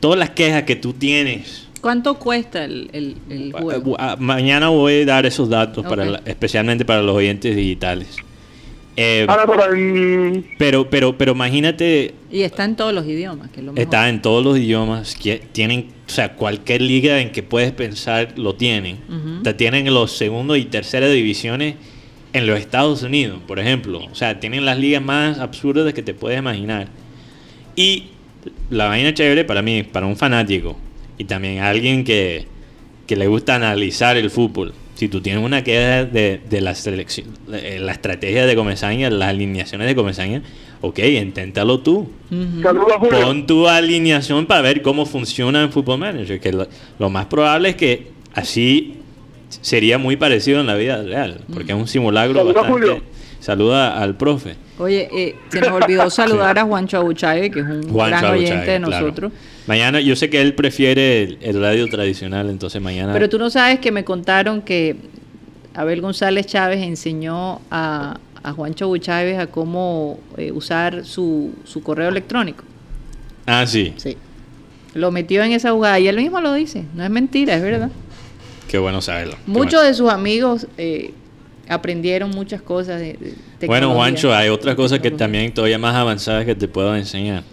[0.00, 1.68] todas las quejas que tú tienes.
[1.80, 3.96] ¿Cuánto cuesta el, el, el juego?
[3.98, 8.16] Ah, Mañana voy a dar esos datos, para la- especialmente para los oyentes digitales.
[8.96, 9.68] Eh, Ahora, para
[10.58, 13.82] pero, pero, pero imagínate Y está en todos los idiomas, que es lo mejor.
[13.82, 15.14] Está en todos los idiomas.
[15.14, 18.98] que tienen, o sea, cualquier liga en que puedes pensar lo tienen.
[19.08, 19.42] Ujú.
[19.42, 21.76] Te tienen los segundos y tercera divisiones
[22.32, 24.00] en los Estados Unidos, por ejemplo.
[24.10, 26.88] O sea, tienen las ligas más absurdas que te puedes imaginar.
[27.76, 28.04] Y
[28.68, 30.76] la vaina chévere para mí, para un fanático
[31.20, 32.46] y también a alguien que,
[33.06, 34.72] que le gusta analizar el fútbol.
[34.94, 39.28] Si tú tienes una queja de, de la selección, eh, la estrategia de Comesaña, las
[39.28, 40.42] alineaciones de Comesaña,
[40.80, 42.08] ok, inténtalo tú.
[42.64, 43.20] A Julio.
[43.20, 46.40] Pon tu alineación para ver cómo funciona en Football Manager.
[46.40, 46.66] Que lo,
[46.98, 48.94] lo más probable es que así
[49.50, 51.42] sería muy parecido en la vida real.
[51.52, 52.72] Porque es un simulacro Saluda, bastante.
[52.72, 53.02] Julio.
[53.40, 54.56] Saluda al profe.
[54.78, 58.66] Oye, eh, se nos olvidó saludar a Juancho Abuchague, que es un Juan gran oyente
[58.66, 59.32] Chávez, de claro.
[59.70, 63.12] Mañana, yo sé que él prefiere el, el radio tradicional, entonces mañana.
[63.12, 64.96] Pero tú no sabes que me contaron que
[65.74, 72.08] Abel González Chávez enseñó a, a Juancho Abuchague a cómo eh, usar su, su correo
[72.08, 72.64] electrónico.
[73.46, 73.94] Ah, sí.
[73.96, 74.16] Sí.
[74.94, 76.82] Lo metió en esa jugada y él mismo lo dice.
[76.96, 77.92] No es mentira, es verdad.
[78.66, 79.36] Qué bueno saberlo.
[79.46, 79.86] Muchos bueno.
[79.86, 81.14] de sus amigos eh,
[81.68, 83.94] aprendieron muchas cosas de, de Bueno.
[83.94, 87.44] Juancho, hay otras cosas que también todavía más avanzadas que te puedo enseñar.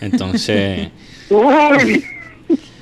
[0.00, 0.90] Entonces.
[1.30, 2.04] Uy,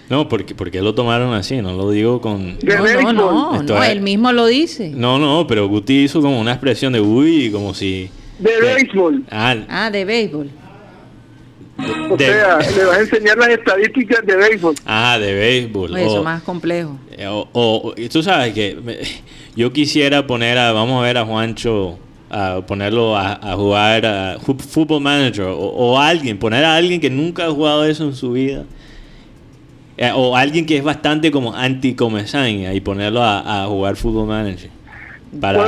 [0.09, 2.59] no, porque, porque lo tomaron así, no lo digo con.
[2.63, 4.91] No, no, no, no, él mismo lo dice.
[4.95, 8.11] No, no, pero Guti hizo como una expresión de uy, como si.
[8.39, 9.25] De béisbol.
[9.31, 10.51] Ah, Ah, de béisbol.
[12.11, 14.75] O de, sea, le vas a enseñar las estadísticas de béisbol.
[14.85, 15.93] ah, de béisbol.
[15.95, 16.99] Oye, Eso o, más complejo.
[17.29, 18.99] o- o- tú sabes que me-
[19.57, 21.99] yo quisiera poner a, vamos a ver a Juancho,
[22.33, 27.45] a ponerlo a, a jugar a Football Manager, o, alguien, poner a alguien que nunca
[27.47, 28.65] ha jugado eso en su vida.
[29.99, 34.71] Eh, o alguien que es bastante como anti-comesaña y ponerlo a, a jugar Football Manager.
[35.41, 35.59] Para,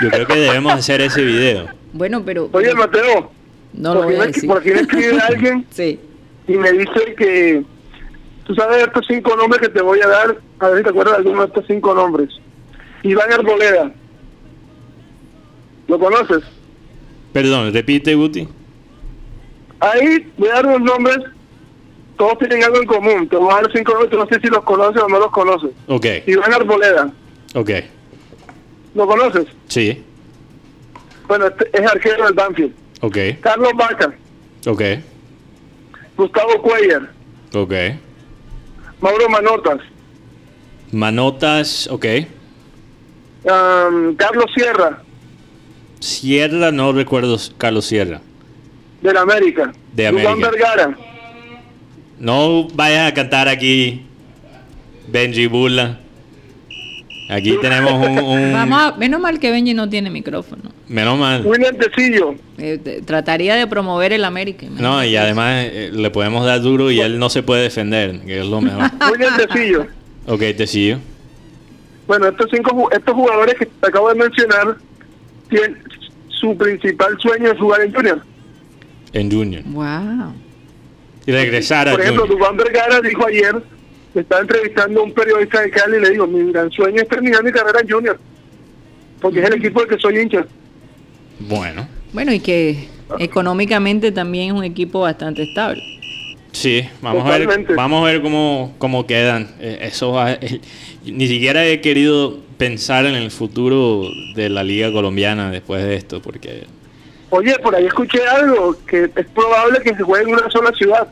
[0.00, 1.66] yo creo que debemos hacer ese video.
[1.92, 3.30] Bueno, pero Oye, Mateo.
[3.72, 4.48] no lo por voy a aquí me- decir.
[4.48, 6.00] Por aquí me escribe alguien Sí.
[6.48, 7.62] y me dice que.
[8.44, 10.36] Tú sabes estos cinco nombres que te voy a dar.
[10.58, 12.30] A ver si te acuerdas de alguno de estos cinco nombres.
[13.04, 13.92] Iván Arboleda.
[15.88, 16.42] ¿Lo conoces?
[17.32, 18.48] Perdón, repite, Guti.
[19.80, 21.18] Ahí voy a dar unos nombres.
[22.16, 23.28] Todos tienen algo en común.
[23.28, 24.12] Te voy a dar cinco nombres.
[24.12, 25.70] No sé si los conoces o no los conoces.
[25.88, 27.10] Ok, Iván Arboleda.
[27.54, 27.70] ok.
[28.94, 29.46] ¿Lo conoces?
[29.68, 30.02] Sí,
[31.26, 32.74] Bueno, este es arquero del Banfield.
[33.00, 34.12] ok, Carlos Vaca.
[34.66, 34.82] ok,
[36.16, 37.10] Gustavo Cuellar.
[37.54, 37.72] ok.
[39.00, 39.78] Mauro Manotas,
[40.92, 42.04] Manotas, ok.
[43.44, 45.02] Carlos Sierra,
[46.02, 48.20] Sierra, no recuerdo Carlos Sierra.
[49.00, 50.34] del América, De América.
[50.36, 50.96] Vergara,
[52.18, 54.02] No vayas a cantar aquí
[55.08, 55.98] Benji Bula.
[57.28, 60.70] Aquí tenemos un, un- Vamos a- menos mal que Benji no tiene micrófono.
[60.88, 61.44] menos mal.
[61.46, 64.66] William Tecillo, Eh, trataría de promover el América.
[64.70, 68.40] No, y además eh, le podemos dar duro y él no se puede defender, que
[68.40, 68.90] es lo mejor.
[69.12, 69.86] William Tecillo.
[70.26, 70.98] ok, te sigo.
[72.06, 74.76] Bueno, estos cinco estos jugadores que te acabo de mencionar
[76.28, 78.22] su principal sueño es jugar en Junior.
[79.12, 79.62] En Junior.
[79.64, 80.34] Wow.
[81.26, 82.38] Y regresar a Por ejemplo, Junior.
[82.38, 83.62] Duván Vergara dijo ayer,
[84.14, 87.08] me estaba entrevistando a un periodista de Cali y le digo, mi gran sueño es
[87.08, 88.18] terminar mi carrera en Junior,
[89.20, 90.44] porque es el equipo del que soy hincha.
[91.40, 92.88] Bueno, Bueno, y que
[93.18, 95.82] económicamente también es un equipo bastante estable.
[96.52, 99.54] Sí, vamos a ver, vamos a ver cómo, cómo quedan.
[99.60, 100.60] Eh, eso va- eh,
[101.04, 106.22] ni siquiera he querido pensar en el futuro de la liga colombiana después de esto,
[106.22, 106.64] porque
[107.30, 111.08] Oye, por ahí escuché algo, que es probable que se juegue en una sola ciudad.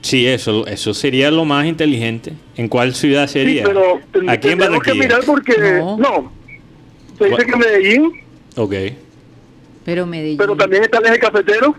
[0.00, 2.32] sí, eso, eso sería lo más inteligente.
[2.56, 3.64] ¿En cuál ciudad Sí, sería?
[3.64, 4.94] pero Aquí en tendremos que Barranquilla.
[4.94, 5.58] mirar porque...
[5.78, 5.98] No.
[5.98, 6.32] No.
[7.18, 8.12] Se dice que Medellín,
[8.56, 8.74] Ok.
[9.84, 11.74] Pero Medellín, pero también está el eje cafetero.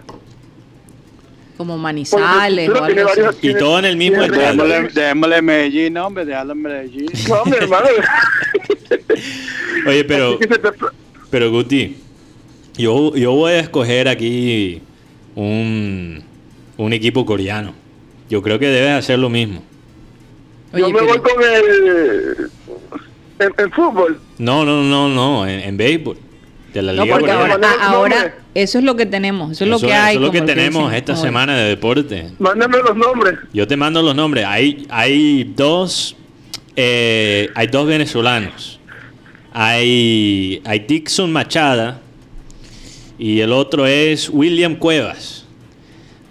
[1.61, 3.49] Como Manizales o algo así.
[3.49, 4.25] Y todo en el mismo.
[4.25, 7.05] Real Démosle, Medellín, no, hombre, déjalo en Medellín.
[7.29, 7.87] No, mi hermano.
[9.87, 10.39] Oye, pero...
[11.29, 11.95] Pero Guti,
[12.77, 14.81] yo, yo voy a escoger aquí
[15.35, 16.21] un,
[16.75, 17.73] un equipo coreano.
[18.29, 19.63] Yo creo que debes hacer lo mismo.
[20.73, 22.49] Oye, yo me pero- voy con el...
[23.39, 24.19] En, en fútbol.
[24.39, 26.17] No, no, no, no, en, en béisbol.
[26.73, 27.69] De la No, Liga porque Coreana.
[27.81, 30.15] ahora, ah, eso es lo que tenemos, eso es lo que hay.
[30.15, 31.19] eso es lo que tenemos esta hoy.
[31.19, 32.27] semana de deporte.
[32.39, 33.39] Mándame los nombres.
[33.53, 34.45] Yo te mando los nombres.
[34.47, 36.15] Hay, hay dos,
[36.77, 38.79] eh, hay dos venezolanos.
[39.53, 41.99] Hay, hay Dixon Machada
[43.19, 45.45] y el otro es William Cuevas.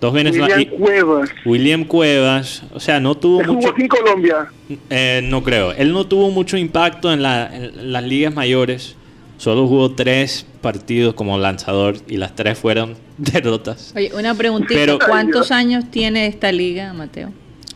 [0.00, 0.56] Dos venezolanos.
[0.56, 1.30] William Cuevas.
[1.44, 3.68] William Cuevas, o sea, no tuvo mucho.
[3.68, 4.46] aquí en Colombia.
[4.88, 5.72] Eh, no creo.
[5.72, 8.96] Él no tuvo mucho impacto en, la- en las ligas mayores.
[9.40, 13.94] Solo jugó tres partidos como lanzador y las tres fueron derrotas.
[13.96, 17.32] Oye, una preguntita, Pero- ¿cuántos años tiene esta liga, Mateo?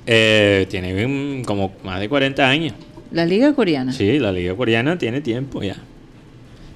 [0.07, 2.75] Eh, tiene como más de 40 años.
[3.13, 3.93] La liga coreana.
[3.93, 5.77] Sí, la liga coreana tiene tiempo ya.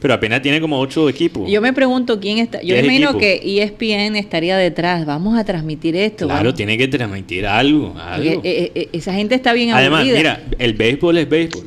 [0.00, 1.50] Pero apenas tiene como ocho equipos.
[1.50, 2.62] Yo me pregunto quién está.
[2.62, 3.20] Yo imagino equipos.
[3.20, 5.04] que ESPN estaría detrás.
[5.04, 6.24] Vamos a transmitir esto.
[6.26, 6.54] Claro, vamos.
[6.54, 7.94] tiene que transmitir algo.
[8.00, 8.40] Algo.
[8.42, 10.16] eh, eh, esa gente está bien Además, aburrida.
[10.16, 11.66] mira, el béisbol es béisbol.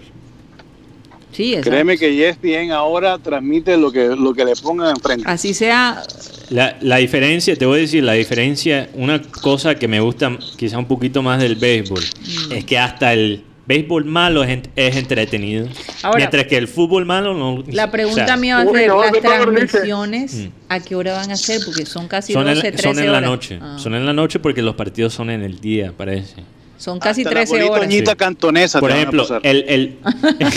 [1.31, 1.69] Sí, exacto.
[1.71, 5.23] Créeme que ESPN ahora transmite lo que, lo que le pongan enfrente.
[5.27, 6.03] Así sea.
[6.49, 10.77] La, la diferencia, te voy a decir, la diferencia, una cosa que me gusta quizá
[10.77, 12.51] un poquito más del béisbol, Mm.
[12.51, 15.67] es que hasta el béisbol malo es, es entretenido.
[16.03, 17.63] Ahora- mientras que el fútbol malo no.
[17.67, 20.47] La pregunta o sea, mía va a ser: no, las transmisiones, Mm.
[20.69, 21.61] ¿a qué hora van a ser?
[21.65, 23.59] Porque son casi son, 12, en, 13 son en la noche.
[23.61, 23.77] Ah.
[23.79, 26.35] Son en la noche porque los partidos son en el día, parece.
[26.81, 27.93] Son casi Hasta 13 la horas.
[27.93, 28.03] Sí.
[28.17, 29.97] cantonesa Por ejemplo, el, el,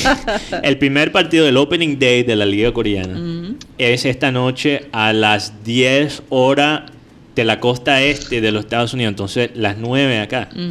[0.62, 3.56] el primer partido del Opening Day de la Liga Coreana Ujú.
[3.76, 6.84] es esta noche a las 10 horas
[7.36, 9.10] de la costa este de los Estados Unidos.
[9.10, 10.48] Entonces, las 9 acá.
[10.52, 10.62] Ujú.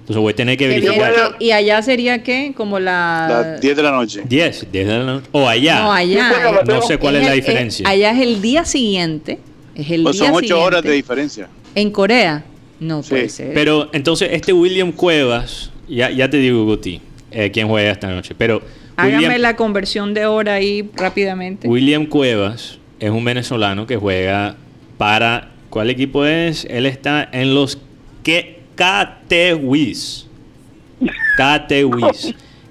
[0.00, 1.36] Entonces, voy a tener que verificar.
[1.38, 2.54] ¿Y allá sería qué?
[2.56, 3.26] Como la.
[3.28, 4.22] Las 10 de la noche.
[4.26, 5.26] 10, 10 de la noche.
[5.32, 5.80] O allá.
[5.82, 6.62] No, allá.
[6.66, 7.86] No sé cuál es el- la eh, diferencia.
[7.86, 9.38] allá es el día siguiente.
[9.74, 10.64] Es el Pues día son 8 siguiente.
[10.66, 11.48] horas de diferencia.
[11.74, 12.42] En Corea.
[12.84, 13.54] No Sí, puede ser.
[13.54, 17.00] Pero entonces, este William Cuevas, ya, ya te digo, Guti,
[17.30, 18.34] eh, quién juega esta noche.
[18.36, 18.62] Pero
[18.96, 21.66] Hágame William, la conversión de hora ahí rápidamente.
[21.66, 24.56] William Cuevas es un venezolano que juega
[24.98, 25.50] para.
[25.70, 26.66] ¿Cuál equipo es?
[26.70, 27.78] Él está en los
[28.22, 28.60] que.
[28.76, 30.26] KTWIS.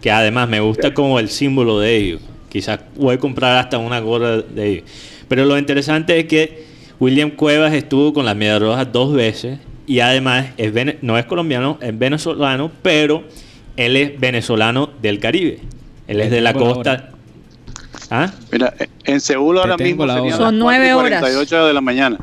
[0.01, 2.21] Que además me gusta como el símbolo de ellos.
[2.49, 4.83] Quizás voy a comprar hasta una gorra de ellos.
[5.27, 6.65] Pero lo interesante es que
[6.99, 9.59] William Cuevas estuvo con las medias rojas dos veces.
[9.85, 13.23] Y además es vene- no es colombiano, es venezolano, pero
[13.75, 15.59] él es venezolano del Caribe.
[16.07, 17.09] Él es de la costa.
[18.09, 18.31] ¿Ah?
[18.51, 18.73] Mira,
[19.05, 20.45] en Seúl ahora mismo la serían hora.
[20.45, 21.19] Son las nueve 4 y horas.
[21.21, 22.17] 48 de la mañana.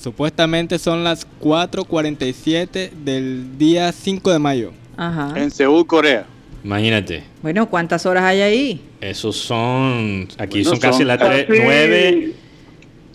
[0.00, 4.72] Supuestamente son las 4.47 del día 5 de mayo.
[4.96, 5.32] Ajá.
[5.36, 6.26] En Seúl, Corea.
[6.62, 7.24] Imagínate.
[7.42, 8.80] Bueno, ¿cuántas horas hay ahí?
[9.00, 10.28] Esos son.
[10.38, 12.32] Aquí Bueno, son casi son las Casi- 9,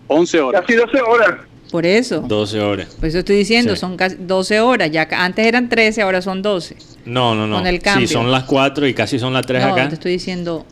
[0.08, 0.62] 11 horas.
[0.62, 1.36] Casi 12 horas.
[1.72, 2.22] Por eso.
[2.22, 2.88] 12 horas.
[3.00, 3.80] Pues eso estoy diciendo, Sí.
[3.82, 4.90] son casi 12 horas.
[4.92, 6.76] Ya antes eran 13, ahora son 12.
[7.06, 7.58] No, no, no.
[7.58, 8.08] Con el cambio.
[8.08, 9.88] Sí, son las 4 y casi son las 3 no, acá.
[9.88, 10.66] te estoy diciendo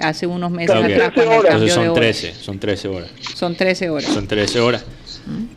[0.00, 0.84] hace unos meses Ok.
[0.84, 1.12] atrás.
[1.14, 1.94] 13 con el Entonces son hora.
[1.94, 3.10] 13, son 13 horas.
[3.34, 4.10] Son 13 horas.
[4.12, 4.84] Son 13 horas.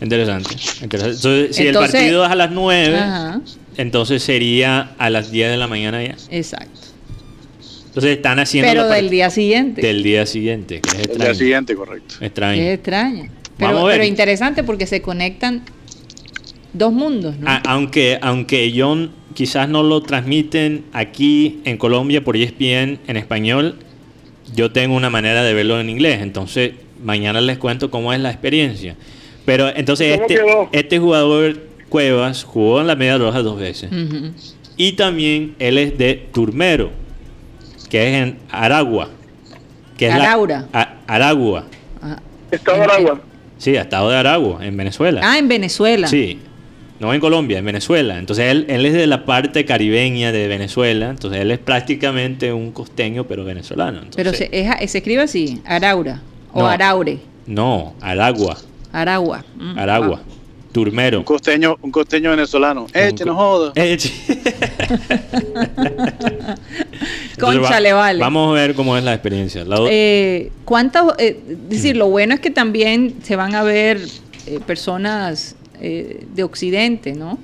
[0.01, 0.55] Interesante.
[0.83, 1.15] interesante.
[1.21, 3.41] Entonces, si Entonces- el partido es a las 9, Ajá.
[3.77, 6.15] Entonces sería a las 10 de la mañana ya.
[6.31, 6.79] Exacto.
[7.87, 9.81] Entonces están haciendo Pero del día siguiente.
[9.81, 11.35] del día siguiente, que es El día extraño.
[11.35, 12.15] siguiente, correcto.
[12.21, 12.61] Extraño.
[12.61, 13.31] Es extraño.
[13.59, 13.97] Pero, Vamos a ver.
[13.97, 15.63] pero interesante porque se conectan
[16.73, 17.47] dos mundos, ¿no?
[17.49, 23.17] A- aunque, aunque yo n- quizás no lo transmiten aquí en Colombia por ESPN en
[23.17, 23.75] español,
[24.55, 26.21] yo tengo una manera de verlo en inglés.
[26.21, 26.71] Entonces,
[27.03, 28.95] mañana les cuento cómo es la experiencia.
[29.45, 30.69] Pero entonces ¿Cómo este, quedó?
[30.71, 33.89] este jugador Cuevas jugó en la media roja dos veces.
[34.77, 36.91] Y también él es de Turmero,
[37.89, 39.09] que es en Aragua.
[39.97, 40.65] Que es la-.
[40.71, 41.65] A- Aragua.
[42.01, 42.19] Ah.
[42.51, 43.21] Estado En- Aragua.
[43.59, 45.21] Sí, estado de Aragua, en Venezuela.
[45.23, 46.07] Ah, en Venezuela.
[46.07, 46.39] Sí,
[46.99, 48.17] no en Colombia, en Venezuela.
[48.17, 52.71] Entonces él, él es de la parte caribeña de Venezuela, entonces él es prácticamente un
[52.71, 53.99] costeño, pero venezolano.
[54.15, 56.21] Pero Entonces, se, es- se escribe así, Araura
[56.53, 56.67] o No.
[56.67, 57.19] Araure.
[57.45, 58.57] No, Aragua,
[58.91, 59.45] Aragua.
[59.57, 59.77] Mm.
[59.77, 60.21] Aragua,
[60.71, 61.19] Turmero.
[61.19, 62.85] Un costeño, un costeño venezolano.
[62.93, 63.71] Eche, no joda.
[63.79, 64.11] Entonces,
[67.39, 68.19] Cónchale, va- vale.
[68.19, 69.63] Vamos a ver cómo es la experiencia.
[69.63, 71.13] La Eh, ¿Cuántos?
[71.17, 73.99] eh, es decir, lo bueno es que también se van a ver
[74.45, 77.37] eh, personas eh, de Occidente, ¿no?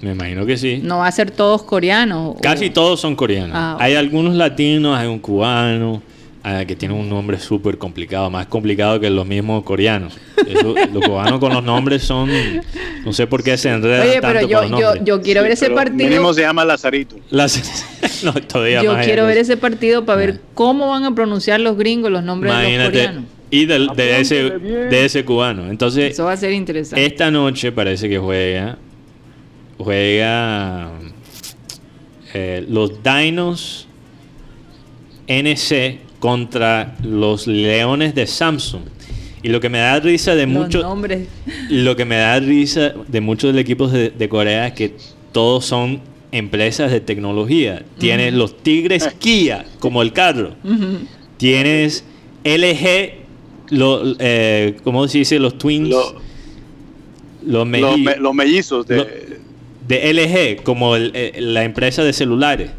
[0.00, 0.80] me imagino que sí.
[0.82, 2.34] No va a ser todos coreanos.
[2.36, 3.52] o- Casi todos son coreanos.
[3.56, 6.02] Ah, hay algunos latinos, hay un cubano,
[6.44, 10.16] ah, que tiene un nombre súper complicado, más complicado que los mismos coreanos.
[10.46, 12.30] Eso- los cubanos con los nombres son,
[13.04, 15.04] no sé por qué se enredan Oye, tanto pero con yo, los yo, nombres.
[15.04, 16.08] yo quiero Sí, ver ese partido.
[16.08, 17.16] Mínimo se llama Lazarito.
[17.30, 17.84] Las-
[18.24, 21.76] no, todavía Yo más quiero ver ese partido para ver cómo van a pronunciar los
[21.76, 22.98] gringos los nombres de los Imagínate.
[22.98, 23.24] coreanos.
[23.50, 25.68] Y del- de, ese, de ese cubano.
[25.70, 27.04] Entonces, Eso va a ser interesante.
[27.04, 28.78] esta noche parece que juega.
[29.78, 30.90] Juega.
[32.34, 33.86] eh, los Dinos
[35.26, 38.82] NC contra los Leones de Samsung.
[39.42, 40.80] Y lo que me da risa de los muchos.
[40.84, 41.26] nombres.
[41.68, 44.94] Lo que me da risa de muchos del equipos de, de Corea es que
[45.32, 46.00] todos son
[46.30, 47.82] empresas de tecnología.
[47.98, 50.54] Tienes los Tigres Kia, como el carro.
[51.38, 52.04] Tienes
[52.44, 53.14] LG,
[53.70, 55.40] lo, eh, ¿cómo se dice?
[55.40, 55.88] Los Twins.
[55.88, 56.14] Lo-
[57.44, 58.96] los, Los, me- los mellizos de.
[58.98, 59.06] Lo-
[59.88, 62.70] de LG, como el- eh, la empresa de celulares.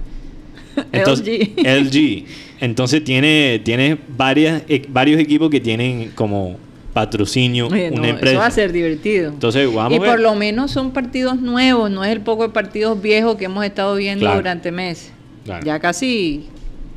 [0.93, 1.55] LG.
[1.57, 2.25] LG.
[2.59, 6.57] Entonces tiene, tiene varias, e- varios equipos que tienen como
[6.93, 8.37] patrocinio Oye, no, una eso empresa.
[8.39, 9.29] va a ser divertido.
[9.31, 13.01] Entonces, vamos y por lo menos son partidos nuevos, no es el poco de partidos
[13.01, 14.37] viejos que hemos estado viendo Claro.
[14.37, 15.11] durante meses.
[15.43, 15.65] Claro.
[15.65, 16.45] Ya casi,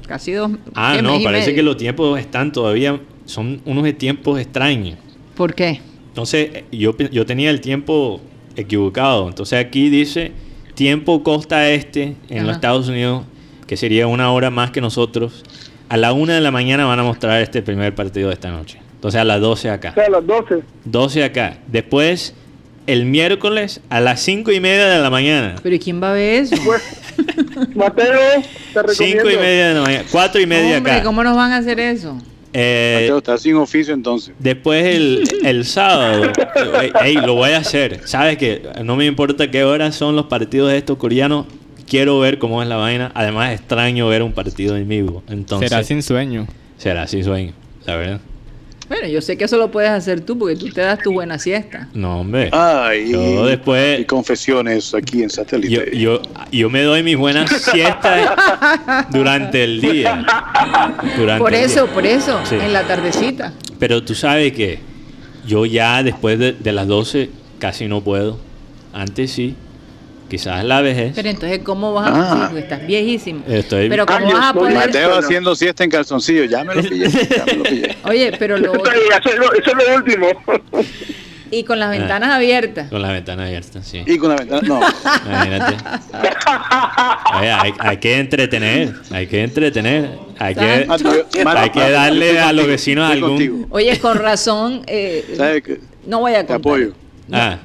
[0.06, 0.50] casi dos.
[0.74, 4.98] Ah, no, parece que los tiempos están todavía, son unos tiempos extraños.
[5.34, 5.80] ¿Por qué?
[6.08, 8.20] Entonces, eh, yo, yo tenía el tiempo
[8.54, 9.28] equivocado.
[9.28, 10.32] Entonces aquí dice
[10.74, 12.46] tiempo costa este en Ajá.
[12.46, 13.24] los Estados Unidos,
[13.66, 15.44] que sería una hora más que nosotros.
[15.88, 18.78] A la una de la mañana van a mostrar este primer partido de esta noche.
[18.94, 19.94] Entonces a las 12 O acá.
[19.94, 20.62] sea, a las 12.
[20.84, 21.59] 12 acá.
[21.68, 22.34] Después,
[22.86, 25.56] el miércoles a las 5 y media de la mañana.
[25.62, 26.56] ¿Pero ¿y quién va a ver eso?
[26.64, 28.18] Pues, Mateo,
[28.74, 29.22] te recomiendo.
[29.22, 30.05] 5 y media de la mañana.
[30.10, 31.05] 4 y media Hombre, acá.
[31.05, 32.18] ¿cómo nos van a hacer eso?
[32.52, 34.34] Eh, Mateo está sin oficio entonces.
[34.38, 38.01] Después el, el sábado, eh, ey, lo voy a hacer.
[38.05, 41.47] Sabes que no me importa qué horas son los partidos de estos coreanos.
[41.86, 43.12] Quiero ver cómo es la vaina.
[43.14, 45.22] Además, extraño ver un partido en vivo.
[45.28, 46.46] Entonces, Será sin sueño.
[46.78, 47.52] será así sueño,
[47.84, 48.20] la verdad.
[48.88, 51.40] Bueno, yo sé que eso lo puedes hacer tú porque tú te das tu buena
[51.40, 51.88] siesta.
[51.92, 52.50] No, hombre.
[52.52, 55.98] Ay, Yo después- Y confesiones aquí en Yo, satélite.
[55.98, 56.22] yo,
[56.52, 58.30] yo me doy mis buenas siestas
[59.10, 60.24] durante el día.
[61.16, 61.94] Durante Por eso, día.
[61.94, 62.54] por eso, Sí.
[62.54, 63.52] en la tardecita.
[63.80, 64.78] Pero tú sabes que
[65.46, 68.38] yo ya después de, de las 12 casi no puedo.
[68.92, 69.56] Antes sí.
[70.28, 71.12] Quizás la vejez.
[71.15, 72.51] Pero entonces, ¿cómo vas a Ah.
[72.53, 73.43] sí, estás viejísimo?
[73.47, 74.74] Estoy- Pero ¿cómo Años, vas a poder...?
[74.74, 76.44] Mateo haciendo siesta en calzoncillo.
[76.44, 77.09] Ya me lo pillé.
[77.09, 77.97] Ya me lo pillé.
[78.05, 78.74] Oye, pero lo...
[78.74, 78.82] Eso
[79.31, 80.27] es lo- eso es lo último.
[81.48, 81.86] Y con Ah.
[81.86, 82.90] las ventanas abiertas.
[82.90, 84.03] Con la ventana abierta, sí.
[84.05, 84.62] Y con la ventana.
[84.66, 84.81] No.
[85.27, 85.77] Imagínate.
[87.39, 91.24] Oye, hay, hay que entretener, hay que entretener, hay que, Mateo,
[91.57, 93.31] hay que darle a los vecinos algún...
[93.31, 93.66] contigo.
[93.70, 94.82] Oye, con razón...
[94.89, 95.81] eh, ¿Sabes qué?
[96.07, 96.57] no voy a Te contar.
[96.59, 96.93] apoyo.
[97.32, 97.59] Ah,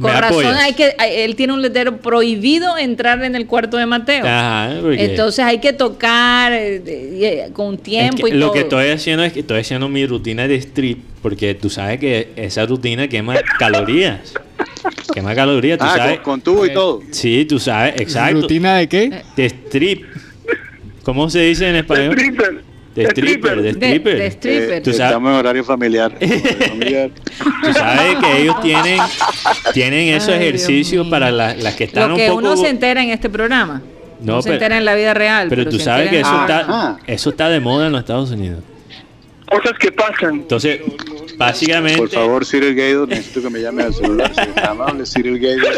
[0.00, 0.58] Con razón apoyas.
[0.62, 0.94] hay que...
[0.98, 4.24] hay- Él tiene un letrero prohibido entrar en el cuarto de Mateo.
[4.26, 8.46] Ajá, porque Entonces hay que tocar eh, de- eh, con es tiempo que y lo
[8.46, 8.52] todo.
[8.54, 12.28] que estoy haciendo es que estoy haciendo mi rutina de strip, porque tú sabes que
[12.36, 14.32] esa rutina quema calorías.
[15.12, 16.16] Quema calorías, tú Ah, sabes.
[16.20, 17.02] con, con tubo y todo.
[17.10, 18.40] Sí, tú sabes, exacto.
[18.42, 19.22] ¿Rutina de qué?
[19.36, 20.04] De strip.
[21.02, 22.12] ¿Cómo se dice en De español?
[22.16, 22.69] stripper.
[22.94, 24.18] De stripper, de stripper.
[24.18, 24.72] de stripper.
[24.72, 26.12] Eh, Tú sabes- Estamos en horario familiar.
[26.18, 28.98] Tú sabes que ellos tienen,
[29.72, 32.38] tienen esos Ay, ejercicios para la- las que están Lo un que poco...
[32.38, 33.80] uno se entera en este programa.
[34.20, 35.46] No, No, se pero- entera en la vida real.
[35.48, 38.58] Pero tú se sabes que eso está, eso está de moda en los Estados Unidos.
[39.48, 40.34] cosas que pasan.
[40.34, 40.80] Entonces,
[41.36, 44.32] básicamente, Por favor, Cyril Gaydor, necesito que me llame al celular.
[44.34, 45.72] Si está amable, Cyril Gaydor.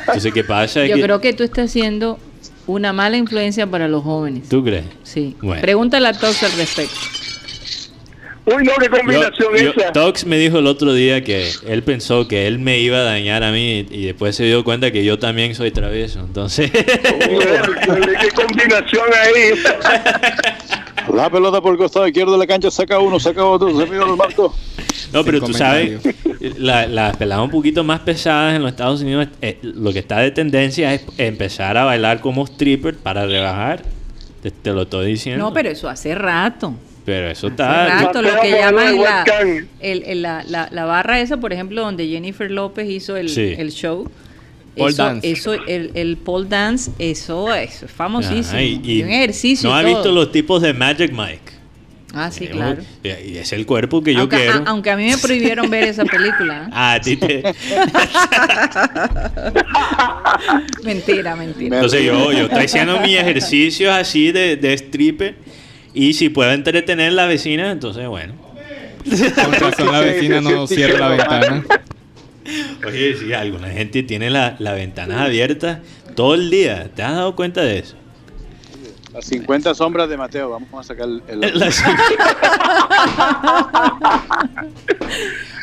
[0.00, 0.82] entonces ¿qué pasa?
[0.82, 2.18] Es Yo que- creo que tú estás siendo
[2.66, 4.48] una mala influencia para los jóvenes.
[4.48, 4.84] ¿Tú crees?
[5.02, 5.36] Sí.
[5.42, 5.60] Bueno.
[5.62, 6.94] Pregúntale a Tox al respecto.
[8.46, 9.92] Uy, no, qué combinación Yo- yo- esa.
[9.92, 13.44] Tox me dijo el otro día que él pensó que él me iba a dañar
[13.44, 16.20] a mí y después se dio cuenta que yo también soy travieso.
[16.20, 17.62] Entonces, Joder,
[18.20, 19.52] qué combinación ahí.
[21.14, 24.04] La pelota por el costado izquierdo de la cancha, saca uno, saca otro, se mira
[24.04, 24.54] el marco.
[25.12, 26.00] no, pero tú sabes,
[26.58, 30.18] la- las peladas un poquito más pesadas en los Estados Unidos, eh, lo que está
[30.20, 33.82] de tendencia es empezar a bailar como stripper para rebajar.
[34.42, 35.44] Te, te lo estoy diciendo.
[35.44, 36.74] No, pero eso hace rato.
[37.04, 37.86] Pero eso Hace está.
[38.02, 39.66] rato, lo que llaman la, webcam.
[39.80, 43.54] el- el- la, la- la barra esa, por ejemplo, donde Jennifer López hizo el, Sí.
[43.58, 44.08] el show.
[44.80, 45.30] Pole eso, dance.
[45.30, 48.48] eso, el, el pole dance, eso, es famosísimo.
[48.48, 49.68] Ajá, y- y Y un ejercicio.
[49.70, 51.52] ¿No ha visto los tipos de Magic Mike?
[52.12, 52.82] Ah, sí, Eh, claro.
[53.04, 54.52] Y y es el cuerpo que yo aunque, quiero.
[54.54, 56.64] a- aunque a mí me prohibieron ver esa película.
[56.66, 56.70] ¿eh?
[56.72, 57.42] Ah, a ti te.
[60.82, 61.76] Mentira, mentira.
[61.76, 65.36] Entonces yo, yo estoy haciendo mis ejercicios así de, de stripper
[65.94, 68.34] y si puedo entretener a la vecina, entonces bueno.
[69.34, 71.64] Con razón la vecina no cierra la ventana.
[72.86, 75.78] Oye, sí, alguna gente tiene la- las ventanas abiertas
[76.14, 76.90] todo el día.
[76.94, 77.96] ¿Te has dado cuenta de eso?
[79.12, 81.22] Las 50 sombras de Mateo, vamos a sacar el.
[81.28, 81.52] el-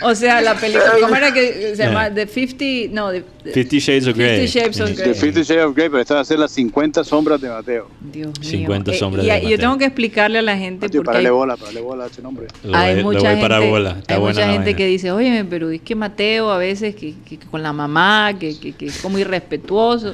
[0.04, 2.10] O sea, la película, ¿cómo era que se llama?
[2.10, 2.14] Yeah.
[2.14, 4.42] The 50, no, the, Fifty Shades of Grey.
[4.42, 4.92] Fifty Shades of.
[4.96, 5.08] Grey.
[5.08, 7.90] The Fifty Shades of Grey, pero esta va a ser las 50 sombras de Mateo.
[8.00, 8.50] Dios mío.
[8.50, 9.58] 50 Eh, sombras y, de y yo Mateo.
[9.60, 12.22] tengo que explicarle a la gente Mateo, porque hay, parale bola, parale bola a ese
[12.22, 12.46] nombre.
[12.64, 13.90] Lo hay voy- lo mucha voy para gente, bola.
[13.98, 14.78] Está hay buena mucha gente vaina.
[14.78, 18.34] que dice, oye, pero es que Mateo a veces que, que- que con la mamá,
[18.40, 20.14] que, que- que es como irrespetuoso.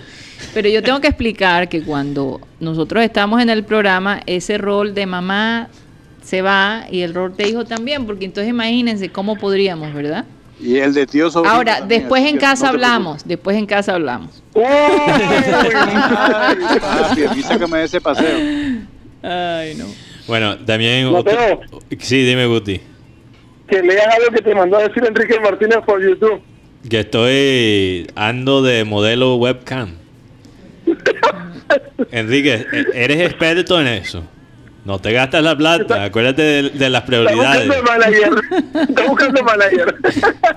[0.53, 5.05] Pero yo tengo que explicar que cuando nosotros estamos en el programa, ese rol de
[5.05, 5.69] mamá
[6.23, 10.25] se va y el rol de hijo también, porque entonces imagínense cómo podríamos, ¿verdad?
[10.59, 11.53] Y el de tío sobrino.
[11.55, 14.41] Ahora, también, después en casa no hablamos, después en casa hablamos.
[14.53, 15.75] Uy, preocupes.
[15.95, 18.37] Ay, papi, a mí sácame ese paseo.
[19.21, 19.85] Ay, no.
[20.27, 21.07] Bueno, también.
[21.07, 21.61] Otro-
[21.99, 22.79] Sí, dime, Guti.
[23.67, 26.41] que leas algo que te mandó a decir Enrique Martínez por YouTube.
[26.89, 28.07] Que estoy.
[28.15, 29.95] Ando de modelo webcam.
[32.11, 34.23] Enrique, eres experto en eso.
[34.85, 36.03] No te gastas la plata.
[36.03, 37.67] Acuérdate de, de las Está prioridades.
[37.67, 38.33] buscando manager.
[38.89, 39.95] Está buscando manager.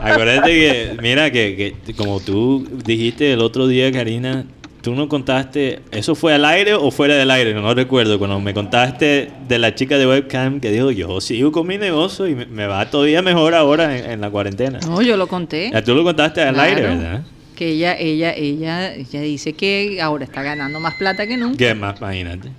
[0.01, 4.45] Acuérdate que, mira, que, que como tú dijiste el otro día, Karina,
[4.83, 7.55] tú no contaste, ¿eso fue al aire o fuera del aire?
[7.55, 11.69] No, recuerdo, cuando me contaste de la chica de webcam que dijo, yo sigo con
[11.69, 14.81] mi negocio y me, me va todavía mejor ahora en, en la cuarentena.
[14.89, 15.71] No, yo lo conté.
[15.73, 16.69] Ya tú lo contaste al Claro.
[16.69, 17.21] aire, ¿verdad?
[17.57, 21.57] Que ella, ella, ella, ella dice que ahora está ganando más plata que nunca.
[21.57, 22.51] Que más, imagínate.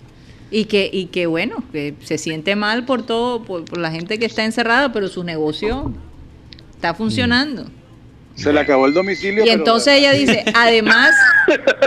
[0.51, 4.17] Y que, y que bueno, que se siente mal por todo, por, por la gente
[4.19, 5.93] que está encerrada, pero su negocio
[6.71, 7.65] está funcionando.
[8.35, 9.43] Se le acabó el domicilio.
[9.43, 11.11] Y pero- entonces ella dice, además,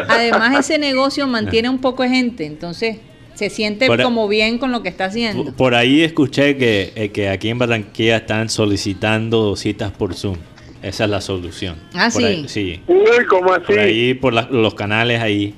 [0.09, 2.97] además ese negocio mantiene un poco de gente, entonces
[3.35, 5.53] se siente Por- como bien con lo que está Por, haciendo.
[5.57, 10.37] por ahí escuché que, eh, que aquí en Barranquilla están solicitando citas por Zoom.
[10.83, 11.77] Esa es la solución.
[11.95, 12.27] Ah, Por sí.
[12.29, 12.81] ahí- sí.
[12.87, 13.65] Uy, ¿cómo así?
[13.67, 15.55] Por ahí, por la- los canales ahí.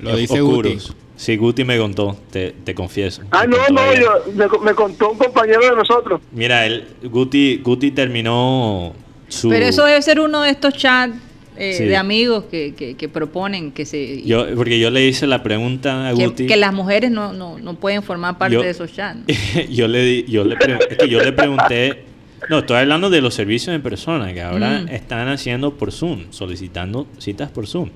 [0.00, 0.94] Lo dice oscuros.
[1.16, 3.22] Sí, Guti me contó, te, te confieso.
[3.32, 6.20] Ah, Me no, no, yo, me, me contó un compañero de nosotros.
[6.30, 8.92] Mira, él, Guti, Guti terminó
[9.28, 9.48] su...
[9.48, 11.14] Pero eso debe ser uno de estos chats
[11.56, 11.84] eh, Sí.
[11.86, 16.08] de amigos que, que, que proponen que se Yo, porque yo le hice la pregunta
[16.08, 16.46] a que, Guti.
[16.46, 19.18] que las mujeres no, no, no pueden formar parte Yo- de esos chats.
[19.26, 19.60] ¿no?
[19.68, 22.04] yo le di- yo le, pre- es que yo le pregunté
[22.48, 24.88] no estoy hablando de los servicios en persona que ahora Mm.
[24.88, 27.90] están haciendo por Zoom solicitando citas por Zoom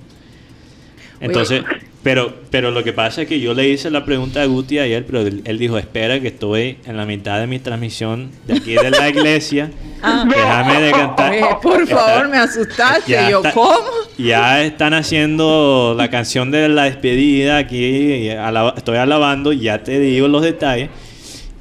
[1.21, 1.63] entonces
[2.03, 5.07] pero pero lo que pasa es que yo le hice la pregunta a Guti ayer
[5.07, 8.73] pero él, él dijo espera que estoy en la mitad de mi transmisión de aquí
[8.75, 9.71] de la iglesia
[10.03, 10.25] Ah.
[10.29, 13.13] déjame de cantar por Está- favor, me asustaste.
[13.13, 13.79] ya Yo, está- ¿cómo?
[14.19, 20.27] Ya están haciendo la canción de la despedida aquí, alaba- estoy alabando, ya te digo
[20.27, 20.91] los detalles.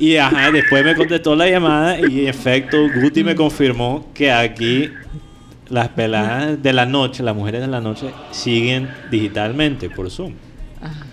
[0.02, 4.90] Y ajá, después me contestó la llamada y en efecto Guti me confirmó que aquí
[5.70, 10.34] las peladas de la noche, las mujeres de la noche, siguen digitalmente por Zoom.
[10.82, 11.06] Ajá.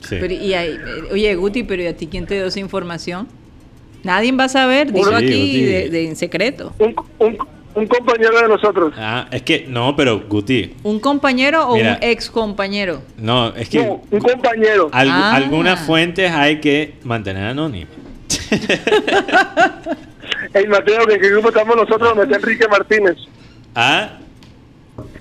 [0.00, 0.16] Sí.
[0.20, 3.26] Pero, y ahí- eh, oye, Guti, pero ¿y a ti quién te dio esa información?
[4.04, 6.72] Nadie va a saber, digo Sí, aquí de, de- en secreto.
[6.78, 7.36] Un, un,
[7.74, 8.94] un compañero de nosotros.
[8.96, 11.98] Ah, es que no, pero Guti, ¿Un compañero o Mira.
[12.00, 13.02] un ex compañero?
[13.18, 14.88] no, es que No, un compañero.
[14.92, 15.34] Ah.
[15.34, 17.90] algunas fuentes hay que mantener anónimas.
[20.54, 23.16] El Mateo, que en qué grupo estamos nosotros, donde está Enrique Martínez.
[23.74, 24.18] Ah,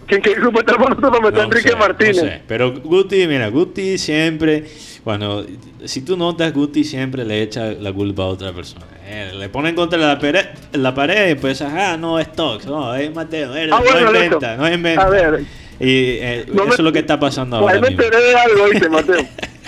[0.07, 1.21] ¿Quién que grupo estamos nosotros?
[1.21, 2.15] Me está No Enrique sé, Martínez.
[2.17, 2.41] no sé.
[2.47, 4.65] Pero Guti, mira, Guti siempre,
[5.03, 5.43] bueno,
[5.83, 8.85] si tú notas, Guti siempre le echa la culpa a otra persona.
[9.07, 12.95] Eh, le ponen contra la, pared, la pared y pues, ah, no, es Tox, no,
[12.95, 15.03] es Mateo, Ah, bueno, no inventa, no inventa.
[15.05, 15.41] A ver,
[15.79, 18.03] Y eh, No eso me- es lo que está pasando pues ahí ahora me mismo.
[18.05, 19.25] enteré de algo, dice Mateo,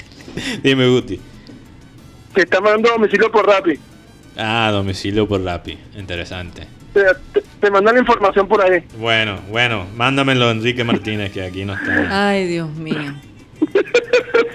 [0.63, 1.19] Dime, Guti.
[2.37, 3.79] Que está mandando domicilio por Rappi.
[4.37, 6.67] Ah, domicilio por Rappi, interesante.
[6.93, 7.03] Te,
[7.33, 8.83] te, te mandan la información por ahí.
[8.99, 12.29] Bueno, bueno, mándamelo Enrique Martínez, que aquí no está.
[12.29, 13.15] Ay, Dios mío.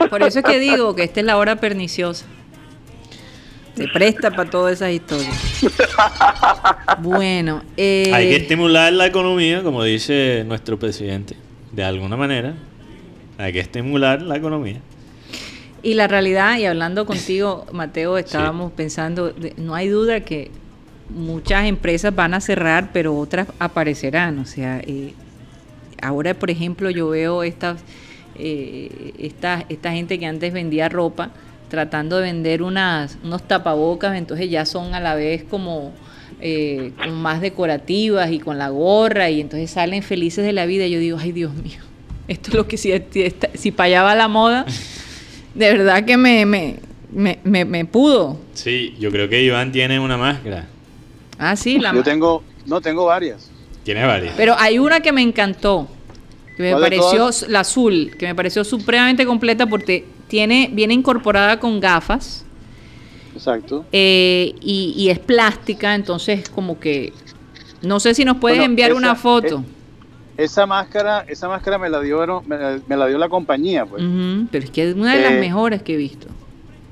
[0.08, 2.24] Por eso es que digo que esta es la hora perniciosa.
[3.76, 5.34] Se presta para todas esas historias.
[7.00, 11.36] Bueno, eh, Hay que estimular la economía, como dice nuestro presidente,
[11.72, 12.54] de alguna manera.
[13.38, 14.80] Hay que estimular la economía.
[15.82, 20.50] Y la realidad, y hablando contigo, Mateo, estábamos pensando, no hay duda que
[21.10, 24.38] muchas empresas van a cerrar, pero otras aparecerán.
[24.38, 25.12] O sea, eh,
[26.00, 27.80] ahora, por ejemplo, yo veo estas,
[28.38, 31.30] eh, esta, esta gente que antes vendía ropa
[31.68, 35.92] tratando de vender unas, unos tapabocas, entonces ya son a la vez como,
[36.40, 40.86] eh, más decorativas y con la gorra, y entonces salen felices de la vida.
[40.86, 41.80] Yo digo, ay Dios mío,
[42.28, 44.66] esto es lo que si, si, si para allá va la moda,
[45.54, 46.76] de verdad que me, me,
[47.12, 48.38] me, me, me pudo.
[48.54, 50.66] Sí, yo creo que Iván tiene una máscara.
[51.38, 53.50] Ah, sí, la Yo tengo, no, tengo varias.
[53.84, 54.34] Tiene varias.
[54.36, 55.88] Pero hay una que me encantó,
[56.56, 60.94] que me ¿Cuál de pareció la azul, que me pareció supremamente completa porque tiene viene
[60.94, 62.44] incorporada con gafas
[63.34, 63.84] Exacto.
[63.92, 67.12] eh, y, y es plástica, entonces como que
[67.82, 69.64] no sé si nos puedes Bueno, enviar esa- una foto.
[69.66, 69.81] eh,
[70.42, 74.02] Esa máscara, esa máscara me la dio, me la, me la dio la compañía, pues.
[74.50, 76.26] Pero es que es una de las Eh, mejores que he visto.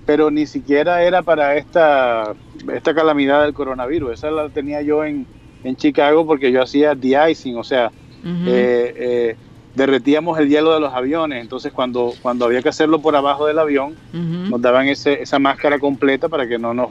[0.07, 2.35] Pero ni siquiera era para esta,
[2.73, 4.15] esta calamidad del coronavirus.
[4.15, 5.27] Esa la tenía yo en,
[5.65, 7.91] en Chicago porque yo hacía de-icing, o sea,
[8.25, 9.37] eh, eh,
[9.75, 11.41] derretíamos el hielo de los aviones.
[11.41, 15.79] Entonces, cuando, cuando había que hacerlo por abajo del avión, nos daban ese, esa máscara
[15.79, 16.91] completa para que no nos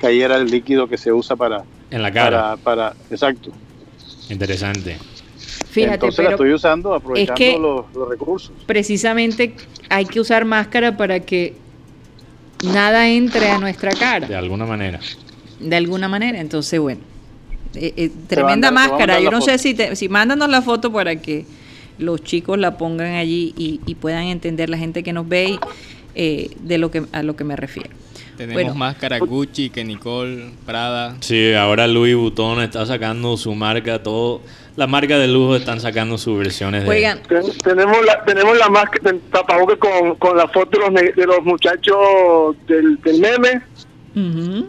[0.00, 2.56] cayera el líquido que se usa para, En la cara.
[2.62, 3.50] para, para exacto.
[4.30, 4.96] Interesante.
[5.74, 8.52] Fíjate, Entonces la pero estoy usando aprovechando que- los, los recursos.
[8.66, 9.54] precisamente
[9.90, 11.54] hay que usar máscara para que
[12.64, 14.26] nada entre a nuestra cara.
[14.26, 15.00] De alguna manera.
[15.60, 16.40] de alguna manera.
[16.40, 17.00] Entonces, bueno,
[17.74, 19.20] eh, eh, tremenda mandar- máscara.
[19.20, 21.44] Yo no sé si, te, si mándanos la foto para que
[21.98, 25.58] los chicos la pongan allí y, y puedan entender la gente que nos ve y,
[26.14, 27.90] eh, de lo que a lo que me refiero.
[28.36, 28.74] Tenemos Bueno.
[28.74, 31.16] máscaras Gucci, que Nicole, Prada.
[31.20, 34.40] Sí, ahora Louis Vuitton está sacando su marca, todo.
[34.76, 36.88] Las marcas de lujo están sacando sus versiones de.
[37.28, 41.26] Ten- tenemos la tenemos la máscara ten- tapabocas con, con la foto de los, de
[41.26, 43.62] los muchachos del, del meme.
[44.16, 44.66] ujú.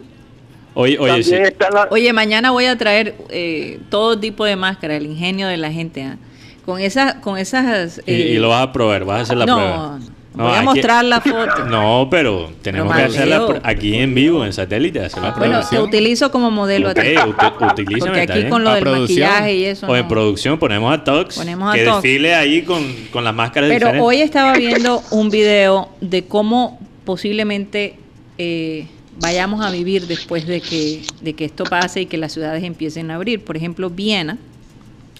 [0.74, 1.30] Oye, oye, sí.
[1.30, 5.48] También está la, oye, mañana voy a traer eh, todo tipo de máscara, el ingenio
[5.48, 6.02] de la gente.
[6.02, 6.18] ¿ah?
[6.66, 8.00] Con esas, con esas.
[8.06, 9.98] Y, eh, y lo vas a probar, vas a hacer la no, prueba.
[9.98, 11.64] no, voy a mostrar la foto.
[11.70, 15.78] No, pero tenemos Pero, que hacerla aquí en vivo, en satélite, hacer la Bueno, te
[15.80, 17.00] utilizo como modelo a ti.
[17.60, 19.28] Utilízame, Porque aquí con lo del producción.
[19.28, 19.86] maquillaje y eso.
[19.86, 20.08] O en no.
[20.08, 22.02] producción ponemos a Tox, Ponemos a que Tox.
[22.02, 24.06] desfile ahí con, con las máscaras Pero diferentes.
[24.06, 27.96] hoy estaba viendo un video de cómo posiblemente
[28.38, 28.86] eh,
[29.20, 33.10] vayamos a vivir después de que, de que esto pase y que las ciudades empiecen
[33.10, 33.42] a abrir.
[33.44, 34.38] Por ejemplo, Viena,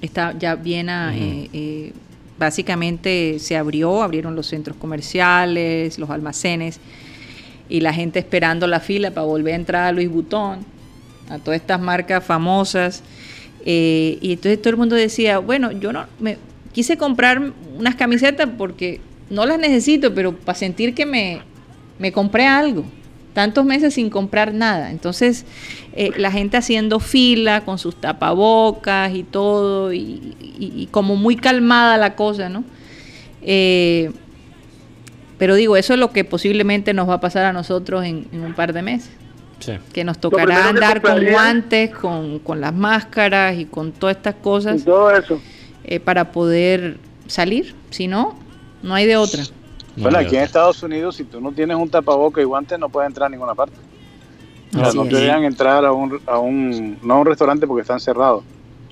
[0.02, 1.92] está ya Viena eh, eh,
[2.38, 6.80] básicamente se abrió, abrieron los centros comerciales, los almacenes
[7.68, 10.58] y la gente esperando la fila para volver a entrar a Louis Vuitton,
[11.28, 13.02] a todas estas marcas famosas.
[13.64, 16.38] Eh, y entonces todo el mundo decía, bueno, yo no me
[16.72, 17.42] quise comprar
[17.76, 19.00] unas camisetas porque
[19.30, 21.40] no las necesito, pero para sentir que me,
[21.98, 22.84] me compré algo.
[23.36, 24.90] Tantos meses sin comprar nada.
[24.90, 25.44] Entonces,
[25.92, 29.98] eh, la gente haciendo fila con sus tapabocas y todo, y,
[30.58, 32.64] y- y como muy calmada la cosa, ¿no?
[33.42, 34.10] Eh,
[35.36, 38.40] pero digo, eso es lo que posiblemente nos va a pasar a nosotros en, en
[38.40, 39.10] un par de meses
[39.58, 39.72] Sí.
[39.92, 44.34] que nos tocará que andar con guantes, con, con las máscaras y con todas estas
[44.38, 45.40] y cosas todo eso.
[45.84, 46.96] eh, para poder
[47.26, 47.74] salir.
[47.90, 48.38] Si no,
[48.82, 49.42] no hay de otra.
[49.96, 50.42] No, bueno, aquí en.
[50.42, 53.54] Estados Unidos, si tú no tienes un tapaboca y guantes, no puedes entrar a ninguna
[53.54, 53.76] parte.
[54.74, 57.80] O sea, no te dejan entrar a un, a un, no a un restaurante porque
[57.82, 58.44] están cerrados,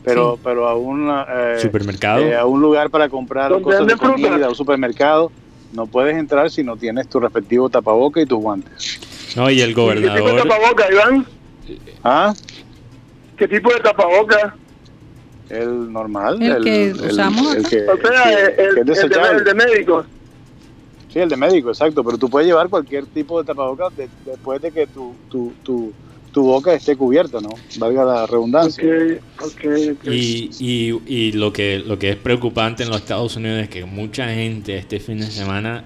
[0.02, 0.40] pero, Sí.
[0.44, 2.20] pero a un, eh, Supermercado.
[2.22, 5.30] eh, a un lugar para comprar ¿Dónde cosas de comida, a un supermercado,
[5.74, 8.98] no puedes entrar si no tienes tu respectivo tapaboca y tus guantes.
[9.36, 10.48] No, y el ¿Qué tipo de gobernador.
[10.48, 11.26] tapabocas, Iván?
[12.04, 12.34] ¿Ah?
[13.36, 14.52] ¿Qué tipo de tapabocas?
[15.50, 16.40] El normal.
[16.40, 20.06] El que usamos el que- O sea, el el de médicos.
[21.14, 22.02] Sí, el de médico, exacto.
[22.04, 25.92] Pero tú puedes llevar cualquier tipo de tapabocas de- después de que tu, tu, tu,
[26.32, 27.50] tu boca esté cubierta, ¿no?
[27.78, 28.84] Valga la redundancia.
[29.40, 30.04] Ok, ok, ok.
[30.12, 33.84] Y, y, y lo, que, lo que es preocupante en los Estados Unidos es que
[33.84, 35.84] mucha gente este fin de semana,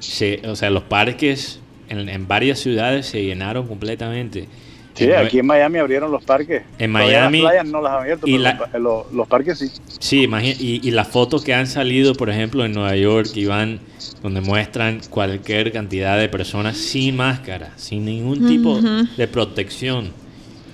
[0.00, 4.48] se, o sea, los parques en, en varias ciudades se llenaron completamente.
[4.94, 6.62] Sí, En aquí en Miami abrieron los parques.
[6.78, 9.70] En Miami- Las playas no las han abierto, y pero la- los, los- parques sí.
[10.00, 10.26] Sí,
[10.60, 13.80] y, y las fotos que han salido, por ejemplo, en Nueva York, Iván,
[14.22, 18.80] donde muestran cualquier cantidad de personas sin máscara, sin ningún tipo
[19.16, 20.10] de protección.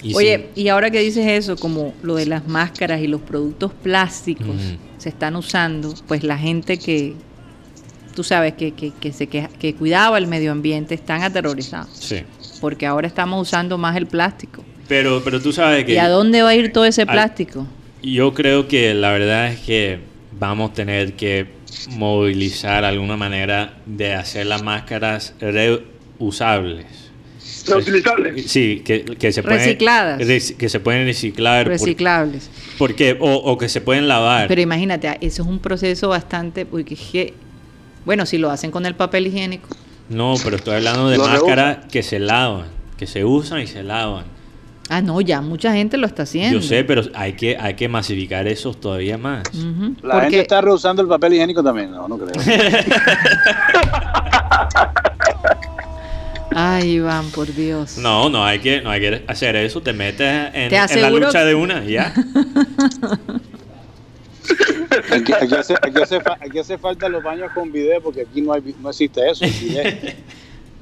[0.02, 3.72] Y Oye, y ahora que dices eso, como lo de las máscaras y los productos
[3.72, 4.56] plásticos
[4.98, 7.14] se están usando, pues la gente que,
[8.14, 12.18] tú sabes, que, que, que se queja- que cuidaba el medio ambiente están aterrorizados, sí.
[12.60, 14.64] porque ahora estamos usando más el plástico.
[14.86, 17.66] Pero, pero tú sabes que ¿Y a dónde va a ir todo ese Al- plástico?
[18.02, 19.98] yo creo que la verdad es que
[20.38, 21.57] vamos a tener que
[21.90, 26.86] movilizar alguna manera de hacer las máscaras reusables.
[27.66, 28.50] Reutilizables.
[28.50, 30.20] Sí, que, que se pueden Recicladas.
[30.20, 31.64] rec- que se pueden reciclar.
[31.64, 32.50] por- Reciclables.
[32.78, 34.48] porque o, o que se pueden lavar.
[34.48, 37.34] Pero imagínate, eso es un proceso bastante, porque es que,
[38.04, 39.68] bueno, si lo hacen con el papel higiénico,
[40.08, 44.24] No, pero estoy hablando de máscaras que se lavan, que se usan y se lavan.
[44.88, 46.58] Ah, no, ya mucha gente lo está haciendo.
[46.58, 49.42] Yo sé, pero hay que hay que masificar eso todavía más.
[49.54, 52.32] Ujú, La porque- gente está rehusando el papel higiénico también, no, no creo.
[56.54, 57.98] Ay, Iván, por Dios.
[57.98, 59.80] No, no hay que no hay que hacer eso.
[59.82, 62.12] Te metes en, Te en la lucha que- de una, ya.
[65.12, 68.40] Aquí, aquí hace, aquí hace fa- aquí hace falta los baños con video porque aquí
[68.40, 69.44] no, hay, no existe eso.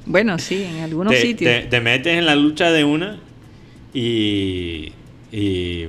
[0.04, 1.52] Bueno, sí, en algunos te, sitios.
[1.52, 3.18] te- te metes en la lucha de una
[4.00, 4.92] y,
[5.32, 5.86] y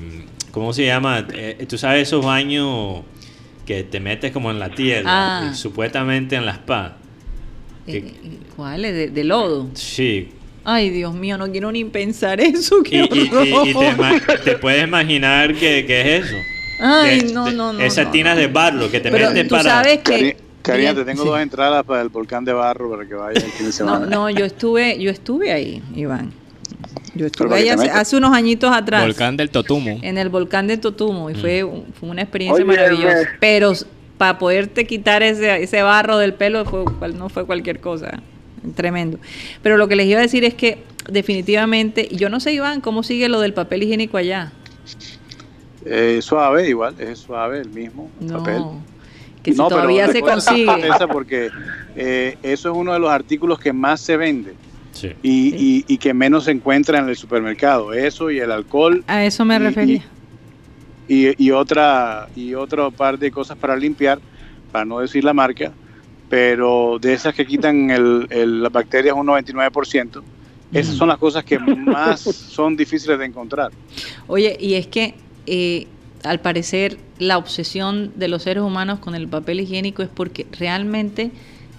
[0.52, 1.26] ¿cómo se llama?
[1.34, 3.02] Eh, Tú sabes esos baños
[3.66, 5.54] que te metes como en la tierra, Ah.
[5.54, 6.98] supuestamente en la spa.
[7.86, 8.14] Eh, eh,
[8.56, 8.94] ¿Cuáles?
[8.94, 9.70] De, de lodo.
[9.74, 10.30] Sí.
[10.64, 12.80] Ay, Dios mío, no quiero ni pensar eso.
[12.80, 13.74] Y, Qué y- y- y
[14.44, 16.36] te, puedes imaginar que, que es eso.
[16.80, 17.80] Ay, De- no, de- no, no.
[17.82, 18.42] Esas no, tinas no.
[18.42, 19.70] de barro que te Pero metes tú para...
[19.70, 20.38] sabes que.
[20.62, 21.30] Karina, te tengo sí.
[21.30, 24.06] dos entradas para el volcán de barro para que vayas el fin de No, semana.
[24.06, 26.34] no, yo estuve, yo estuve ahí, Iván.
[27.18, 29.04] Yo estuve Pero ahí hace, unos añitos atrás.
[29.04, 30.00] Volcán del Totumo.
[30.02, 31.30] En el volcán de Totumo.
[31.30, 31.38] Y Mm.
[31.38, 33.18] fue, un- fue una experiencia Oye, maravillosa.
[33.24, 33.74] me- Pero
[34.18, 38.20] para poderte quitar ese, ese barro del pelo fue, cual- no fue cualquier cosa.
[38.76, 39.20] Tremendo.
[39.62, 40.80] Pero lo que les iba a decir es que
[41.10, 44.52] definitivamente, yo no sé, Iván, cómo sigue lo del papel higiénico allá.
[45.86, 48.40] Eh, suave, igual, es suave el mismo No.
[48.40, 48.64] papel.
[49.44, 50.68] Que si No, pero todavía la se consigue.
[51.12, 51.50] porque
[51.96, 54.54] eh, eso es uno de los artículos que más se vende
[55.00, 55.12] Sí.
[55.22, 57.94] y, y- y que menos se encuentra en el supermercado.
[57.94, 60.04] Eso y el alcohol A eso me Y- refería.
[61.08, 64.20] y, y otra y otro par de cosas para limpiar,
[64.72, 65.72] para no decir la marca,
[66.30, 70.22] pero de esas que quitan el, el- las bacterias un 99%,
[70.74, 73.72] esas son las cosas que más son difíciles de encontrar.
[74.28, 75.14] Oye, y es que
[75.46, 75.88] eh,
[76.24, 81.32] al parecer la obsesión de los seres humanos con el papel higiénico es porque realmente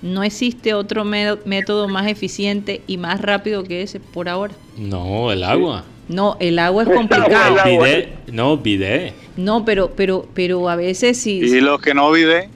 [0.02, 4.54] no existe otro método más eficiente y más rápido que ese por ahora.
[4.76, 5.84] No, el agua.
[6.08, 7.60] No, el agua es El complicado.
[7.60, 7.64] agua.
[7.64, 9.12] Bidet, no, bidet.
[9.36, 11.38] No, pero, pero, pero a veces sí.
[11.40, 12.48] Y los que no vide,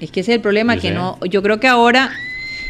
[0.00, 2.10] Es que ese es el problema, Yo que no, yo creo que ahora,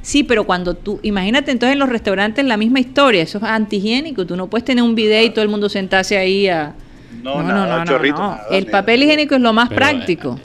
[0.02, 4.26] sí, pero cuando tú, imagínate entonces en los restaurantes la misma historia, eso es antihigiénico,
[4.26, 6.74] tú no puedes tener un video y todo el mundo sentarse ahí a...
[7.22, 10.38] no, nada, chorrito, nada, El ni- papel higiénico es lo más Pero, práctico.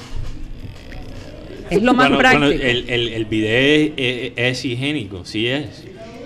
[1.69, 2.45] Es lo más Bueno, práctico.
[2.47, 5.83] bueno, el, el, el bidet es, es higiénico, sí es.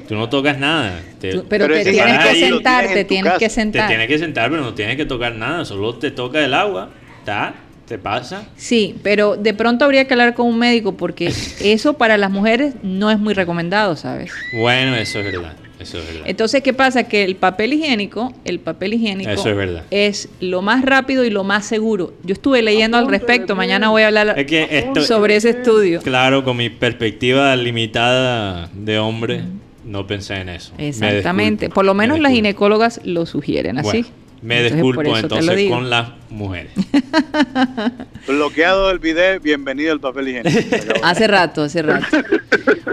[0.07, 0.99] Tú no tocas nada.
[1.19, 3.39] Te, Tú- pero, pero te tienes ahí que lo sentar, tienes en te tienes que
[3.39, 3.47] casa.
[3.47, 3.87] te sentar.
[3.87, 5.63] tienes que sentar, pero no tienes que tocar nada.
[5.65, 6.89] Solo te toca el agua,
[7.23, 7.53] ta,
[7.87, 8.43] te pasa.
[8.57, 11.31] Sí, pero de pronto habría que hablar con un médico porque
[11.61, 14.31] eso para las mujeres no es muy recomendado, ¿sabes?
[14.53, 15.55] Bueno, eso es verdad.
[15.81, 16.23] Eso es verdad.
[16.25, 17.03] Entonces, ¿qué pasa?
[17.03, 19.83] Que el papel higiénico, el papel higiénico Eso es verdad.
[19.91, 22.13] es lo más rápido y lo más seguro.
[22.23, 26.01] Yo estuve leyendo al respecto, mañana voy a hablar Es que esto, sobre ese estudio.
[26.01, 29.41] claro, con mi perspectiva limitada de hombre,
[29.85, 30.73] no pensé en eso.
[30.77, 31.69] Me Exactamente.
[31.69, 34.01] Por lo me menos las ginecólogas lo sugieren así.
[34.03, 34.07] Bueno,
[34.41, 36.71] me disculpo entonces con las mujeres.
[38.27, 40.93] bloqueado del bidet, bienvenido al papel higiénico.
[41.03, 42.05] Hace rato, hace rato.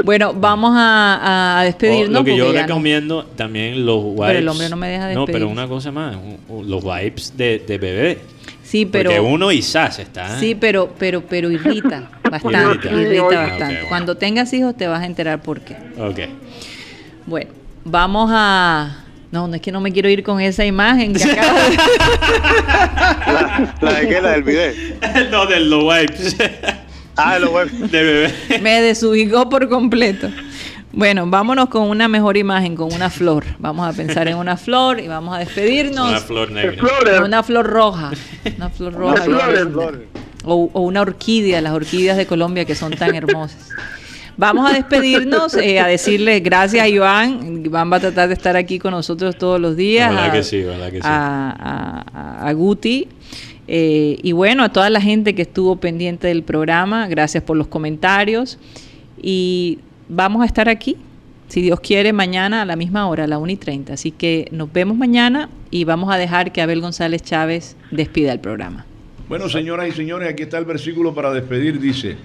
[0.05, 2.11] Bueno, vamos a, a O despedirnos.
[2.11, 4.27] lo que yo no- recomiendo también los wipes.
[4.27, 5.45] Pero el hombre no me deja No, pero despedir.
[5.53, 6.17] una cosa más,
[6.65, 8.19] los wipes de, de bebé.
[8.63, 10.39] Sí, pero Porque uno y sas está.
[10.39, 13.23] sí, pero pero pero irrita bastante, Irrita.
[13.31, 13.65] Ah, bastante.
[13.75, 13.89] bueno.
[13.89, 15.75] Cuando tengas hijos te vas a enterar por qué.
[15.99, 16.21] Ok.
[17.27, 17.51] Bueno,
[17.85, 21.61] vamos a no, no es que no me quiero ir con esa imagen que acaba
[21.69, 21.77] de-
[22.79, 24.77] La, la de qué, la del bidet.
[25.31, 26.37] no, de los wipes
[27.17, 27.69] Ah, de los web.
[27.71, 28.35] de bebé.
[28.63, 30.29] me desubicó por completo.
[30.93, 33.45] Bueno, vámonos con una mejor imagen, con una flor.
[33.59, 36.09] Vamos a pensar en una flor y vamos a despedirnos.
[36.09, 36.77] Una flor negra.
[36.79, 37.21] Flores.
[37.21, 38.11] Una flor roja.
[38.57, 39.23] Una flor roja.
[39.25, 39.67] flores.
[40.45, 43.69] O, o una orquídea, las orquídeas de Colombia que son tan hermosas.
[44.39, 47.63] Vamos a despedirnos, eh, a decirle gracias a Iván.
[47.67, 50.15] Iván va a tratar de estar aquí con nosotros todos los días.
[50.17, 51.01] A- que sí, que sí.
[51.03, 53.09] a, a- a Guti.
[53.67, 57.67] eh, y bueno, a toda la gente que estuvo pendiente del programa, gracias por los
[57.67, 58.59] comentarios.
[59.21, 60.97] Y vamos a estar aquí,
[61.49, 63.95] si Dios quiere, mañana a la misma hora, a la 1 y 30.
[63.95, 68.39] Así que nos vemos mañana y vamos a dejar que Abel González Chávez despida el
[68.39, 68.87] programa.
[69.29, 71.81] Bueno, señoras y señores, aquí está el versículo para despedir.
[71.81, 72.17] Dice,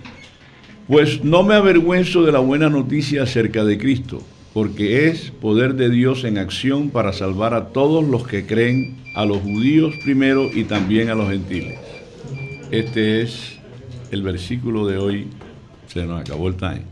[0.88, 4.22] pues no me avergüenzo de la buena noticia acerca de Cristo,
[4.54, 9.26] porque es poder de Dios en acción para salvar a todos los que creen, a
[9.26, 11.80] los judíos primero y también a los gentiles.
[12.72, 13.58] Este es
[14.12, 15.28] el versículo de hoy.
[15.88, 16.84] Se nos acabó el time.